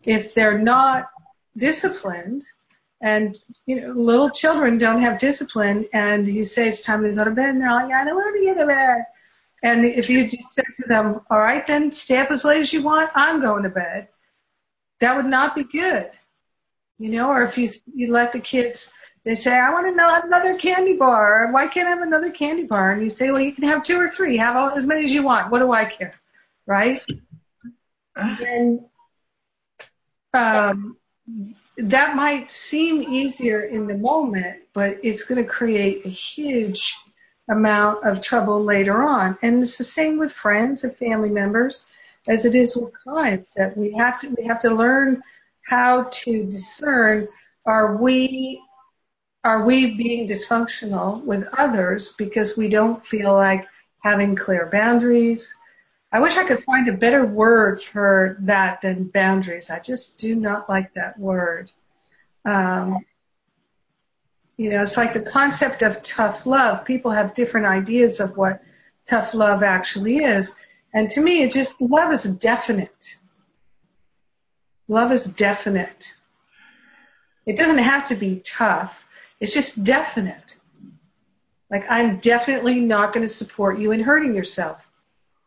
If 0.03 0.35
they're 0.35 0.59
not 0.59 1.11
disciplined, 1.57 2.45
and 3.01 3.39
you 3.67 3.81
know, 3.81 3.93
little 3.93 4.31
children 4.31 4.79
don't 4.79 5.03
have 5.03 5.19
discipline, 5.19 5.87
and 5.93 6.27
you 6.27 6.45
say 6.45 6.69
it's 6.69 6.83
time 6.83 7.03
to 7.03 7.13
go 7.13 7.25
to 7.25 7.31
bed, 7.31 7.51
and 7.51 7.61
they're 7.61 7.73
like, 7.73 7.93
I 7.93 8.05
don't 8.05 8.15
want 8.15 8.37
to 8.37 8.43
get 8.43 8.59
to 8.59 8.67
bed. 8.67 9.05
And 9.63 9.85
if 9.85 10.11
you 10.11 10.29
just 10.29 10.55
said 10.55 10.65
to 10.77 10.89
them, 10.89 11.21
all 11.31 11.41
right, 11.41 11.67
then 11.67 11.91
stay 11.91 12.19
up 12.19 12.31
as 12.31 12.45
late 12.45 12.61
as 12.61 12.73
you 12.73 12.83
want, 12.83 13.11
I'm 13.15 13.41
going 13.41 13.63
to 13.63 13.71
bed, 13.71 14.09
that 15.01 15.17
would 15.17 15.27
not 15.27 15.55
be 15.55 15.65
good. 15.65 16.11
You 16.99 17.11
know, 17.11 17.29
or 17.29 17.43
if 17.45 17.59
you 17.59 17.69
you 17.95 18.13
let 18.13 18.33
the 18.33 18.41
kids, 18.41 18.93
they 19.25 19.35
say, 19.35 19.53
I 19.53 19.71
want 19.73 19.89
another 19.89 20.59
candy 20.59 20.97
bar. 20.97 21.51
Why 21.51 21.67
can't 21.67 21.89
I 21.89 21.91
have 21.91 22.03
another 22.03 22.31
candy 22.31 22.65
bar? 22.65 22.93
And 22.93 23.03
you 23.03 23.11
say, 23.11 23.31
well, 23.31 23.41
you 23.41 23.53
can 23.53 23.65
have 23.65 23.83
two 23.83 23.99
or 23.99 24.11
three. 24.11 24.37
Have 24.37 24.55
all, 24.55 24.71
as 24.71 24.85
many 24.85 25.05
as 25.05 25.13
you 25.13 25.23
want. 25.23 25.51
What 25.51 25.61
do 25.61 25.73
I 25.73 25.87
care? 25.87 26.15
Right? 26.67 27.03
And 28.15 28.81
um, 30.33 30.97
that 31.79 32.15
might 32.15 32.53
seem 32.53 33.03
easier 33.03 33.63
in 33.63 33.87
the 33.87 33.97
moment, 33.97 34.63
but 34.73 34.99
it's 35.03 35.25
going 35.25 35.43
to 35.43 35.51
create 35.51 36.05
a 36.05 36.11
huge 36.11 36.95
amount 37.49 38.05
of 38.05 38.21
trouble 38.21 38.63
later 38.63 39.03
on. 39.03 39.39
And 39.43 39.63
it's 39.63 39.79
the 39.79 39.85
same 39.85 40.19
with 40.19 40.33
friends 40.33 40.85
and 40.85 40.97
family 40.97 41.31
members 41.31 41.87
as 42.29 42.45
it 42.45 42.55
is 42.55 42.77
with 42.77 42.93
clients 43.03 43.53
that 43.55 43.77
we 43.77 43.93
have 43.93 44.21
to, 44.21 44.29
we 44.29 44.45
have 44.45 44.61
to 44.61 44.71
learn 44.71 45.23
how 45.67 46.09
to 46.11 46.45
discern 46.45 47.27
are 47.67 47.97
we 47.97 48.61
are 49.45 49.65
we 49.65 49.95
being 49.95 50.27
dysfunctional 50.27 51.23
with 51.23 51.47
others 51.59 52.15
because 52.17 52.57
we 52.57 52.69
don't 52.69 53.05
feel 53.07 53.35
like 53.35 53.67
having 54.03 54.35
clear 54.35 54.71
boundaries, 54.73 55.55
I 56.13 56.21
wish 56.21 56.37
I 56.37 56.45
could 56.45 56.65
find 56.65 56.89
a 56.89 56.93
better 56.93 57.27
word 57.27 57.83
for 57.83 58.37
that 58.41 58.81
than 58.83 59.11
boundaries. 59.13 59.69
I 59.69 59.81
just 59.81 60.19
do 60.19 60.35
not 60.35 60.69
like 60.69 60.95
that 60.95 61.19
word. 61.19 61.71
Um, 62.45 63.05
you 64.57 64.71
know, 64.71 64.83
it's 64.83 64.97
like 64.97 65.13
the 65.13 65.21
concept 65.21 65.83
of 65.83 66.03
tough 66.03 66.47
love. 66.47 66.85
People 66.85 67.11
have 67.11 67.35
different 67.35 67.67
ideas 67.67 68.21
of 68.21 68.37
what 68.37 68.63
tough 69.07 69.35
love 69.35 69.63
actually 69.63 70.19
is. 70.19 70.59
And 70.95 71.11
to 71.11 71.21
me, 71.21 71.43
it 71.43 71.53
just, 71.53 71.79
love 71.81 72.13
is 72.13 72.25
definite. 72.37 73.17
Love 74.89 75.13
is 75.13 75.25
definite. 75.25 76.15
It 77.47 77.57
doesn't 77.57 77.79
have 77.79 78.09
to 78.09 78.15
be 78.15 78.43
tough. 78.45 78.95
It's 79.41 79.55
just 79.55 79.85
definite. 79.85 80.57
Like, 81.71 81.85
I'm 81.91 82.19
definitely 82.19 82.81
not 82.81 83.13
going 83.13 83.27
to 83.27 83.33
support 83.33 83.79
you 83.79 83.93
in 83.93 84.01
hurting 84.01 84.35
yourself. 84.35 84.79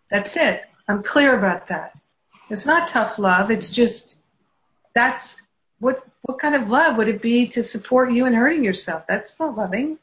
That's 0.09 0.35
it. 0.35 0.61
I'm 0.87 1.03
clear 1.03 1.37
about 1.37 1.67
that. 1.67 1.97
It's 2.49 2.65
not 2.65 2.87
tough 2.87 3.19
love. 3.19 3.51
It's 3.51 3.71
just 3.71 4.17
that's 4.93 5.41
what 5.79 6.03
what 6.21 6.39
kind 6.39 6.55
of 6.55 6.69
love 6.69 6.97
would 6.97 7.07
it 7.07 7.21
be 7.21 7.47
to 7.47 7.63
support 7.63 8.11
you 8.11 8.25
in 8.25 8.33
hurting 8.33 8.63
yourself? 8.63 9.05
That's 9.07 9.39
not 9.39 9.57
loving. 9.57 9.97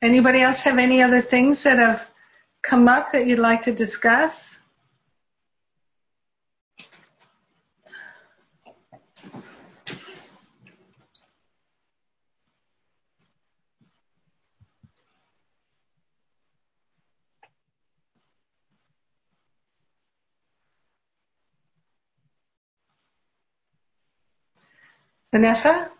Anybody 0.00 0.42
else 0.42 0.62
have 0.62 0.78
any 0.78 1.02
other 1.02 1.20
things 1.20 1.64
that 1.64 1.78
have 1.78 2.06
come 2.62 2.86
up 2.86 3.12
that 3.12 3.26
you'd 3.26 3.40
like 3.40 3.62
to 3.62 3.72
discuss? 3.72 4.60
Vanessa? 25.32 25.97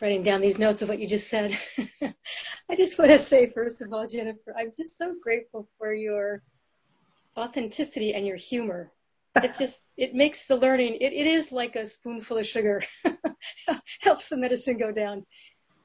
Writing 0.00 0.22
down 0.22 0.42
these 0.42 0.58
notes 0.58 0.82
of 0.82 0.90
what 0.90 0.98
you 0.98 1.08
just 1.08 1.30
said. 1.30 1.56
I 2.02 2.76
just 2.76 2.98
want 2.98 3.12
to 3.12 3.18
say, 3.18 3.48
first 3.48 3.80
of 3.80 3.92
all, 3.92 4.06
Jennifer, 4.06 4.54
I'm 4.56 4.72
just 4.76 4.98
so 4.98 5.14
grateful 5.22 5.68
for 5.78 5.94
your 5.94 6.42
authenticity 7.38 8.12
and 8.12 8.26
your 8.26 8.36
humor. 8.36 8.92
It's 9.36 9.58
just, 9.64 9.80
it 9.96 10.14
makes 10.14 10.46
the 10.46 10.56
learning, 10.56 10.96
it, 11.00 11.14
it 11.14 11.26
is 11.26 11.50
like 11.50 11.76
a 11.76 11.86
spoonful 11.86 12.36
of 12.36 12.46
sugar. 12.46 12.82
Helps 14.00 14.28
the 14.28 14.36
medicine 14.36 14.76
go 14.76 14.92
down. 14.92 15.24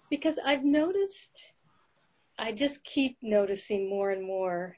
Because 0.10 0.38
I've 0.44 0.66
noticed, 0.66 1.54
I 2.38 2.52
just 2.52 2.84
keep 2.84 3.18
noticing 3.22 3.90
more 3.90 4.12
and 4.12 4.26
more 4.26 4.76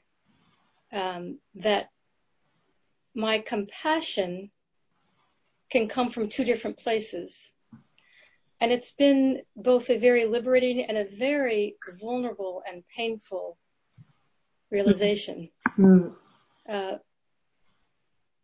um, 0.92 1.40
that 1.56 1.88
my 3.16 3.40
compassion 3.40 4.52
can 5.70 5.88
come 5.88 6.10
from 6.10 6.28
two 6.28 6.44
different 6.44 6.78
places. 6.78 7.50
And 8.60 8.72
it's 8.72 8.92
been 8.92 9.42
both 9.56 9.90
a 9.90 9.98
very 9.98 10.26
liberating 10.26 10.84
and 10.84 10.96
a 10.96 11.04
very 11.04 11.76
vulnerable 12.00 12.62
and 12.66 12.82
painful 12.94 13.58
realization. 14.70 15.50
Mm. 15.78 16.14
Uh, 16.68 16.96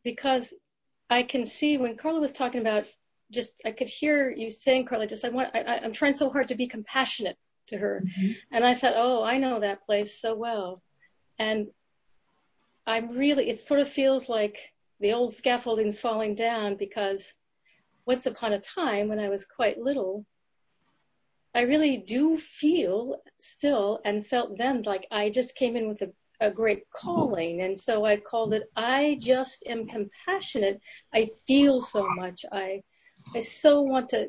because 0.05 0.53
I 1.09 1.23
can 1.23 1.47
see 1.47 1.79
when 1.79 1.97
Carla 1.97 2.21
was 2.21 2.33
talking 2.33 2.61
about 2.61 2.85
just, 3.31 3.55
I 3.65 3.73
could 3.73 3.89
hear 3.89 4.31
you 4.31 4.51
saying, 4.51 4.87
Carla, 4.87 5.07
just, 5.07 5.25
I 5.25 5.29
want, 5.29 5.55
I, 5.55 5.81
I'm 5.83 5.93
trying 5.93 6.15
so 6.15 6.31
hard 6.31 6.49
to 6.49 6.55
be 6.55 6.67
compassionate 6.67 7.37
to 7.69 7.79
her. 7.79 8.03
Mm-hmm. 8.05 8.33
And 8.53 8.65
I 8.65 8.75
thought, 8.75 8.95
oh, 8.97 9.23
I 9.23 9.39
know 9.39 9.61
that 9.61 9.85
place 9.87 10.21
so 10.21 10.35
well. 10.35 10.83
And 11.39 11.69
I'm 12.87 13.17
really, 13.17 13.49
it 13.49 13.61
sort 13.61 13.81
of 13.81 13.89
feels 13.89 14.29
like 14.29 14.59
the 14.99 15.13
old 15.13 15.33
scaffolding's 15.33 16.01
falling 16.01 16.35
down 16.35 16.77
because 16.77 17.33
once 18.07 18.27
upon 18.27 18.53
a 18.53 18.61
time 18.61 19.09
when 19.09 19.19
I 19.19 19.29
was 19.29 19.45
quite 19.45 19.79
little, 19.79 20.25
I 21.55 21.63
really 21.63 21.97
do 21.97 22.39
feel 22.39 23.17
still 23.41 24.01
and 24.05 24.27
felt 24.27 24.57
then 24.57 24.83
like 24.83 25.07
I 25.11 25.31
just 25.31 25.57
came 25.57 25.77
in 25.77 25.89
with 25.89 26.03
a, 26.03 26.13
a 26.41 26.51
great 26.51 26.89
calling. 26.91 27.63
And 27.63 27.79
so 27.79 28.05
I 28.05 28.17
called 28.17 28.55
it, 28.55 28.71
I 28.77 29.19
just 29.21 29.65
am 29.67 29.87
compassionate. 29.87 30.81
I 31.13 31.29
feel 31.47 31.81
so 31.81 32.09
much. 32.09 32.45
I, 32.53 32.83
I 33.35 33.41
so 33.41 33.83
want 33.83 34.11
to, 34.11 34.29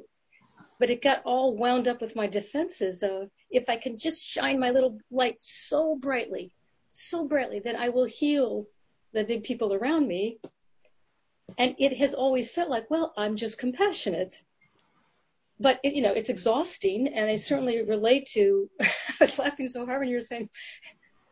but 0.80 0.90
it 0.90 1.04
got 1.04 1.22
all 1.26 1.56
wound 1.56 1.88
up 1.88 2.02
with 2.02 2.16
my 2.16 2.28
defenses 2.28 3.04
of 3.04 3.30
if 3.52 3.70
I 3.70 3.78
can 3.78 3.98
just 3.98 4.24
shine 4.24 4.60
my 4.60 4.72
little 4.72 4.98
light 5.12 5.38
so 5.40 5.96
brightly, 5.96 6.52
so 6.92 7.26
brightly 7.26 7.60
that 7.60 7.76
I 7.76 7.90
will 7.90 8.06
heal 8.06 8.66
the 9.14 9.24
big 9.24 9.44
people 9.44 9.74
around 9.74 10.08
me. 10.08 10.40
And 11.58 11.76
it 11.80 11.98
has 11.98 12.14
always 12.14 12.52
felt 12.52 12.70
like, 12.70 12.90
well, 12.90 13.14
I'm 13.18 13.36
just 13.36 13.58
compassionate. 13.58 14.42
But 15.60 15.80
it, 15.84 15.94
you 15.94 16.02
know, 16.02 16.14
it's 16.14 16.30
exhausting, 16.30 17.08
and 17.08 17.30
I 17.30 17.36
certainly 17.36 17.84
relate 17.84 18.28
to. 18.34 18.70
I 18.82 18.88
was 19.20 19.38
laughing 19.38 19.68
so 19.68 19.86
hard 19.86 20.00
when 20.00 20.10
you 20.10 20.16
were 20.16 20.22
saying, 20.22 20.50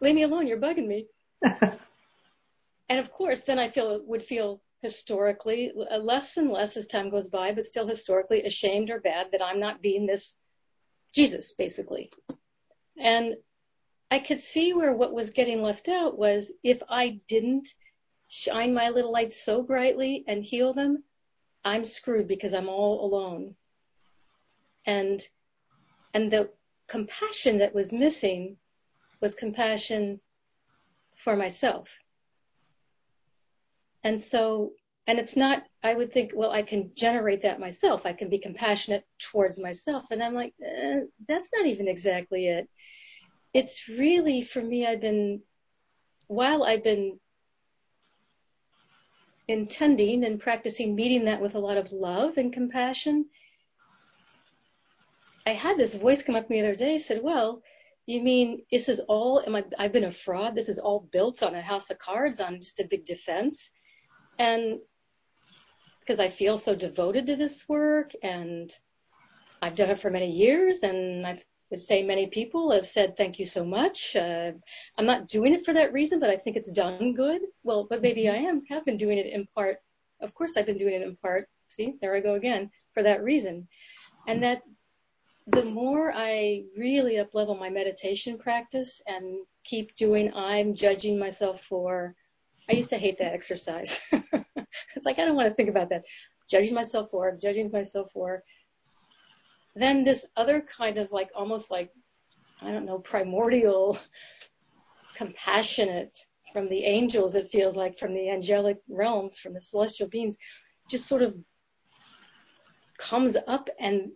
"Leave 0.01 0.15
me 0.15 0.24
alone, 0.24 0.45
you're 0.45 0.59
bugging 0.59 0.88
me." 0.88 1.07
and 1.43 2.99
of 2.99 3.09
course, 3.09 3.41
then 3.41 3.57
I 3.57 3.70
feel 3.70 4.01
would 4.05 4.24
feel 4.24 4.61
historically 4.82 5.72
uh, 5.91 5.97
less 5.97 6.38
and 6.38 6.51
less 6.51 6.78
as 6.78 6.86
time 6.86 7.09
goes 7.09 7.28
by, 7.28 7.53
but 7.53 7.65
still 7.65 7.88
historically 7.88 8.43
ashamed 8.43 8.91
or 8.91 8.99
bad 8.99 9.28
that 9.32 9.43
I'm 9.43 9.59
not 9.59 9.82
being 9.82 10.05
this 10.05 10.38
Jesus, 11.13 11.53
basically. 11.53 12.11
And 12.97 13.36
I 14.11 14.20
could 14.20 14.39
see 14.39 14.74
where 14.74 14.93
what 14.93 15.13
was 15.13 15.32
getting 15.32 15.61
left 15.61 15.88
out 15.88 16.17
was 16.17 16.51
if 16.63 16.82
I 16.89 17.20
didn't 17.28 17.67
shine 18.30 18.73
my 18.73 18.89
little 18.89 19.11
light 19.11 19.34
so 19.34 19.61
brightly 19.61 20.23
and 20.27 20.43
heal 20.43 20.73
them, 20.73 21.03
I'm 21.65 21.84
screwed 21.84 22.27
because 22.27 22.53
I'm 22.53 22.69
all 22.69 23.05
alone. 23.05 23.55
And, 24.86 25.21
and 26.13 26.32
the 26.32 26.51
compassion 26.88 27.57
that 27.57 27.75
was 27.75 27.91
missing 27.91 28.57
was 29.19 29.36
compassion 29.36 30.21
for 31.17 31.36
myself. 31.36 31.97
And 34.03 34.21
so, 34.21 34.73
and 35.07 35.19
it's 35.19 35.36
not, 35.36 35.63
I 35.84 35.93
would 35.93 36.13
think, 36.13 36.32
well, 36.36 36.51
I 36.51 36.61
can 36.61 36.91
generate 36.95 37.41
that 37.41 37.59
myself. 37.59 38.05
I 38.05 38.13
can 38.13 38.30
be 38.30 38.38
compassionate 38.38 39.05
towards 39.17 39.59
myself. 39.59 40.05
And 40.11 40.23
I'm 40.23 40.36
like, 40.36 40.53
eh, 40.63 41.01
that's 41.27 41.49
not 41.53 41.65
even 41.65 41.88
exactly 41.88 42.47
it. 42.47 42.69
It's 43.53 43.89
really, 43.89 44.43
for 44.43 44.61
me, 44.61 44.86
I've 44.86 45.01
been, 45.01 45.41
while 46.27 46.63
I've 46.63 46.84
been 46.84 47.19
intending 49.49 50.23
and 50.23 50.39
practicing 50.39 50.95
meeting 50.95 51.25
that 51.25 51.41
with 51.41 51.55
a 51.55 51.59
lot 51.59 51.75
of 51.75 51.91
love 51.91 52.37
and 52.37 52.53
compassion, 52.53 53.25
I 55.47 55.53
had 55.53 55.75
this 55.75 55.95
voice 55.95 56.21
come 56.21 56.35
up 56.35 56.47
to 56.47 56.53
me 56.53 56.61
the 56.61 56.67
other 56.67 56.75
day, 56.75 56.99
said, 56.99 57.21
well, 57.23 57.63
you 58.05 58.21
mean 58.21 58.61
this 58.71 58.87
is 58.87 58.99
all, 59.01 59.41
am 59.45 59.55
I, 59.55 59.63
I've 59.79 59.91
been 59.91 60.03
a 60.03 60.11
fraud. 60.11 60.53
This 60.53 60.69
is 60.69 60.77
all 60.77 61.09
built 61.11 61.41
on 61.41 61.55
a 61.55 61.61
house 61.61 61.89
of 61.89 61.97
cards, 61.97 62.39
on 62.39 62.61
just 62.61 62.79
a 62.79 62.87
big 62.87 63.05
defense. 63.05 63.71
And 64.37 64.79
because 65.99 66.19
I 66.19 66.29
feel 66.29 66.57
so 66.57 66.75
devoted 66.75 67.25
to 67.27 67.35
this 67.35 67.67
work 67.67 68.11
and 68.21 68.71
I've 69.63 69.75
done 69.75 69.89
it 69.89 69.99
for 69.99 70.11
many 70.11 70.31
years 70.31 70.83
and 70.83 71.25
I 71.25 71.41
would 71.70 71.82
say 71.82 72.03
many 72.03 72.28
people 72.28 72.72
have 72.72 72.88
said 72.88 73.15
thank 73.15 73.39
you 73.39 73.45
so 73.45 73.63
much. 73.63 74.15
Uh, 74.15 74.51
I'm 74.97 75.05
not 75.05 75.28
doing 75.28 75.53
it 75.53 75.65
for 75.65 75.74
that 75.74 75.93
reason, 75.93 76.20
but 76.20 76.30
I 76.30 76.38
think 76.38 76.55
it's 76.55 76.72
done 76.72 77.13
good. 77.13 77.41
Well, 77.63 77.88
but 77.89 78.01
maybe 78.01 78.28
I 78.30 78.36
am, 78.36 78.63
have 78.70 78.86
been 78.86 78.97
doing 78.97 79.17
it 79.17 79.28
in 79.28 79.47
part. 79.53 79.78
Of 80.22 80.34
course 80.34 80.57
I've 80.57 80.65
been 80.65 80.78
doing 80.78 80.95
it 80.95 81.01
in 81.01 81.15
part. 81.17 81.47
See, 81.70 81.95
there 82.01 82.15
I 82.15 82.20
go 82.20 82.34
again 82.34 82.72
for 82.93 83.03
that 83.03 83.24
reason. 83.24 83.67
And 84.28 84.43
that 84.43 84.63
the 85.47 85.63
more 85.63 86.11
I 86.13 86.63
really 86.78 87.15
uplevel 87.15 87.57
my 87.57 87.70
meditation 87.70 88.38
practice 88.38 89.01
and 89.07 89.45
keep 89.63 89.95
doing 89.95 90.34
I'm 90.34 90.76
judging 90.76 91.17
myself 91.17 91.61
for 91.61 92.13
I 92.70 92.74
used 92.74 92.91
to 92.91 92.97
hate 92.97 93.17
that 93.17 93.34
exercise. 93.34 93.99
it's 94.11 95.05
like, 95.05 95.17
I 95.17 95.26
don't 95.26 95.36
want 95.36 95.49
to 95.49 95.55
think 95.55 95.70
about 95.70 95.89
that. 95.89 96.03
Judging 96.49 96.76
myself 96.76 97.09
for, 97.09 97.36
judging 97.36 97.72
myself 97.72 98.11
for. 98.11 98.43
Then 99.80 100.03
this 100.03 100.25
other 100.36 100.61
kind 100.77 100.97
of 100.97 101.11
like, 101.11 101.30
almost 101.34 101.71
like, 101.71 101.89
I 102.61 102.71
don't 102.71 102.86
know, 102.86 102.99
primordial, 102.99 103.97
compassionate 105.15 106.17
from 106.51 106.67
the 106.67 106.84
angels, 106.84 107.36
it 107.36 107.49
feels 107.49 107.77
like, 107.77 107.97
from 107.97 108.13
the 108.13 108.30
angelic 108.30 108.77
realms, 108.89 109.38
from 109.38 109.53
the 109.53 109.61
celestial 109.61 110.09
beings, 110.09 110.36
just 110.89 111.07
sort 111.07 111.21
of 111.21 111.34
comes 112.97 113.38
up 113.47 113.69
and 113.80 114.11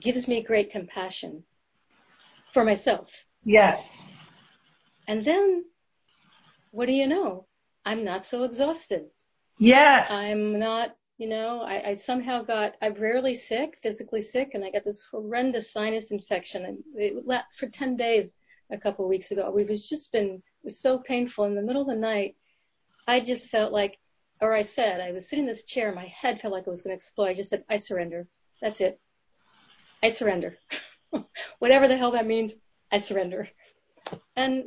gives 0.00 0.26
me 0.26 0.42
great 0.42 0.70
compassion 0.70 1.44
for 2.54 2.64
myself. 2.64 3.10
Yes. 3.44 3.86
And 5.06 5.22
then 5.22 5.64
what 6.70 6.86
do 6.86 6.92
you 6.92 7.06
know? 7.06 7.46
I'm 7.84 8.04
not 8.04 8.24
so 8.24 8.44
exhausted. 8.44 9.02
Yes. 9.58 10.10
I'm 10.10 10.58
not, 10.58 10.94
you 11.18 11.28
know, 11.28 11.62
I, 11.62 11.90
I 11.90 11.94
somehow 11.94 12.42
got, 12.42 12.76
I'm 12.80 12.94
rarely 12.94 13.34
sick, 13.34 13.78
physically 13.82 14.22
sick, 14.22 14.52
and 14.54 14.64
I 14.64 14.70
got 14.70 14.84
this 14.84 15.04
horrendous 15.10 15.72
sinus 15.72 16.12
infection 16.12 16.64
and 16.64 16.78
it, 16.94 17.26
lasted 17.26 17.58
for 17.58 17.66
10 17.66 17.96
days 17.96 18.34
a 18.70 18.78
couple 18.78 19.04
of 19.04 19.08
weeks 19.08 19.32
ago. 19.32 19.52
It 19.58 19.68
was 19.68 19.88
just 19.88 20.12
been, 20.12 20.40
was 20.62 20.80
so 20.80 20.98
painful. 20.98 21.44
In 21.46 21.56
the 21.56 21.62
middle 21.62 21.82
of 21.82 21.88
the 21.88 21.96
night, 21.96 22.36
I 23.08 23.18
just 23.18 23.48
felt 23.48 23.72
like, 23.72 23.98
or 24.40 24.52
I 24.52 24.62
said, 24.62 25.00
I 25.00 25.10
was 25.10 25.28
sitting 25.28 25.44
in 25.44 25.48
this 25.48 25.64
chair, 25.64 25.92
my 25.92 26.06
head 26.06 26.40
felt 26.40 26.52
like 26.52 26.68
it 26.68 26.70
was 26.70 26.82
going 26.82 26.92
to 26.92 26.96
explode. 26.96 27.26
I 27.26 27.34
just 27.34 27.50
said, 27.50 27.64
I 27.68 27.76
surrender. 27.76 28.28
That's 28.62 28.80
it. 28.80 29.00
I 30.00 30.10
surrender. 30.10 30.56
Whatever 31.58 31.88
the 31.88 31.96
hell 31.96 32.12
that 32.12 32.28
means, 32.28 32.54
I 32.92 33.00
surrender. 33.00 33.48
And 34.36 34.66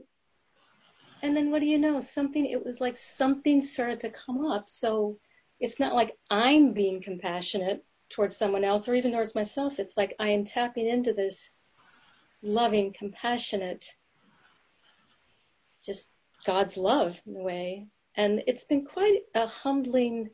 and 1.21 1.37
then 1.37 1.51
what 1.51 1.59
do 1.59 1.67
you 1.67 1.77
know? 1.77 2.01
Something, 2.01 2.47
it 2.47 2.65
was 2.65 2.81
like 2.81 2.97
something 2.97 3.61
started 3.61 3.99
to 4.01 4.09
come 4.09 4.43
up. 4.43 4.65
So 4.69 5.15
it's 5.61 5.79
not 5.79 5.93
like 5.93 6.17
I'm 6.29 6.73
being 6.73 7.01
compassionate 7.01 7.85
towards 8.09 8.35
someone 8.35 8.65
else 8.65 8.89
or 8.89 8.95
even 8.95 9.11
towards 9.11 9.35
myself. 9.35 9.79
It's 9.79 9.95
like 9.95 10.15
I 10.19 10.29
am 10.29 10.43
tapping 10.43 10.87
into 10.87 11.13
this 11.13 11.51
loving, 12.41 12.93
compassionate, 12.97 13.85
just 15.85 16.09
God's 16.45 16.77
love 16.77 17.21
in 17.27 17.37
a 17.37 17.43
way. 17.43 17.87
And 18.15 18.43
it's 18.47 18.63
been 18.63 18.85
quite 18.85 19.21
a 19.35 19.45
humbling 19.45 20.31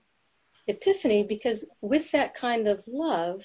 epiphany 0.68 1.24
because 1.24 1.66
with 1.82 2.10
that 2.12 2.34
kind 2.34 2.68
of 2.68 2.82
love, 2.88 3.44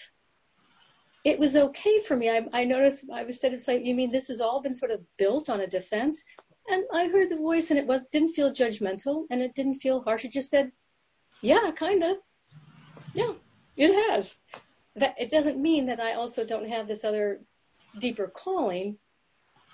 it 1.24 1.38
was 1.38 1.56
okay 1.56 2.02
for 2.04 2.16
me. 2.16 2.30
I, 2.30 2.46
I 2.52 2.64
noticed 2.64 3.04
I 3.12 3.24
was 3.24 3.40
said, 3.40 3.52
it's 3.52 3.68
like, 3.68 3.84
you 3.84 3.94
mean 3.94 4.12
this 4.12 4.28
has 4.28 4.40
all 4.40 4.62
been 4.62 4.74
sort 4.74 4.92
of 4.92 5.00
built 5.18 5.50
on 5.50 5.60
a 5.60 5.66
defense? 5.66 6.22
And 6.68 6.84
I 6.94 7.08
heard 7.08 7.28
the 7.28 7.36
voice 7.36 7.70
and 7.70 7.78
it 7.78 7.86
was 7.88 8.02
didn't 8.12 8.34
feel 8.34 8.52
judgmental 8.52 9.26
and 9.30 9.42
it 9.42 9.54
didn't 9.56 9.80
feel 9.80 10.02
harsh. 10.02 10.24
It 10.24 10.32
just 10.32 10.50
said, 10.50 10.70
yeah, 11.42 11.70
kind 11.72 12.02
of. 12.02 12.16
Yeah, 13.14 13.32
it 13.76 14.10
has. 14.10 14.36
That, 14.96 15.16
it 15.18 15.30
doesn't 15.30 15.60
mean 15.60 15.86
that 15.86 16.00
I 16.00 16.14
also 16.14 16.44
don't 16.44 16.68
have 16.68 16.86
this 16.86 17.04
other 17.04 17.40
deeper 17.98 18.28
calling, 18.28 18.96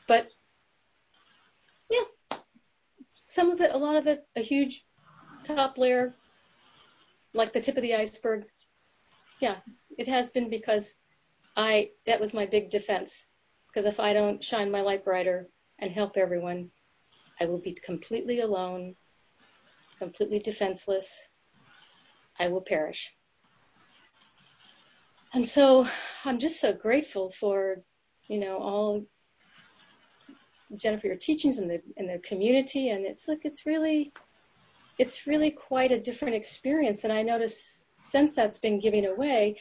but 0.06 0.28
yeah, 1.90 2.38
some 3.28 3.50
of 3.50 3.60
it, 3.60 3.72
a 3.72 3.78
lot 3.78 3.96
of 3.96 4.06
it, 4.06 4.26
a 4.36 4.40
huge 4.40 4.84
top 5.44 5.78
layer, 5.78 6.14
like 7.34 7.52
the 7.52 7.60
tip 7.60 7.76
of 7.76 7.82
the 7.82 7.94
iceberg. 7.94 8.44
Yeah, 9.40 9.56
it 9.96 10.08
has 10.08 10.30
been 10.30 10.50
because 10.50 10.94
I, 11.56 11.90
that 12.06 12.20
was 12.20 12.34
my 12.34 12.46
big 12.46 12.70
defense. 12.70 13.24
Because 13.68 13.86
if 13.86 14.00
I 14.00 14.12
don't 14.12 14.42
shine 14.42 14.70
my 14.70 14.80
light 14.80 15.04
brighter 15.04 15.48
and 15.78 15.90
help 15.90 16.16
everyone, 16.16 16.70
I 17.40 17.44
will 17.44 17.58
be 17.58 17.72
completely 17.72 18.40
alone, 18.40 18.96
completely 19.98 20.38
defenseless. 20.38 21.28
I 22.38 22.48
will 22.48 22.60
perish. 22.60 23.10
And 25.34 25.46
so 25.46 25.86
I'm 26.24 26.38
just 26.38 26.60
so 26.60 26.72
grateful 26.72 27.30
for, 27.30 27.82
you 28.28 28.40
know, 28.40 28.58
all 28.58 29.04
Jennifer, 30.76 31.06
your 31.06 31.16
teachings 31.16 31.58
in 31.58 31.68
the 31.68 31.82
in 31.96 32.06
the 32.06 32.18
community, 32.18 32.90
and 32.90 33.04
it's 33.06 33.26
like 33.28 33.40
it's 33.44 33.64
really, 33.66 34.12
it's 34.98 35.26
really 35.26 35.50
quite 35.50 35.92
a 35.92 36.00
different 36.00 36.34
experience. 36.34 37.04
And 37.04 37.12
I 37.12 37.22
notice 37.22 37.84
since 38.00 38.34
that's 38.34 38.60
been 38.60 38.80
given 38.80 39.06
away, 39.06 39.58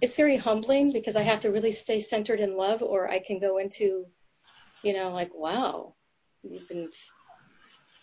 it's 0.00 0.16
very 0.16 0.36
humbling 0.36 0.92
because 0.92 1.16
I 1.16 1.22
have 1.22 1.40
to 1.40 1.50
really 1.50 1.72
stay 1.72 2.00
centered 2.00 2.40
in 2.40 2.56
love, 2.56 2.82
or 2.82 3.08
I 3.08 3.20
can 3.20 3.38
go 3.38 3.58
into, 3.58 4.06
you 4.82 4.92
know, 4.92 5.12
like, 5.12 5.32
wow, 5.34 5.94
you've 6.42 6.68
been, 6.68 6.90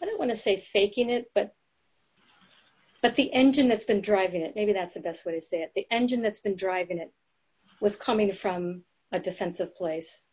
I 0.01 0.05
don't 0.05 0.19
want 0.19 0.31
to 0.31 0.37
say 0.37 0.63
faking 0.73 1.09
it, 1.09 1.31
but 1.35 1.53
but 3.01 3.15
the 3.15 3.33
engine 3.33 3.67
that's 3.67 3.85
been 3.85 4.01
driving 4.01 4.41
it, 4.41 4.53
maybe 4.55 4.73
that's 4.73 4.93
the 4.93 4.99
best 4.99 5.25
way 5.25 5.33
to 5.33 5.41
say 5.41 5.61
it. 5.61 5.71
The 5.75 5.87
engine 5.91 6.21
that's 6.21 6.41
been 6.41 6.55
driving 6.55 6.99
it 6.99 7.11
was 7.79 7.95
coming 7.95 8.31
from 8.31 8.83
a 9.11 9.19
defensive 9.19 9.75
place 9.75 10.27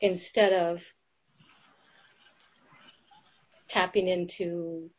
instead 0.00 0.52
of 0.52 0.82
tapping 3.68 4.08
into 4.08 4.90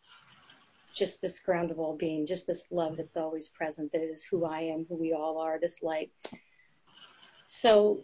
just 0.93 1.22
this 1.22 1.39
ground 1.39 1.72
of 1.72 1.80
all 1.80 1.95
being, 1.95 2.26
just 2.26 2.47
this 2.47 2.68
love 2.72 2.97
that's 2.97 3.15
always 3.15 3.47
present, 3.47 3.91
that 3.91 4.01
is 4.01 4.26
who 4.26 4.45
I 4.45 4.61
am, 4.61 4.86
who 4.89 4.95
we 4.95 5.13
all 5.13 5.38
are, 5.38 5.59
this 5.59 5.82
light. 5.82 6.11
So 7.47 8.01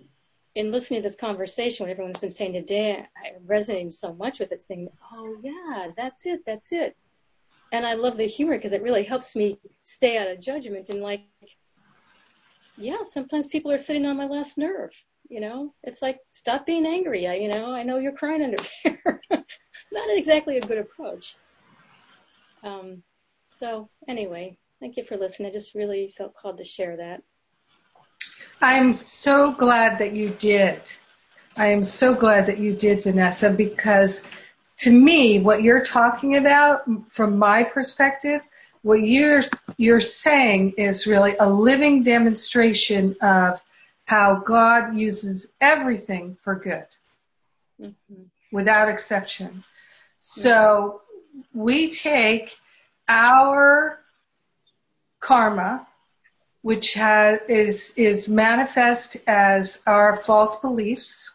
in 0.56 0.72
listening 0.72 1.02
to 1.02 1.10
this 1.10 1.18
conversation, 1.18 1.84
what 1.84 1.92
everyone's 1.92 2.20
been 2.20 2.30
saying 2.30 2.54
today, 2.54 3.06
I'm 3.18 3.46
resonating 3.46 3.90
so 3.90 4.14
much 4.14 4.40
with 4.40 4.52
it, 4.52 4.62
saying, 4.62 4.90
oh 5.12 5.36
yeah, 5.42 5.88
that's 5.98 6.26
it, 6.26 6.42
that's 6.46 6.72
it. 6.72 6.96
And 7.74 7.88
I 7.88 7.96
love 7.96 8.18
the 8.18 8.28
humor 8.28 8.56
because 8.56 8.72
it 8.72 8.84
really 8.84 9.04
helps 9.04 9.36
me 9.36 9.60
stay 9.82 10.18
out 10.18 10.28
of 10.28 10.40
judgment 10.40 10.90
and 10.90 11.02
like, 11.02 11.22
yeah, 12.78 13.04
sometimes 13.04 13.48
people 13.48 13.72
are 13.72 13.80
sitting 13.80 14.06
on 14.06 14.16
my 14.16 14.28
last 14.28 14.60
nerve. 14.60 14.92
You 15.28 15.40
know, 15.40 15.74
it's 15.84 16.04
like, 16.04 16.20
stop 16.30 16.68
being 16.68 16.86
angry. 16.86 17.28
I, 17.28 17.34
you 17.34 17.48
know, 17.48 17.72
I 17.72 17.82
know 17.82 17.98
you're 17.98 18.12
crying 18.12 18.44
under 18.44 18.58
there. 18.84 19.22
Not 19.32 20.10
exactly 20.10 20.58
a 20.58 20.62
good 20.62 20.78
approach. 20.78 21.36
Um, 22.62 23.02
so 23.48 23.90
anyway, 24.08 24.56
thank 24.80 24.96
you 24.96 25.04
for 25.04 25.18
listening. 25.18 25.50
I 25.50 25.54
just 25.54 25.74
really 25.74 26.14
felt 26.16 26.36
called 26.36 26.60
to 26.60 26.64
share 26.64 26.96
that. 26.98 27.24
I'm 28.62 28.94
so 28.94 29.52
glad 29.52 29.98
that 29.98 30.14
you 30.16 30.30
did. 30.30 30.80
I 31.58 31.68
am 31.68 31.84
so 31.84 32.14
glad 32.14 32.46
that 32.46 32.60
you 32.60 32.76
did, 32.76 33.04
Vanessa, 33.04 33.50
because 33.50 34.24
to 34.78 34.92
me, 34.92 35.40
what 35.40 35.62
you're 35.62 35.86
talking 35.86 36.38
about, 36.38 36.84
from 37.10 37.38
my 37.38 37.64
perspective, 37.64 38.42
what 38.82 39.02
you're 39.02 39.44
you're 39.78 40.02
saying 40.02 40.74
is 40.78 41.08
really 41.08 41.36
a 41.40 41.50
living 41.50 42.04
demonstration 42.04 43.16
of 43.22 43.62
how 44.06 44.36
God 44.36 44.96
uses 44.96 45.48
everything 45.62 46.38
for 46.44 46.56
good, 46.56 46.86
mm-hmm. 47.82 48.24
without 48.52 48.90
exception. 48.90 49.64
So 50.20 51.02
we 51.54 51.92
take 51.92 52.56
our 53.08 54.00
karma, 55.20 55.88
which 56.62 56.94
has, 56.94 57.40
is, 57.48 57.94
is 57.96 58.28
manifest 58.28 59.18
as 59.28 59.82
our 59.88 60.22
false 60.26 60.60
beliefs 60.60 61.33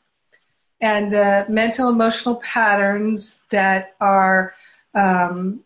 and 0.80 1.12
the 1.12 1.46
mental 1.48 1.88
emotional 1.88 2.36
patterns 2.36 3.44
that 3.50 3.94
are 4.00 4.54
um, 4.94 5.60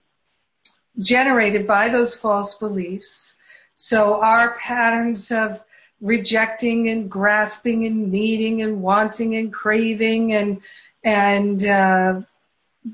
generated 0.98 1.66
by 1.66 1.88
those 1.88 2.14
false 2.14 2.54
beliefs. 2.56 3.38
So 3.74 4.20
our 4.22 4.56
patterns 4.58 5.30
of 5.30 5.60
rejecting 6.00 6.88
and 6.88 7.10
grasping 7.10 7.86
and 7.86 8.10
needing 8.10 8.62
and 8.62 8.82
wanting 8.82 9.36
and 9.36 9.52
craving 9.52 10.32
and 10.32 10.60
and 11.04 11.64
uh, 11.66 12.20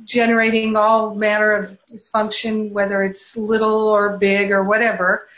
generating 0.05 0.77
all 0.77 1.15
manner 1.15 1.53
of 1.53 1.79
dysfunction, 1.91 2.71
whether 2.71 3.03
it's 3.03 3.37
little 3.37 3.89
or 3.89 4.17
big 4.19 4.51
or 4.51 4.65
whatever. 4.65 5.29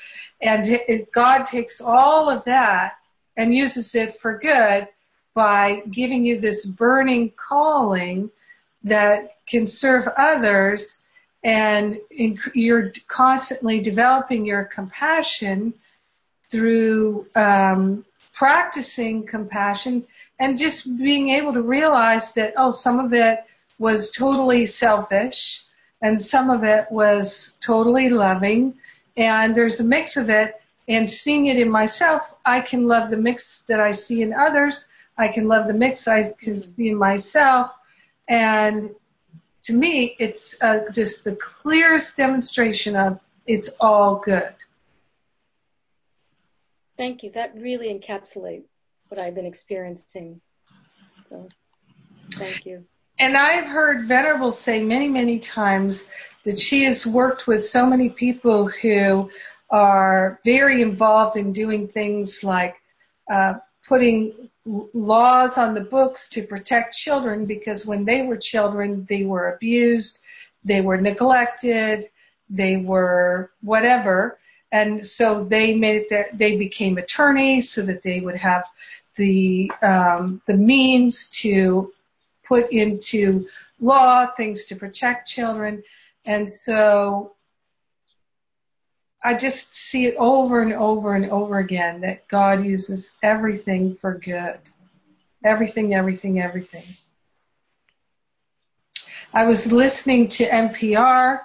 And 0.40 0.66
it, 0.66 1.12
God 1.12 1.44
takes 1.44 1.80
all 1.80 2.30
of 2.30 2.44
that 2.44 2.94
and 3.36 3.54
uses 3.54 3.94
it 3.94 4.20
for 4.20 4.38
good 4.38 4.88
by 5.41 5.82
giving 5.91 6.26
you 6.26 6.38
this 6.38 6.66
burning 6.66 7.32
calling 7.34 8.30
that 8.84 9.36
can 9.47 9.66
serve 9.66 10.07
others 10.18 11.07
and 11.43 11.97
you're 12.53 12.93
constantly 13.09 13.80
developing 13.80 14.45
your 14.45 14.64
compassion 14.64 15.72
through 16.51 17.26
um, 17.34 18.05
practicing 18.34 19.26
compassion 19.26 20.07
and 20.38 20.59
just 20.59 20.99
being 20.99 21.30
able 21.30 21.55
to 21.55 21.62
realize 21.62 22.34
that 22.34 22.53
oh 22.59 22.70
some 22.70 23.01
of 23.01 23.14
it 23.14 23.38
was 23.78 24.11
totally 24.11 24.66
selfish 24.66 25.64
and 26.03 26.20
some 26.20 26.51
of 26.51 26.64
it 26.64 26.84
was 26.91 27.57
totally 27.62 28.11
loving 28.11 28.74
and 29.16 29.57
there's 29.57 29.80
a 29.80 29.84
mix 29.84 30.18
of 30.18 30.28
it 30.28 30.61
and 30.86 31.11
seeing 31.11 31.47
it 31.47 31.59
in 31.59 31.70
myself 31.70 32.20
i 32.45 32.61
can 32.61 32.86
love 32.86 33.09
the 33.09 33.16
mix 33.16 33.61
that 33.68 33.80
i 33.80 33.91
see 33.91 34.20
in 34.20 34.34
others 34.34 34.89
i 35.18 35.28
can 35.28 35.48
love 35.48 35.66
the 35.66 35.74
mix 35.74 36.08
i 36.08 36.34
can 36.40 36.56
mm. 36.56 36.76
see 36.76 36.94
myself. 36.94 37.70
And 38.28 38.90
to 39.64 39.72
me 39.72 40.16
it's 40.18 40.62
uh, 40.62 40.84
just 40.92 41.24
the 41.24 41.36
clearest 41.36 42.16
demonstration 42.16 42.96
of 42.96 43.20
it's 43.46 43.70
all 43.80 44.16
good. 44.16 44.54
Thank 46.96 47.22
you. 47.22 47.30
That 47.30 47.54
really 47.56 47.88
encapsulates 47.92 48.64
what 49.08 49.18
i've 49.18 49.34
been 49.34 49.46
experiencing. 49.46 50.40
So 51.26 51.48
thank 52.34 52.66
you. 52.66 52.84
And 53.20 53.36
I've 53.36 53.66
heard 53.66 54.08
Venerable 54.08 54.50
say 54.50 54.82
many, 54.82 55.06
many 55.06 55.38
times 55.38 56.06
that 56.44 56.58
she 56.58 56.84
has 56.84 57.06
worked 57.06 57.46
with 57.46 57.64
so 57.66 57.84
many 57.84 58.08
people 58.08 58.66
who 58.66 59.30
are 59.68 60.40
very 60.44 60.80
involved 60.80 61.36
in 61.36 61.52
doing 61.52 61.86
things 61.86 62.42
like 62.42 62.76
uh, 63.30 63.54
putting 63.86 64.49
laws 64.92 65.58
on 65.58 65.74
the 65.74 65.80
books 65.80 66.28
to 66.30 66.42
protect 66.42 66.94
children 66.94 67.46
because 67.46 67.86
when 67.86 68.04
they 68.04 68.22
were 68.22 68.36
children, 68.36 69.06
they 69.08 69.24
were 69.24 69.54
abused, 69.54 70.20
they 70.64 70.80
were 70.80 70.96
neglected, 71.00 72.10
they 72.48 72.76
were 72.76 73.50
whatever. 73.62 74.38
And 74.72 75.04
so 75.04 75.44
they 75.44 75.74
made 75.74 76.06
that 76.10 76.38
they 76.38 76.56
became 76.56 76.98
attorneys 76.98 77.70
so 77.72 77.82
that 77.82 78.02
they 78.02 78.20
would 78.20 78.36
have 78.36 78.64
the 79.16 79.70
um, 79.82 80.40
the 80.46 80.54
means 80.54 81.30
to 81.42 81.92
put 82.44 82.70
into 82.70 83.48
law, 83.80 84.26
things 84.36 84.66
to 84.66 84.76
protect 84.76 85.28
children. 85.28 85.82
And 86.24 86.52
so 86.52 87.34
I 89.22 89.34
just 89.34 89.74
see 89.74 90.06
it 90.06 90.16
over 90.16 90.62
and 90.62 90.72
over 90.72 91.14
and 91.14 91.30
over 91.30 91.58
again 91.58 92.00
that 92.00 92.26
God 92.28 92.64
uses 92.64 93.16
everything 93.22 93.96
for 93.96 94.14
good. 94.18 94.58
Everything, 95.44 95.94
everything, 95.94 96.40
everything. 96.40 96.84
I 99.32 99.46
was 99.46 99.70
listening 99.70 100.28
to 100.28 100.48
NPR, 100.48 101.40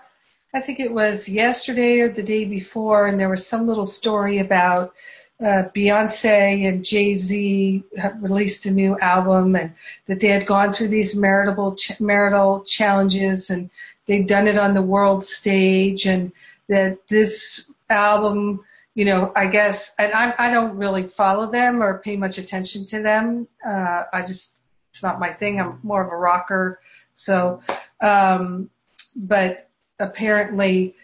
I 0.56 0.62
think 0.62 0.80
it 0.80 0.94
was 0.94 1.28
yesterday 1.28 2.00
or 2.00 2.10
the 2.10 2.24
day 2.24 2.46
before, 2.46 3.08
and 3.08 3.20
there 3.20 3.28
was 3.28 3.46
some 3.46 3.68
little 3.68 3.86
story 3.86 4.40
about 4.40 4.94
uh, 5.42 5.64
Beyonce 5.76 6.66
and 6.66 6.86
Jay 6.86 7.16
Z 7.16 7.84
released 8.22 8.66
a 8.66 8.72
new 8.72 8.98
album, 9.00 9.58
and 9.58 9.74
that 10.08 10.22
they 10.22 10.30
had 10.30 10.48
gone 10.48 10.72
through 10.72 10.88
these 10.88 11.14
marital 11.14 11.76
ch- 11.76 12.00
marital 12.00 12.64
challenges, 12.64 13.50
and 13.50 13.70
they'd 14.08 14.28
done 14.28 14.48
it 14.48 14.58
on 14.58 14.74
the 14.74 14.82
world 14.82 15.26
stage, 15.26 16.06
and 16.06 16.32
that 16.68 17.08
this 17.10 17.72
album, 17.90 18.62
you 18.94 19.06
know, 19.06 19.32
I 19.36 19.48
guess, 19.48 19.94
and 20.00 20.14
I, 20.14 20.34
I 20.38 20.50
don't 20.50 20.78
really 20.78 21.08
follow 21.08 21.52
them 21.52 21.82
or 21.82 22.00
pay 22.00 22.16
much 22.18 22.38
attention 22.38 22.86
to 22.88 23.02
them. 23.02 23.48
Uh, 23.66 24.04
I 24.12 24.24
just, 24.26 24.58
it's 24.92 25.04
not 25.04 25.20
my 25.20 25.34
thing. 25.34 25.60
I'm 25.60 25.80
more 25.84 26.04
of 26.04 26.12
a 26.12 26.16
rocker. 26.16 26.80
So, 27.14 27.62
um, 28.02 28.70
but 29.16 29.70
apparently 30.00 30.96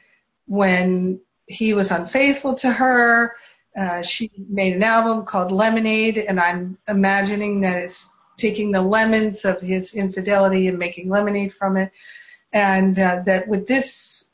when 0.48 1.20
he 1.46 1.74
was 1.74 1.92
unfaithful 1.92 2.56
to 2.56 2.72
her, 2.72 3.36
uh, 3.78 4.02
she 4.02 4.32
made 4.50 4.76
an 4.76 4.84
album 4.84 5.26
called 5.26 5.52
Lemonade, 5.52 6.18
and 6.18 6.40
I'm 6.40 6.78
imagining 6.88 7.62
that 7.62 7.78
it's 7.78 8.10
taking 8.38 8.72
the 8.72 8.82
lemons 8.82 9.46
of 9.46 9.62
his 9.62 9.96
infidelity 9.96 10.68
and 10.68 10.78
making 10.78 11.10
lemonade 11.10 11.54
from 11.54 11.78
it. 11.78 11.92
And 12.52 12.98
uh, 13.00 13.22
that 13.26 13.48
with 13.48 13.68
this 13.68 14.31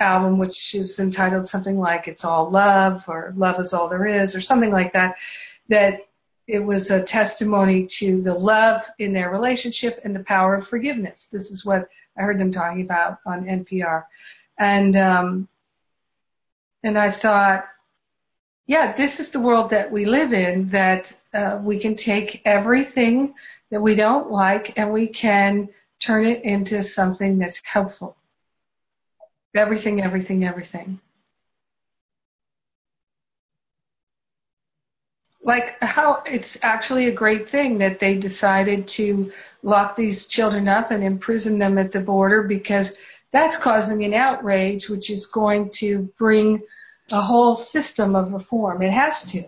album, 0.00 0.38
which 0.38 0.74
is 0.74 0.98
entitled 0.98 1.48
something 1.48 1.78
like 1.78 2.08
It's 2.08 2.24
All 2.24 2.50
Love 2.50 3.04
or 3.06 3.32
Love 3.36 3.60
is 3.60 3.72
All 3.72 3.88
There 3.88 4.06
Is 4.06 4.34
or 4.34 4.40
something 4.40 4.70
like 4.70 4.92
that, 4.92 5.16
that 5.68 6.00
it 6.46 6.58
was 6.58 6.90
a 6.90 7.02
testimony 7.02 7.86
to 7.86 8.20
the 8.22 8.34
love 8.34 8.82
in 8.98 9.12
their 9.12 9.30
relationship 9.30 10.00
and 10.04 10.14
the 10.14 10.24
power 10.24 10.56
of 10.56 10.66
forgiveness. 10.66 11.26
This 11.26 11.50
is 11.50 11.64
what 11.64 11.88
I 12.18 12.22
heard 12.22 12.40
them 12.40 12.50
talking 12.50 12.82
about 12.82 13.18
on 13.24 13.44
NPR. 13.44 14.04
And, 14.58 14.96
um, 14.96 15.48
and 16.82 16.98
I 16.98 17.10
thought, 17.10 17.66
yeah, 18.66 18.96
this 18.96 19.20
is 19.20 19.30
the 19.30 19.40
world 19.40 19.70
that 19.70 19.90
we 19.90 20.04
live 20.04 20.32
in, 20.32 20.68
that 20.70 21.16
uh, 21.34 21.60
we 21.62 21.78
can 21.78 21.96
take 21.96 22.42
everything 22.44 23.34
that 23.70 23.80
we 23.80 23.94
don't 23.94 24.30
like 24.30 24.72
and 24.76 24.92
we 24.92 25.06
can 25.06 25.68
turn 26.00 26.26
it 26.26 26.44
into 26.44 26.82
something 26.82 27.38
that's 27.38 27.60
helpful. 27.64 28.16
Everything, 29.54 30.00
everything, 30.00 30.44
everything. 30.44 31.00
Like 35.42 35.82
how 35.82 36.22
it's 36.26 36.62
actually 36.62 37.06
a 37.06 37.14
great 37.14 37.50
thing 37.50 37.78
that 37.78 37.98
they 37.98 38.16
decided 38.16 38.86
to 38.88 39.32
lock 39.62 39.96
these 39.96 40.26
children 40.26 40.68
up 40.68 40.90
and 40.90 41.02
imprison 41.02 41.58
them 41.58 41.78
at 41.78 41.92
the 41.92 42.00
border 42.00 42.44
because 42.44 42.98
that's 43.32 43.56
causing 43.56 44.04
an 44.04 44.14
outrage, 44.14 44.88
which 44.88 45.10
is 45.10 45.26
going 45.26 45.70
to 45.70 46.12
bring 46.18 46.62
a 47.10 47.20
whole 47.20 47.56
system 47.56 48.14
of 48.14 48.32
reform. 48.32 48.82
It 48.82 48.92
has 48.92 49.24
to. 49.32 49.44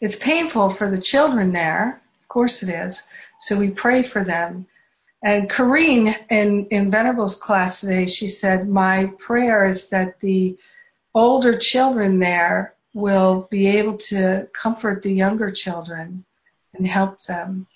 It's 0.00 0.16
painful 0.16 0.74
for 0.74 0.90
the 0.90 1.00
children 1.00 1.52
there 1.52 2.02
Course 2.34 2.64
it 2.64 2.68
is. 2.68 3.04
So 3.42 3.56
we 3.56 3.70
pray 3.70 4.02
for 4.02 4.24
them. 4.24 4.66
And 5.22 5.48
Corrine 5.48 6.16
in, 6.30 6.66
in 6.72 6.90
Venerable's 6.90 7.36
class 7.36 7.80
today, 7.80 8.08
she 8.08 8.26
said, 8.26 8.68
my 8.68 9.12
prayer 9.20 9.68
is 9.68 9.88
that 9.90 10.18
the 10.18 10.58
older 11.14 11.56
children 11.56 12.18
there 12.18 12.74
will 12.92 13.46
be 13.52 13.68
able 13.68 13.96
to 13.98 14.48
comfort 14.52 15.04
the 15.04 15.12
younger 15.12 15.52
children 15.52 16.24
and 16.74 16.84
help 16.84 17.22
them. 17.22 17.68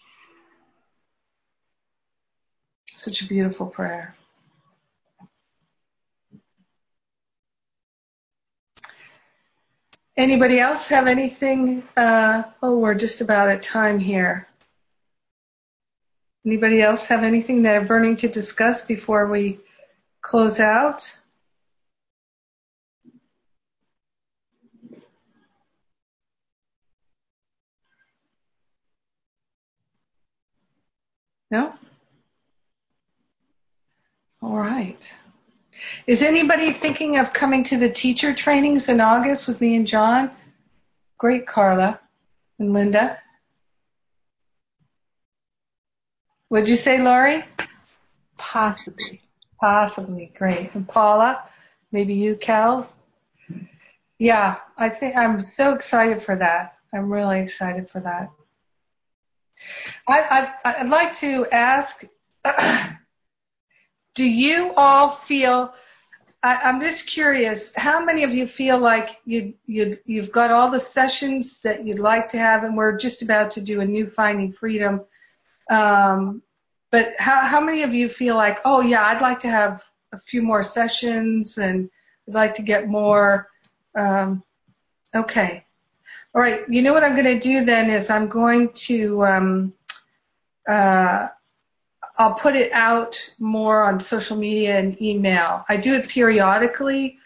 Such 2.97 3.23
a 3.23 3.29
beautiful 3.29 3.67
prayer. 3.67 4.17
Anybody 10.19 10.59
else 10.59 10.89
have 10.89 11.07
anything? 11.07 11.85
Uh, 11.97 12.43
oh, 12.61 12.77
we're 12.77 12.97
just 12.97 13.21
about 13.21 13.51
at 13.51 13.63
time 13.63 14.01
here. 14.01 14.49
Anybody 16.45 16.83
else 16.83 17.07
have 17.07 17.23
anything 17.23 17.63
they're 17.63 17.85
burning 17.85 18.17
to 18.17 18.29
discuss 18.29 18.85
before 18.85 19.29
we 19.29 19.61
close 20.21 20.59
out? 20.59 21.17
No? 31.53 31.75
All 34.43 34.57
right. 34.57 35.15
Is 36.07 36.23
anybody 36.23 36.73
thinking 36.73 37.19
of 37.19 37.33
coming 37.33 37.65
to 37.65 37.79
the 37.79 37.91
teacher 37.91 38.35
trainings 38.35 38.89
in 38.89 39.01
August 39.01 39.49
with 39.49 39.61
me 39.61 39.77
and 39.77 39.87
John? 39.87 40.31
Great, 41.19 41.47
Carla 41.47 42.01
and 42.59 42.73
Linda. 42.73 43.19
Would 46.51 46.69
you 46.69 46.77
say, 46.77 47.01
Laurie? 47.01 47.45
Possibly. 48.39 49.21
Possibly. 49.61 50.33
Great. 50.37 50.75
And 50.75 50.89
Paula? 50.89 51.45
Maybe 51.93 52.15
you, 52.15 52.37
Cal? 52.37 52.91
Yeah, 54.19 54.57
I 54.77 54.89
think 54.89 55.17
I'm 55.17 55.47
so 55.51 55.75
excited 55.75 56.23
for 56.23 56.37
that. 56.37 56.77
I'm 56.93 57.13
really 57.13 57.41
excited 57.41 57.91
for 57.91 58.01
that. 58.01 58.31
I, 60.07 60.53
I, 60.65 60.83
would 60.83 60.91
like 60.91 61.17
to 61.19 61.47
ask, 61.53 62.05
do 64.19 64.29
you 64.29 64.73
all 64.77 65.11
feel, 65.13 65.73
I, 66.43 66.69
am 66.69 66.81
just 66.81 67.07
curious, 67.07 67.73
how 67.77 68.05
many 68.05 68.25
of 68.25 68.33
you 68.35 68.49
feel 68.49 68.77
like 68.77 69.11
you, 69.25 69.55
you, 69.67 69.97
you've 70.07 70.33
got 70.33 70.51
all 70.51 70.73
the 70.73 70.81
sessions 70.81 71.61
that 71.61 71.87
you'd 71.87 72.01
like 72.01 72.29
to 72.31 72.39
have 72.39 72.65
and 72.65 72.77
we're 72.77 72.99
just 72.99 73.23
about 73.23 73.53
to 73.53 73.61
do 73.61 73.81
a 73.81 73.85
new 73.85 74.11
Finding 74.11 74.53
Freedom 74.53 75.03
um, 75.71 76.43
but 76.91 77.15
how, 77.19 77.45
how 77.45 77.61
many 77.61 77.85
of 77.85 77.95
you 77.95 78.09
feel 78.09 78.35
like, 78.35 78.59
oh 78.65 78.81
yeah, 78.81 79.05
I'd 79.05 79.21
like 79.21 79.39
to 79.41 79.51
have 79.51 79.83
a 80.13 80.19
few 80.19 80.43
more 80.43 80.65
sessions 80.65 81.59
and 81.59 81.89
I'd 82.27 82.35
like 82.35 82.55
to 82.55 82.63
get 82.63 82.89
more, 82.89 83.47
um, 83.95 84.43
okay. 85.15 85.65
All 86.35 86.43
right. 86.43 86.69
You 86.69 86.83
know 86.83 86.93
what 86.93 87.05
I'm 87.05 87.15
going 87.15 87.39
to 87.39 87.39
do 87.39 87.65
then 87.65 87.89
is 87.89 88.11
I'm 88.11 88.27
going 88.27 88.73
to, 88.89 89.25
um, 89.25 89.73
uh, 90.69 91.29
I'll 92.19 92.35
put 92.35 92.57
it 92.57 92.73
out 92.73 93.17
more 93.39 93.85
on 93.85 94.01
social 94.01 94.37
media 94.37 94.77
and 94.79 95.01
email. 95.01 95.65
I 95.69 95.77
do 95.77 95.95
it 95.95 96.09
periodically. 96.09 97.19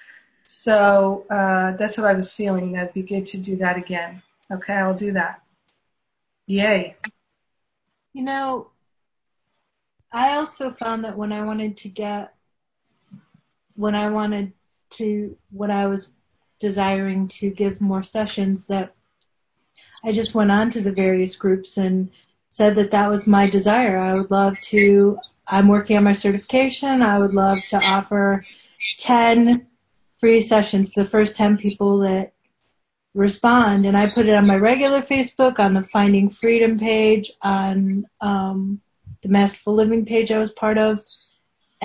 So, 0.44 1.24
uh, 1.30 1.76
that's 1.78 1.96
what 1.96 2.06
I 2.06 2.12
was 2.12 2.32
feeling. 2.32 2.72
That'd 2.72 2.92
be 2.92 3.02
good 3.02 3.26
to 3.28 3.38
do 3.38 3.56
that 3.56 3.78
again. 3.78 4.22
Okay. 4.52 4.74
I'll 4.74 4.94
do 4.94 5.12
that. 5.12 5.40
Yay. 6.46 6.96
You 8.12 8.24
know, 8.24 8.68
I 10.12 10.36
also 10.36 10.72
found 10.72 11.04
that 11.04 11.16
when 11.16 11.32
I 11.32 11.42
wanted 11.42 11.78
to 11.78 11.88
get, 11.88 12.34
when 13.74 13.94
I 13.94 14.10
wanted 14.10 14.52
to, 14.94 15.38
when 15.50 15.70
I 15.70 15.86
was 15.86 16.10
desiring 16.58 17.28
to 17.28 17.48
give 17.48 17.80
more 17.80 18.02
sessions 18.02 18.66
that 18.66 18.94
I 20.04 20.12
just 20.12 20.34
went 20.34 20.50
on 20.50 20.70
to 20.72 20.82
the 20.82 20.92
various 20.92 21.36
groups 21.36 21.78
and 21.78 22.10
said 22.52 22.74
that 22.74 22.90
that 22.90 23.10
was 23.10 23.26
my 23.26 23.48
desire. 23.48 23.98
I 23.98 24.12
would 24.12 24.30
love 24.30 24.60
to, 24.64 25.18
I'm 25.48 25.68
working 25.68 25.96
on 25.96 26.04
my 26.04 26.12
certification. 26.12 27.00
I 27.00 27.18
would 27.18 27.32
love 27.32 27.58
to 27.68 27.78
offer 27.78 28.44
10 28.98 29.66
free 30.18 30.42
sessions 30.42 30.92
to 30.92 31.02
the 31.02 31.08
first 31.08 31.34
10 31.34 31.56
people 31.56 32.00
that 32.00 32.34
respond. 33.14 33.86
And 33.86 33.96
I 33.96 34.10
put 34.10 34.26
it 34.26 34.34
on 34.34 34.46
my 34.46 34.56
regular 34.56 35.00
Facebook, 35.00 35.58
on 35.58 35.72
the 35.72 35.84
Finding 35.84 36.28
Freedom 36.28 36.78
page, 36.78 37.32
on 37.40 38.04
um, 38.20 38.82
the 39.22 39.30
Masterful 39.30 39.74
Living 39.74 40.04
page 40.04 40.30
I 40.30 40.38
was 40.38 40.52
part 40.52 40.76
of, 40.76 41.02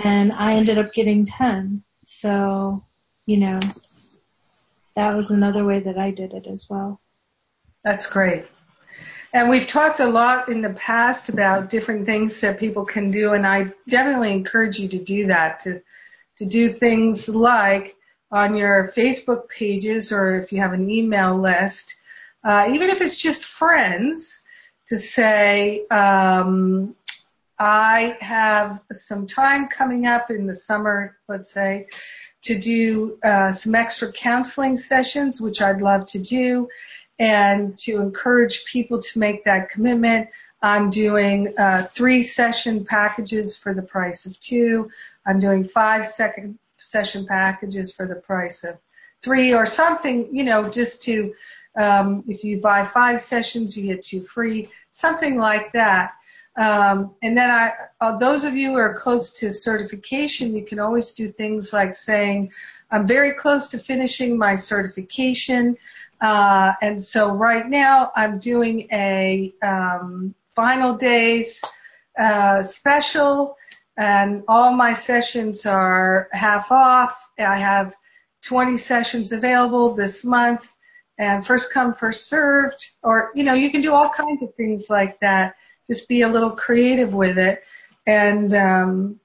and 0.03 0.33
I 0.33 0.55
ended 0.55 0.77
up 0.77 0.91
getting 0.93 1.25
10. 1.25 1.81
So, 2.03 2.81
you 3.25 3.37
know, 3.37 3.61
that 4.97 5.15
was 5.15 5.31
another 5.31 5.63
way 5.63 5.79
that 5.79 5.97
I 5.97 6.11
did 6.11 6.33
it 6.33 6.45
as 6.45 6.67
well. 6.69 6.99
That's 7.85 8.11
great. 8.11 8.47
And 9.33 9.49
we've 9.49 9.67
talked 9.67 9.99
a 9.99 10.07
lot 10.07 10.49
in 10.49 10.61
the 10.61 10.71
past 10.71 11.29
about 11.29 11.69
different 11.69 12.05
things 12.05 12.39
that 12.41 12.59
people 12.59 12.85
can 12.85 13.11
do, 13.11 13.33
and 13.33 13.45
I 13.45 13.73
definitely 13.87 14.31
encourage 14.31 14.79
you 14.79 14.87
to 14.89 14.99
do 14.99 15.27
that, 15.27 15.59
to, 15.61 15.81
to 16.37 16.45
do 16.45 16.73
things 16.73 17.27
like 17.27 17.95
on 18.31 18.55
your 18.55 18.91
Facebook 18.95 19.49
pages 19.49 20.11
or 20.11 20.41
if 20.41 20.51
you 20.51 20.59
have 20.59 20.73
an 20.73 20.89
email 20.89 21.39
list, 21.39 22.01
uh, 22.43 22.67
even 22.71 22.89
if 22.89 23.01
it's 23.01 23.19
just 23.19 23.45
friends, 23.45 24.43
to 24.87 24.97
say, 24.97 25.85
um, 25.87 26.95
I 27.59 28.17
have 28.21 28.79
some 28.93 29.27
time 29.27 29.67
coming 29.67 30.05
up 30.05 30.31
in 30.31 30.47
the 30.47 30.55
summer, 30.55 31.17
let's 31.27 31.51
say, 31.51 31.87
to 32.43 32.57
do 32.57 33.17
uh, 33.23 33.51
some 33.51 33.75
extra 33.75 34.11
counseling 34.11 34.77
sessions, 34.77 35.41
which 35.41 35.61
I'd 35.61 35.81
love 35.81 36.05
to 36.07 36.19
do, 36.19 36.69
and 37.19 37.77
to 37.79 37.99
encourage 38.01 38.65
people 38.65 39.01
to 39.01 39.19
make 39.19 39.43
that 39.43 39.69
commitment. 39.69 40.29
I'm 40.61 40.89
doing 40.89 41.53
uh, 41.57 41.83
three 41.83 42.23
session 42.23 42.85
packages 42.85 43.57
for 43.57 43.73
the 43.73 43.81
price 43.81 44.25
of 44.25 44.39
two. 44.39 44.89
I'm 45.25 45.39
doing 45.39 45.67
five 45.67 46.07
second 46.07 46.57
session 46.79 47.25
packages 47.25 47.93
for 47.93 48.07
the 48.07 48.15
price 48.15 48.63
of 48.63 48.77
three 49.21 49.53
or 49.53 49.65
something, 49.65 50.29
you 50.31 50.43
know, 50.43 50.63
just 50.63 51.03
to, 51.03 51.33
um, 51.75 52.23
if 52.27 52.43
you 52.43 52.59
buy 52.59 52.85
five 52.87 53.21
sessions, 53.21 53.75
you 53.75 53.87
get 53.87 54.05
two 54.05 54.23
free, 54.25 54.67
something 54.91 55.37
like 55.37 55.71
that. 55.73 56.11
Um, 56.57 57.13
and 57.21 57.37
then 57.37 57.51
I, 57.51 57.71
uh, 58.01 58.17
those 58.17 58.43
of 58.43 58.55
you 58.55 58.71
who 58.71 58.77
are 58.77 58.97
close 58.97 59.31
to 59.33 59.53
certification, 59.53 60.55
you 60.55 60.65
can 60.65 60.79
always 60.79 61.11
do 61.11 61.31
things 61.31 61.71
like 61.71 61.95
saying, 61.95 62.51
I'm 62.89 63.05
very 63.05 63.33
close 63.33 63.69
to 63.71 63.77
finishing 63.77 64.37
my 64.37 64.55
certification. 64.55 65.77
Uh, 66.19 66.73
and 66.81 67.01
so 67.01 67.33
right 67.33 67.67
now 67.67 68.11
I'm 68.15 68.39
doing 68.39 68.87
a 68.91 69.53
um, 69.61 70.33
final 70.55 70.97
days 70.97 71.61
uh, 72.17 72.63
special 72.63 73.55
and 73.97 74.43
all 74.47 74.73
my 74.73 74.93
sessions 74.93 75.65
are 75.65 76.29
half 76.31 76.71
off. 76.71 77.19
I 77.39 77.57
have 77.57 77.93
20 78.43 78.77
sessions 78.77 79.31
available 79.31 79.95
this 79.95 80.23
month 80.23 80.73
and 81.17 81.45
first 81.45 81.73
come, 81.73 81.95
first 81.95 82.27
served, 82.27 82.91
or, 83.01 83.31
you 83.33 83.43
know, 83.43 83.53
you 83.53 83.71
can 83.71 83.81
do 83.81 83.93
all 83.93 84.09
kinds 84.09 84.43
of 84.43 84.53
things 84.55 84.89
like 84.89 85.19
that. 85.19 85.55
Just 85.87 86.07
be 86.07 86.21
a 86.21 86.27
little 86.27 86.51
creative 86.51 87.13
with 87.13 87.37
it. 87.39 87.63
And, 88.05 88.53
um, 88.53 89.19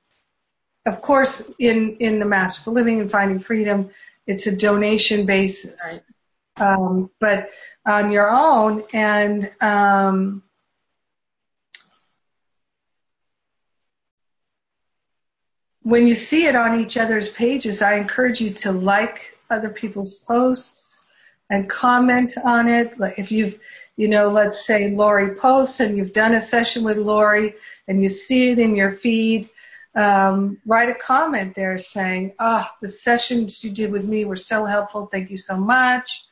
of 0.86 1.02
course, 1.02 1.52
in, 1.58 1.96
in 2.00 2.18
the 2.18 2.24
Masterful 2.24 2.72
Living 2.72 3.00
and 3.00 3.10
Finding 3.10 3.40
Freedom, 3.40 3.90
it's 4.26 4.46
a 4.46 4.56
donation 4.56 5.26
basis. 5.26 5.78
Right. 5.84 6.00
Um, 6.56 7.10
but 7.18 7.48
on 7.86 8.10
your 8.10 8.30
own 8.30 8.84
and, 8.92 9.50
um, 9.60 10.42
when 15.82 16.06
you 16.06 16.14
see 16.14 16.46
it 16.46 16.54
on 16.54 16.80
each 16.80 16.96
other's 16.96 17.32
pages, 17.32 17.82
I 17.82 17.94
encourage 17.94 18.40
you 18.40 18.52
to 18.54 18.72
like 18.72 19.36
other 19.50 19.68
people's 19.68 20.14
posts 20.14 21.06
and 21.50 21.68
comment 21.68 22.34
on 22.44 22.68
it. 22.68 22.98
Like 22.98 23.18
if 23.18 23.32
you've, 23.32 23.58
you 23.96 24.08
know, 24.08 24.30
let's 24.30 24.64
say 24.66 24.90
Laurie 24.90 25.34
posts 25.34 25.80
and 25.80 25.96
you've 25.96 26.12
done 26.12 26.34
a 26.34 26.40
session 26.40 26.84
with 26.84 26.96
Laurie 26.96 27.54
and 27.88 28.02
you 28.02 28.08
see 28.08 28.50
it 28.50 28.58
in 28.58 28.74
your 28.74 28.92
feed, 28.92 29.50
um, 29.94 30.58
write 30.64 30.88
a 30.88 30.94
comment 30.94 31.54
there 31.54 31.76
saying, 31.76 32.32
"Oh, 32.38 32.66
the 32.80 32.88
sessions 32.88 33.62
you 33.62 33.70
did 33.70 33.92
with 33.92 34.04
me 34.06 34.24
were 34.24 34.36
so 34.36 34.64
helpful. 34.64 35.06
Thank 35.06 35.30
you 35.30 35.36
so 35.36 35.56
much." 35.56 36.24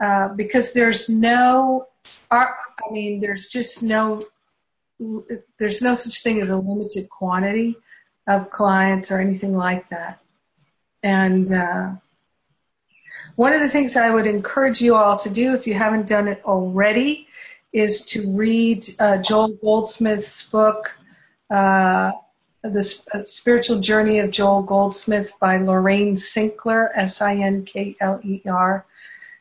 Uh, 0.00 0.28
because 0.28 0.72
there's 0.72 1.08
no, 1.08 1.86
I 2.30 2.46
mean, 2.92 3.20
there's 3.20 3.48
just 3.48 3.82
no, 3.82 4.22
there's 5.58 5.82
no 5.82 5.94
such 5.94 6.22
thing 6.22 6.40
as 6.40 6.50
a 6.50 6.56
limited 6.56 7.08
quantity 7.08 7.76
of 8.26 8.50
clients 8.50 9.10
or 9.10 9.18
anything 9.18 9.56
like 9.56 9.88
that. 9.88 10.20
And 11.02 11.52
uh, 11.52 11.92
one 13.36 13.52
of 13.52 13.60
the 13.60 13.68
things 13.68 13.96
I 13.96 14.10
would 14.10 14.26
encourage 14.26 14.80
you 14.80 14.94
all 14.94 15.16
to 15.18 15.30
do, 15.30 15.54
if 15.54 15.66
you 15.66 15.74
haven't 15.74 16.06
done 16.06 16.28
it 16.28 16.42
already, 16.44 17.26
is 17.72 18.04
to 18.06 18.32
read 18.32 18.86
uh, 18.98 19.18
Joel 19.18 19.48
Goldsmith's 19.48 20.48
book, 20.48 20.96
uh, 21.50 22.12
The 22.62 23.02
uh, 23.12 23.24
Spiritual 23.26 23.80
Journey 23.80 24.18
of 24.20 24.30
Joel 24.30 24.62
Goldsmith 24.62 25.32
by 25.40 25.58
Lorraine 25.58 26.16
Sinkler, 26.16 26.88
S-I-N-K-L-E-R. 26.96 28.86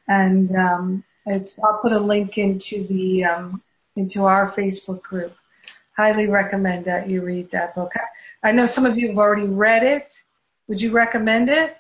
And 0.08 0.56
um, 0.56 1.04
I'll 1.28 1.80
put 1.82 1.92
a 1.92 2.00
link 2.00 2.38
into 2.38 2.86
the 2.86 3.26
um, 3.26 3.62
into 3.96 4.26
our 4.26 4.52
Facebook 4.54 5.02
group. 5.02 5.36
Highly 5.98 6.28
recommend 6.28 6.86
that 6.86 7.10
you 7.10 7.22
read 7.22 7.50
that 7.52 7.76
book. 7.76 7.92
I 8.44 8.52
know 8.52 8.68
some 8.68 8.86
of 8.86 8.98
you 8.98 9.10
have 9.10 9.18
already 9.18 9.48
read 9.48 9.84
it. 9.84 10.22
Would 10.68 10.80
you 10.80 10.92
recommend 10.92 11.50
it? 11.50 11.78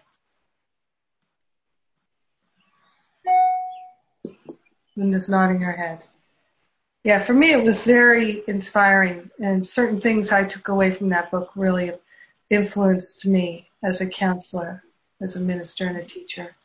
Linda's 4.95 5.29
nodding 5.29 5.61
her 5.61 5.73
head. 5.73 6.03
Yeah, 7.03 7.23
for 7.23 7.33
me 7.33 7.53
it 7.53 7.63
was 7.63 7.83
very 7.83 8.43
inspiring, 8.47 9.29
and 9.39 9.65
certain 9.65 10.01
things 10.01 10.31
I 10.31 10.43
took 10.43 10.67
away 10.67 10.93
from 10.93 11.09
that 11.09 11.31
book 11.31 11.51
really 11.55 11.93
influenced 12.49 13.25
me 13.25 13.69
as 13.83 14.01
a 14.01 14.09
counselor, 14.09 14.83
as 15.21 15.35
a 15.35 15.39
minister, 15.39 15.85
and 15.85 15.97
a 15.97 16.03
teacher. 16.03 16.55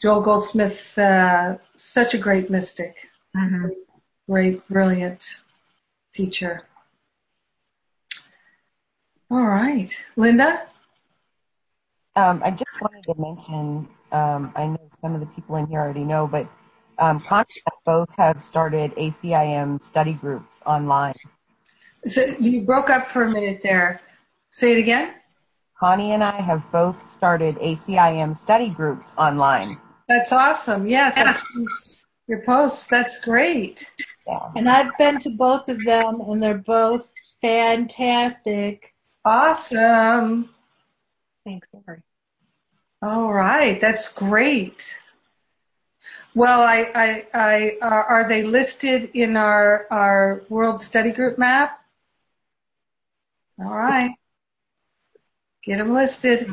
Joel 0.00 0.20
Goldsmith, 0.20 0.98
uh, 0.98 1.56
such 1.76 2.14
a 2.14 2.18
great 2.18 2.50
mystic, 2.50 2.96
mm-hmm. 3.34 3.68
great, 4.28 4.66
brilliant 4.68 5.42
teacher. 6.12 6.62
All 9.30 9.44
right, 9.44 9.96
Linda. 10.16 10.66
Um, 12.14 12.42
I 12.44 12.50
just 12.50 12.80
wanted 12.80 13.04
to 13.04 13.20
mention. 13.20 13.88
Um, 14.12 14.52
I 14.54 14.66
know 14.66 14.88
some 15.00 15.14
of 15.14 15.20
the 15.20 15.26
people 15.26 15.56
in 15.56 15.66
here 15.66 15.80
already 15.80 16.04
know, 16.04 16.26
but 16.26 16.48
um, 16.98 17.20
Connie 17.20 17.46
and 17.66 17.72
I 17.72 17.76
both 17.84 18.08
have 18.16 18.42
started 18.42 18.94
ACIM 18.96 19.82
study 19.82 20.12
groups 20.12 20.62
online. 20.64 21.18
So 22.06 22.22
you 22.38 22.62
broke 22.62 22.88
up 22.88 23.08
for 23.08 23.24
a 23.24 23.30
minute 23.30 23.60
there. 23.62 24.00
Say 24.50 24.72
it 24.72 24.78
again. 24.78 25.14
Connie 25.78 26.12
and 26.12 26.22
I 26.22 26.40
have 26.40 26.62
both 26.70 27.06
started 27.08 27.56
ACIM 27.56 28.36
study 28.36 28.68
groups 28.70 29.14
online. 29.18 29.78
That's 30.08 30.32
awesome. 30.32 30.86
Yes, 30.86 31.14
that's 31.16 31.42
your 32.28 32.42
posts. 32.42 32.86
That's 32.86 33.20
great. 33.20 33.90
Yeah. 34.26 34.50
And 34.54 34.68
I've 34.68 34.96
been 34.98 35.18
to 35.20 35.30
both 35.30 35.68
of 35.68 35.82
them, 35.84 36.20
and 36.20 36.42
they're 36.42 36.58
both 36.58 37.08
fantastic. 37.40 38.94
Awesome. 39.24 40.50
Thanks, 41.44 41.68
Lori. 41.72 42.02
All 43.02 43.32
right, 43.32 43.80
that's 43.80 44.12
great. 44.12 44.98
Well, 46.34 46.60
I, 46.60 46.82
I, 46.94 47.26
I, 47.34 47.76
uh, 47.82 47.86
are 47.86 48.28
they 48.28 48.42
listed 48.42 49.10
in 49.14 49.36
our 49.36 49.86
our 49.90 50.42
World 50.48 50.80
Study 50.80 51.10
Group 51.12 51.38
map? 51.38 51.80
All 53.58 53.74
right, 53.74 54.12
get 55.64 55.78
them 55.78 55.94
listed. 55.94 56.50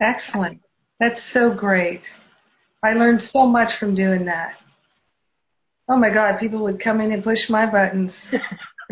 Excellent. 0.00 0.60
That's 1.00 1.22
so 1.22 1.52
great. 1.52 2.14
I 2.82 2.92
learned 2.94 3.22
so 3.22 3.46
much 3.46 3.74
from 3.74 3.94
doing 3.94 4.26
that. 4.26 4.60
Oh 5.88 5.96
my 5.96 6.10
God, 6.10 6.38
people 6.38 6.60
would 6.60 6.80
come 6.80 7.00
in 7.00 7.12
and 7.12 7.24
push 7.24 7.48
my 7.48 7.66
buttons. 7.66 8.30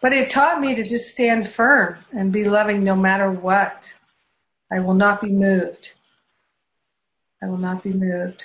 but 0.00 0.12
it 0.12 0.30
taught 0.30 0.60
me 0.60 0.74
to 0.74 0.84
just 0.84 1.10
stand 1.10 1.50
firm 1.50 1.96
and 2.12 2.32
be 2.32 2.44
loving 2.44 2.84
no 2.84 2.94
matter 2.94 3.30
what. 3.30 3.94
I 4.70 4.80
will 4.80 4.94
not 4.94 5.20
be 5.20 5.30
moved. 5.30 5.92
I 7.42 7.46
will 7.46 7.58
not 7.58 7.82
be 7.82 7.92
moved. 7.92 8.44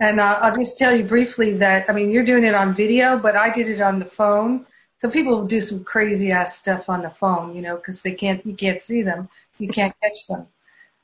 And 0.00 0.18
uh, 0.20 0.38
I'll 0.42 0.54
just 0.54 0.78
tell 0.78 0.96
you 0.96 1.04
briefly 1.04 1.58
that, 1.58 1.88
I 1.88 1.92
mean, 1.92 2.10
you're 2.10 2.24
doing 2.24 2.44
it 2.44 2.54
on 2.54 2.74
video, 2.74 3.18
but 3.18 3.36
I 3.36 3.50
did 3.50 3.68
it 3.68 3.80
on 3.80 3.98
the 3.98 4.04
phone 4.04 4.66
some 5.02 5.10
people 5.10 5.44
do 5.44 5.60
some 5.60 5.82
crazy 5.82 6.30
ass 6.30 6.56
stuff 6.56 6.88
on 6.88 7.02
the 7.02 7.10
phone, 7.10 7.56
you 7.56 7.60
know, 7.60 7.74
because 7.74 8.02
they 8.02 8.12
can't, 8.12 8.46
you 8.46 8.54
can't 8.54 8.80
see 8.80 9.02
them, 9.02 9.28
you 9.58 9.66
can't 9.68 9.92
catch 10.00 10.28
them, 10.28 10.46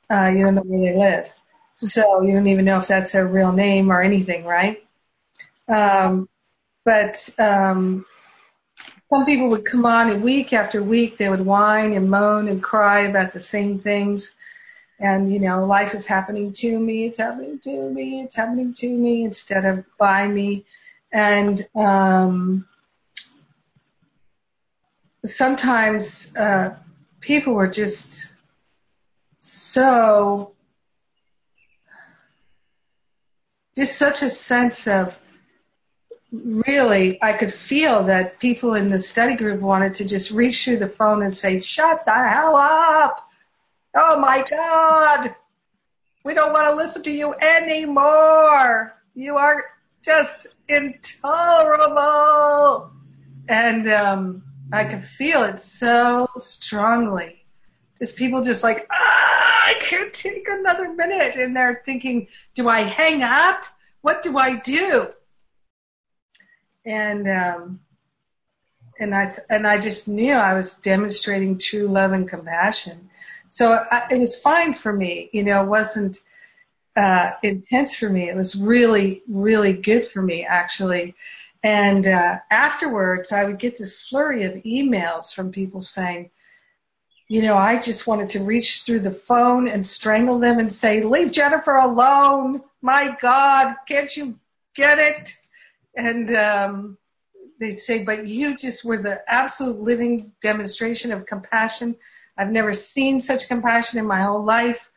uh, 0.09 0.29
you 0.29 0.45
don't 0.45 0.55
know 0.55 0.63
where 0.63 0.93
they 0.93 0.97
live, 0.97 1.27
so 1.75 2.23
you 2.23 2.33
don't 2.33 2.47
even 2.47 2.65
know 2.65 2.79
if 2.79 2.87
that's 2.87 3.11
their 3.11 3.27
real 3.27 3.51
name 3.51 3.91
or 3.91 4.01
anything, 4.01 4.45
right? 4.45 4.87
Um, 5.67 6.29
but 6.85 7.29
um, 7.41 8.07
some 9.11 9.27
people 9.27 9.49
would 9.49 9.65
come 9.65 9.85
on 9.85 10.11
and 10.11 10.23
week 10.23 10.53
after 10.53 10.81
week 10.81 11.19
they 11.19 11.29
would 11.29 11.45
whine 11.45 11.93
and 11.95 12.09
moan 12.09 12.47
and 12.47 12.63
cry 12.63 13.01
about 13.09 13.33
the 13.33 13.41
same 13.41 13.81
things. 13.81 14.37
And, 15.01 15.33
you 15.33 15.41
know, 15.41 15.67
life 15.67 15.93
is 15.97 16.07
happening 16.07 16.53
to 16.53 16.79
me, 16.79 17.07
it's 17.07 17.19
happening 17.19 17.59
to 17.65 17.91
me, 17.91 18.23
it's 18.23 18.37
happening 18.37 18.75
to 18.75 18.89
me 18.89 19.25
instead 19.25 19.65
of 19.65 19.85
by 19.99 20.29
me. 20.29 20.67
And, 21.11 21.67
um, 21.75 22.69
sometimes 25.29 26.35
uh, 26.37 26.75
people 27.21 27.55
were 27.55 27.69
just 27.69 28.33
so 29.37 30.53
just 33.77 33.97
such 33.97 34.23
a 34.23 34.31
sense 34.31 34.89
of 34.89 35.17
really 36.33 37.23
I 37.23 37.35
could 37.35 37.55
feel 37.55 38.05
that 38.05 38.39
people 38.39 38.75
in 38.75 38.91
the 38.91 38.99
study 38.99 39.37
group 39.37 39.61
wanted 39.61 39.95
to 39.97 40.05
just 40.05 40.31
reach 40.31 40.65
through 40.65 40.79
the 40.79 40.89
phone 40.89 41.23
and 41.23 41.37
say, 41.37 41.61
Shut 41.61 42.05
the 42.05 42.13
hell 42.13 42.57
up. 42.57 43.29
Oh 43.95 44.19
my 44.19 44.45
God. 44.49 45.35
We 46.25 46.35
don't 46.35 46.53
want 46.53 46.69
to 46.69 46.75
listen 46.75 47.03
to 47.05 47.11
you 47.11 47.35
anymore. 47.35 48.95
You 49.15 49.37
are 49.37 49.65
just 50.03 50.49
intolerable. 50.69 52.91
And 53.49 53.91
um 53.91 54.43
I 54.73 54.85
could 54.85 55.05
feel 55.05 55.45
it 55.45 55.63
so 55.63 56.29
strongly. 56.39 57.45
Just 57.99 58.17
people 58.17 58.45
just 58.45 58.63
like, 58.63 58.87
ah, 58.93 59.63
I 59.67 59.75
can't 59.81 60.13
take 60.13 60.47
another 60.49 60.93
minute. 60.93 61.37
And 61.37 61.57
they're 61.57 61.83
thinking, 61.85 62.29
do 62.55 62.69
I 62.69 62.83
hang 62.83 63.23
up? 63.23 63.63
What 64.03 64.23
do 64.23 64.39
I 64.39 64.57
do? 64.57 65.09
And, 66.85 67.29
um, 67.29 67.81
and 69.01 69.15
I, 69.15 69.37
and 69.51 69.67
I 69.67 69.81
just 69.81 70.09
knew 70.09 70.33
I 70.33 70.55
was 70.55 70.75
demonstrating 70.77 71.59
true 71.59 71.89
love 71.89 72.13
and 72.13 72.29
compassion. 72.29 73.09
So 73.51 73.73
I, 73.73 74.07
it 74.11 74.21
was 74.21 74.39
fine 74.39 74.75
for 74.75 74.93
me. 74.93 75.31
You 75.33 75.45
know, 75.45 75.63
it 75.63 75.69
wasn't, 75.69 76.19
uh, 76.97 77.33
intense 77.43 77.97
for 77.97 78.09
me. 78.09 78.29
It 78.29 78.37
was 78.37 78.55
really, 78.55 79.23
really 79.29 79.73
good 79.73 80.09
for 80.09 80.21
me 80.21 80.45
actually. 80.45 81.15
And 81.63 82.07
uh, 82.07 82.39
afterwards, 82.51 83.33
I 83.33 83.45
would 83.45 83.59
get 83.59 83.77
this 83.77 84.01
flurry 84.03 84.45
of 84.45 84.55
emails 84.63 85.33
from 85.33 85.51
people 85.51 85.81
saying, 85.81 86.31
you 87.29 87.43
know, 87.43 87.57
I 87.57 87.81
just 87.81 88.07
wanted 88.07 88.31
to 88.31 88.45
reach 88.45 88.83
through 88.83 89.01
the 89.01 89.13
phone 89.13 89.69
and 89.69 89.87
strangle 89.87 90.39
them 90.39 90.59
and 90.59 90.73
say, 90.73 91.03
leave 91.03 91.33
Jennifer 91.33 91.77
alone. 91.77 92.63
My 92.81 93.17
God, 93.21 93.75
can't 93.87 94.17
you 94.17 94.39
get 94.75 94.99
it? 94.99 95.33
And 95.97 96.35
um, 96.35 96.99
they'd 97.61 97.81
say, 97.81 98.03
but 98.05 98.27
you 98.27 98.57
just 98.57 98.85
were 98.85 99.03
the 99.03 99.21
absolute 99.29 99.81
living 99.81 100.33
demonstration 100.41 101.13
of 101.13 101.27
compassion. 101.27 101.97
I've 102.37 102.51
never 102.51 102.73
seen 102.73 103.21
such 103.21 103.49
compassion 103.49 103.99
in 103.99 104.07
my 104.07 104.23
whole 104.23 104.45
life. 104.45 104.91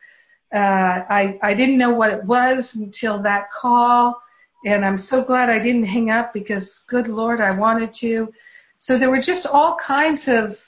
Uh, 0.54 0.58
I, 0.58 1.38
I 1.42 1.54
didn't 1.54 1.78
know 1.78 1.94
what 1.94 2.12
it 2.12 2.24
was 2.24 2.76
until 2.76 3.22
that 3.22 3.50
call 3.50 4.22
and 4.64 4.84
I'm 4.84 4.98
so 4.98 5.22
glad 5.22 5.50
I 5.50 5.58
didn't 5.58 5.84
hang 5.84 6.10
up 6.10 6.32
because 6.32 6.84
good 6.88 7.08
Lord, 7.08 7.40
I 7.40 7.56
wanted 7.56 7.92
to. 7.94 8.32
So 8.78 8.98
there 8.98 9.10
were 9.10 9.20
just 9.20 9.46
all 9.46 9.76
kinds 9.76 10.28
of 10.28 10.58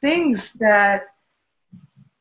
things 0.00 0.52
that 0.54 1.08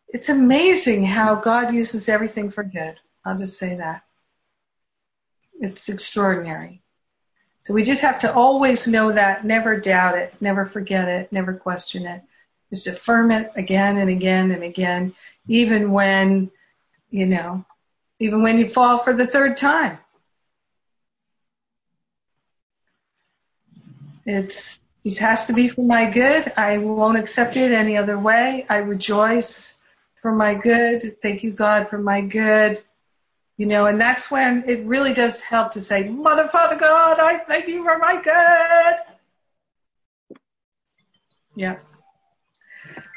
it's 0.08 0.30
amazing 0.30 1.04
how 1.06 1.36
God 1.36 1.74
uses 1.74 2.10
everything 2.10 2.52
for 2.52 2.64
good. 2.64 2.96
I'll 3.26 3.38
just 3.38 3.58
say 3.58 3.76
that. 3.76 4.04
It's 5.60 5.90
extraordinary. 5.90 6.82
So 7.64 7.74
we 7.74 7.84
just 7.84 8.02
have 8.02 8.20
to 8.22 8.34
always 8.34 8.88
know 8.88 9.12
that, 9.12 9.46
never 9.46 9.80
doubt 9.80 10.18
it, 10.18 10.34
never 10.42 10.66
forget 10.66 11.08
it, 11.08 11.32
never 11.32 11.54
question 11.54 12.06
it. 12.08 12.22
Just 12.72 12.88
affirm 12.88 13.32
it 13.32 13.52
again 13.56 13.98
and 13.98 14.10
again 14.10 14.52
and 14.52 14.64
again, 14.64 15.14
even 15.48 15.92
when, 15.92 16.50
you 17.10 17.26
know, 17.26 17.64
even 18.20 18.42
when 18.42 18.58
you 18.58 18.70
fall 18.70 19.04
for 19.04 19.14
the 19.14 19.28
third 19.28 19.58
time. 19.58 20.00
It's 24.26 24.80
it 25.04 25.18
has 25.18 25.48
to 25.48 25.54
be 25.54 25.70
for 25.70 25.82
my 25.82 26.10
good. 26.10 26.54
I 26.56 26.78
won't 26.78 27.18
accept 27.18 27.58
it 27.58 27.72
any 27.72 27.98
other 27.98 28.20
way. 28.20 28.66
I 28.70 28.78
rejoice 28.78 29.78
for 30.22 30.32
my 30.32 30.54
good. 30.54 31.18
Thank 31.22 31.44
you, 31.44 31.52
God, 31.52 31.90
for 31.90 31.98
my 31.98 32.22
good. 32.22 32.84
You 33.58 33.66
know, 33.66 33.88
and 33.88 34.00
that's 34.00 34.30
when 34.30 34.64
it 34.68 34.86
really 34.86 35.14
does 35.14 35.42
help 35.42 35.72
to 35.74 35.82
say, 35.82 36.08
Mother, 36.08 36.48
Father 36.48 36.78
God, 36.78 37.20
I 37.20 37.40
thank 37.40 37.68
you 37.68 37.84
for 37.84 37.98
my 37.98 38.22
good. 38.22 38.98
Yeah. 41.56 41.78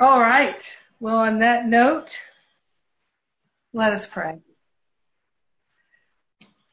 All 0.00 0.20
right. 0.20 0.64
Well, 1.00 1.16
on 1.16 1.40
that 1.40 1.66
note, 1.66 2.18
let 3.72 3.92
us 3.92 4.06
pray. 4.06 4.38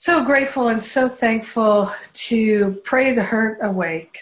So 0.03 0.25
grateful 0.25 0.69
and 0.69 0.83
so 0.83 1.07
thankful 1.07 1.91
to 2.25 2.81
pray 2.83 3.13
the 3.13 3.21
hurt 3.21 3.59
awake, 3.61 4.17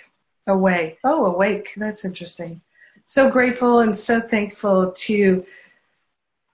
away. 0.46 0.98
Oh, 1.06 1.28
awake. 1.28 1.70
That's 1.78 2.04
interesting. 2.04 2.60
So 3.06 3.32
grateful 3.32 3.80
and 3.80 3.98
so 3.98 4.20
thankful 4.20 4.92
to 4.92 5.46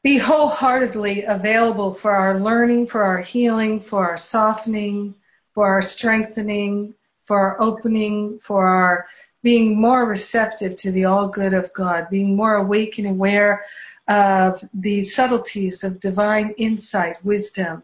be 0.04 0.20
wholeheartedly 0.20 1.24
available 1.24 1.96
for 1.96 2.12
our 2.12 2.40
learning, 2.40 2.86
for 2.86 3.02
our 3.02 3.18
healing, 3.18 3.80
for 3.80 4.08
our 4.08 4.16
softening, 4.16 5.16
for 5.56 5.70
our 5.70 5.82
strengthening, 5.82 6.94
for 7.26 7.40
our 7.40 7.60
opening, 7.60 8.40
for 8.44 8.68
our 8.68 9.08
being 9.42 9.82
more 9.82 10.06
receptive 10.06 10.78
to 10.78 10.92
the 10.92 11.06
all 11.06 11.30
good 11.30 11.56
of 11.56 11.74
God, 11.74 12.12
being 12.12 12.36
more 12.36 12.58
awake 12.58 13.00
and 13.00 13.08
aware 13.08 13.66
of 14.08 14.64
the 14.76 15.04
subtleties 15.04 15.84
of 15.84 16.00
divine 16.00 16.54
insight, 16.60 17.26
wisdom. 17.26 17.82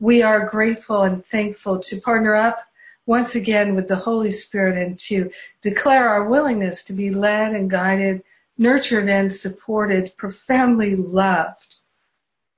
We 0.00 0.22
are 0.22 0.48
grateful 0.48 1.02
and 1.02 1.24
thankful 1.26 1.78
to 1.80 2.00
partner 2.00 2.34
up 2.34 2.60
once 3.04 3.34
again 3.34 3.74
with 3.74 3.86
the 3.86 3.96
Holy 3.96 4.32
Spirit 4.32 4.78
and 4.78 4.98
to 5.00 5.30
declare 5.60 6.08
our 6.08 6.24
willingness 6.24 6.84
to 6.84 6.94
be 6.94 7.10
led 7.10 7.52
and 7.52 7.70
guided 7.70 8.22
nurtured 8.56 9.10
and 9.10 9.30
supported, 9.32 10.12
profoundly 10.16 10.96
loved, 10.96 11.76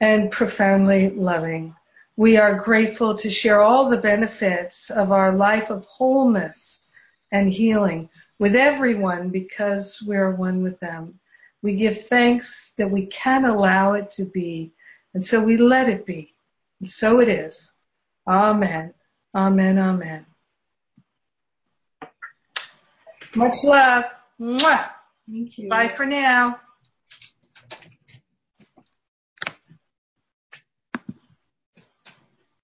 and 0.01 0.30
profoundly 0.30 1.11
loving. 1.11 1.74
We 2.16 2.36
are 2.36 2.55
grateful 2.55 3.16
to 3.18 3.30
share 3.30 3.61
all 3.61 3.90
the 3.90 3.97
benefits 3.97 4.90
of 4.90 5.11
our 5.11 5.34
life 5.34 5.68
of 5.70 5.84
wholeness 5.84 6.86
and 7.32 7.53
healing 7.53 8.09
with 8.38 8.55
everyone 8.55 9.30
because 9.30 10.01
we're 10.07 10.32
one 10.32 10.62
with 10.62 10.78
them. 10.78 11.18
We 11.62 11.74
give 11.74 12.07
thanks 12.07 12.74
that 12.78 12.90
we 12.90 13.07
can 13.07 13.45
allow 13.45 13.95
it 13.95 14.12
to 14.12 14.24
be, 14.26 14.72
and 15.14 15.26
so 15.26 15.40
we 15.40 15.57
let 15.57 15.88
it 15.88 16.07
be. 16.07 16.32
So 16.87 17.20
it 17.20 17.28
is. 17.28 17.74
Amen. 18.28 18.93
Amen. 19.35 19.78
Amen. 19.78 20.26
Much 23.35 23.55
love. 23.64 24.05
Mwah. 24.41 24.91
Thank 25.30 25.59
you. 25.59 25.68
Bye 25.68 25.93
for 25.97 26.05
now. 26.05 26.61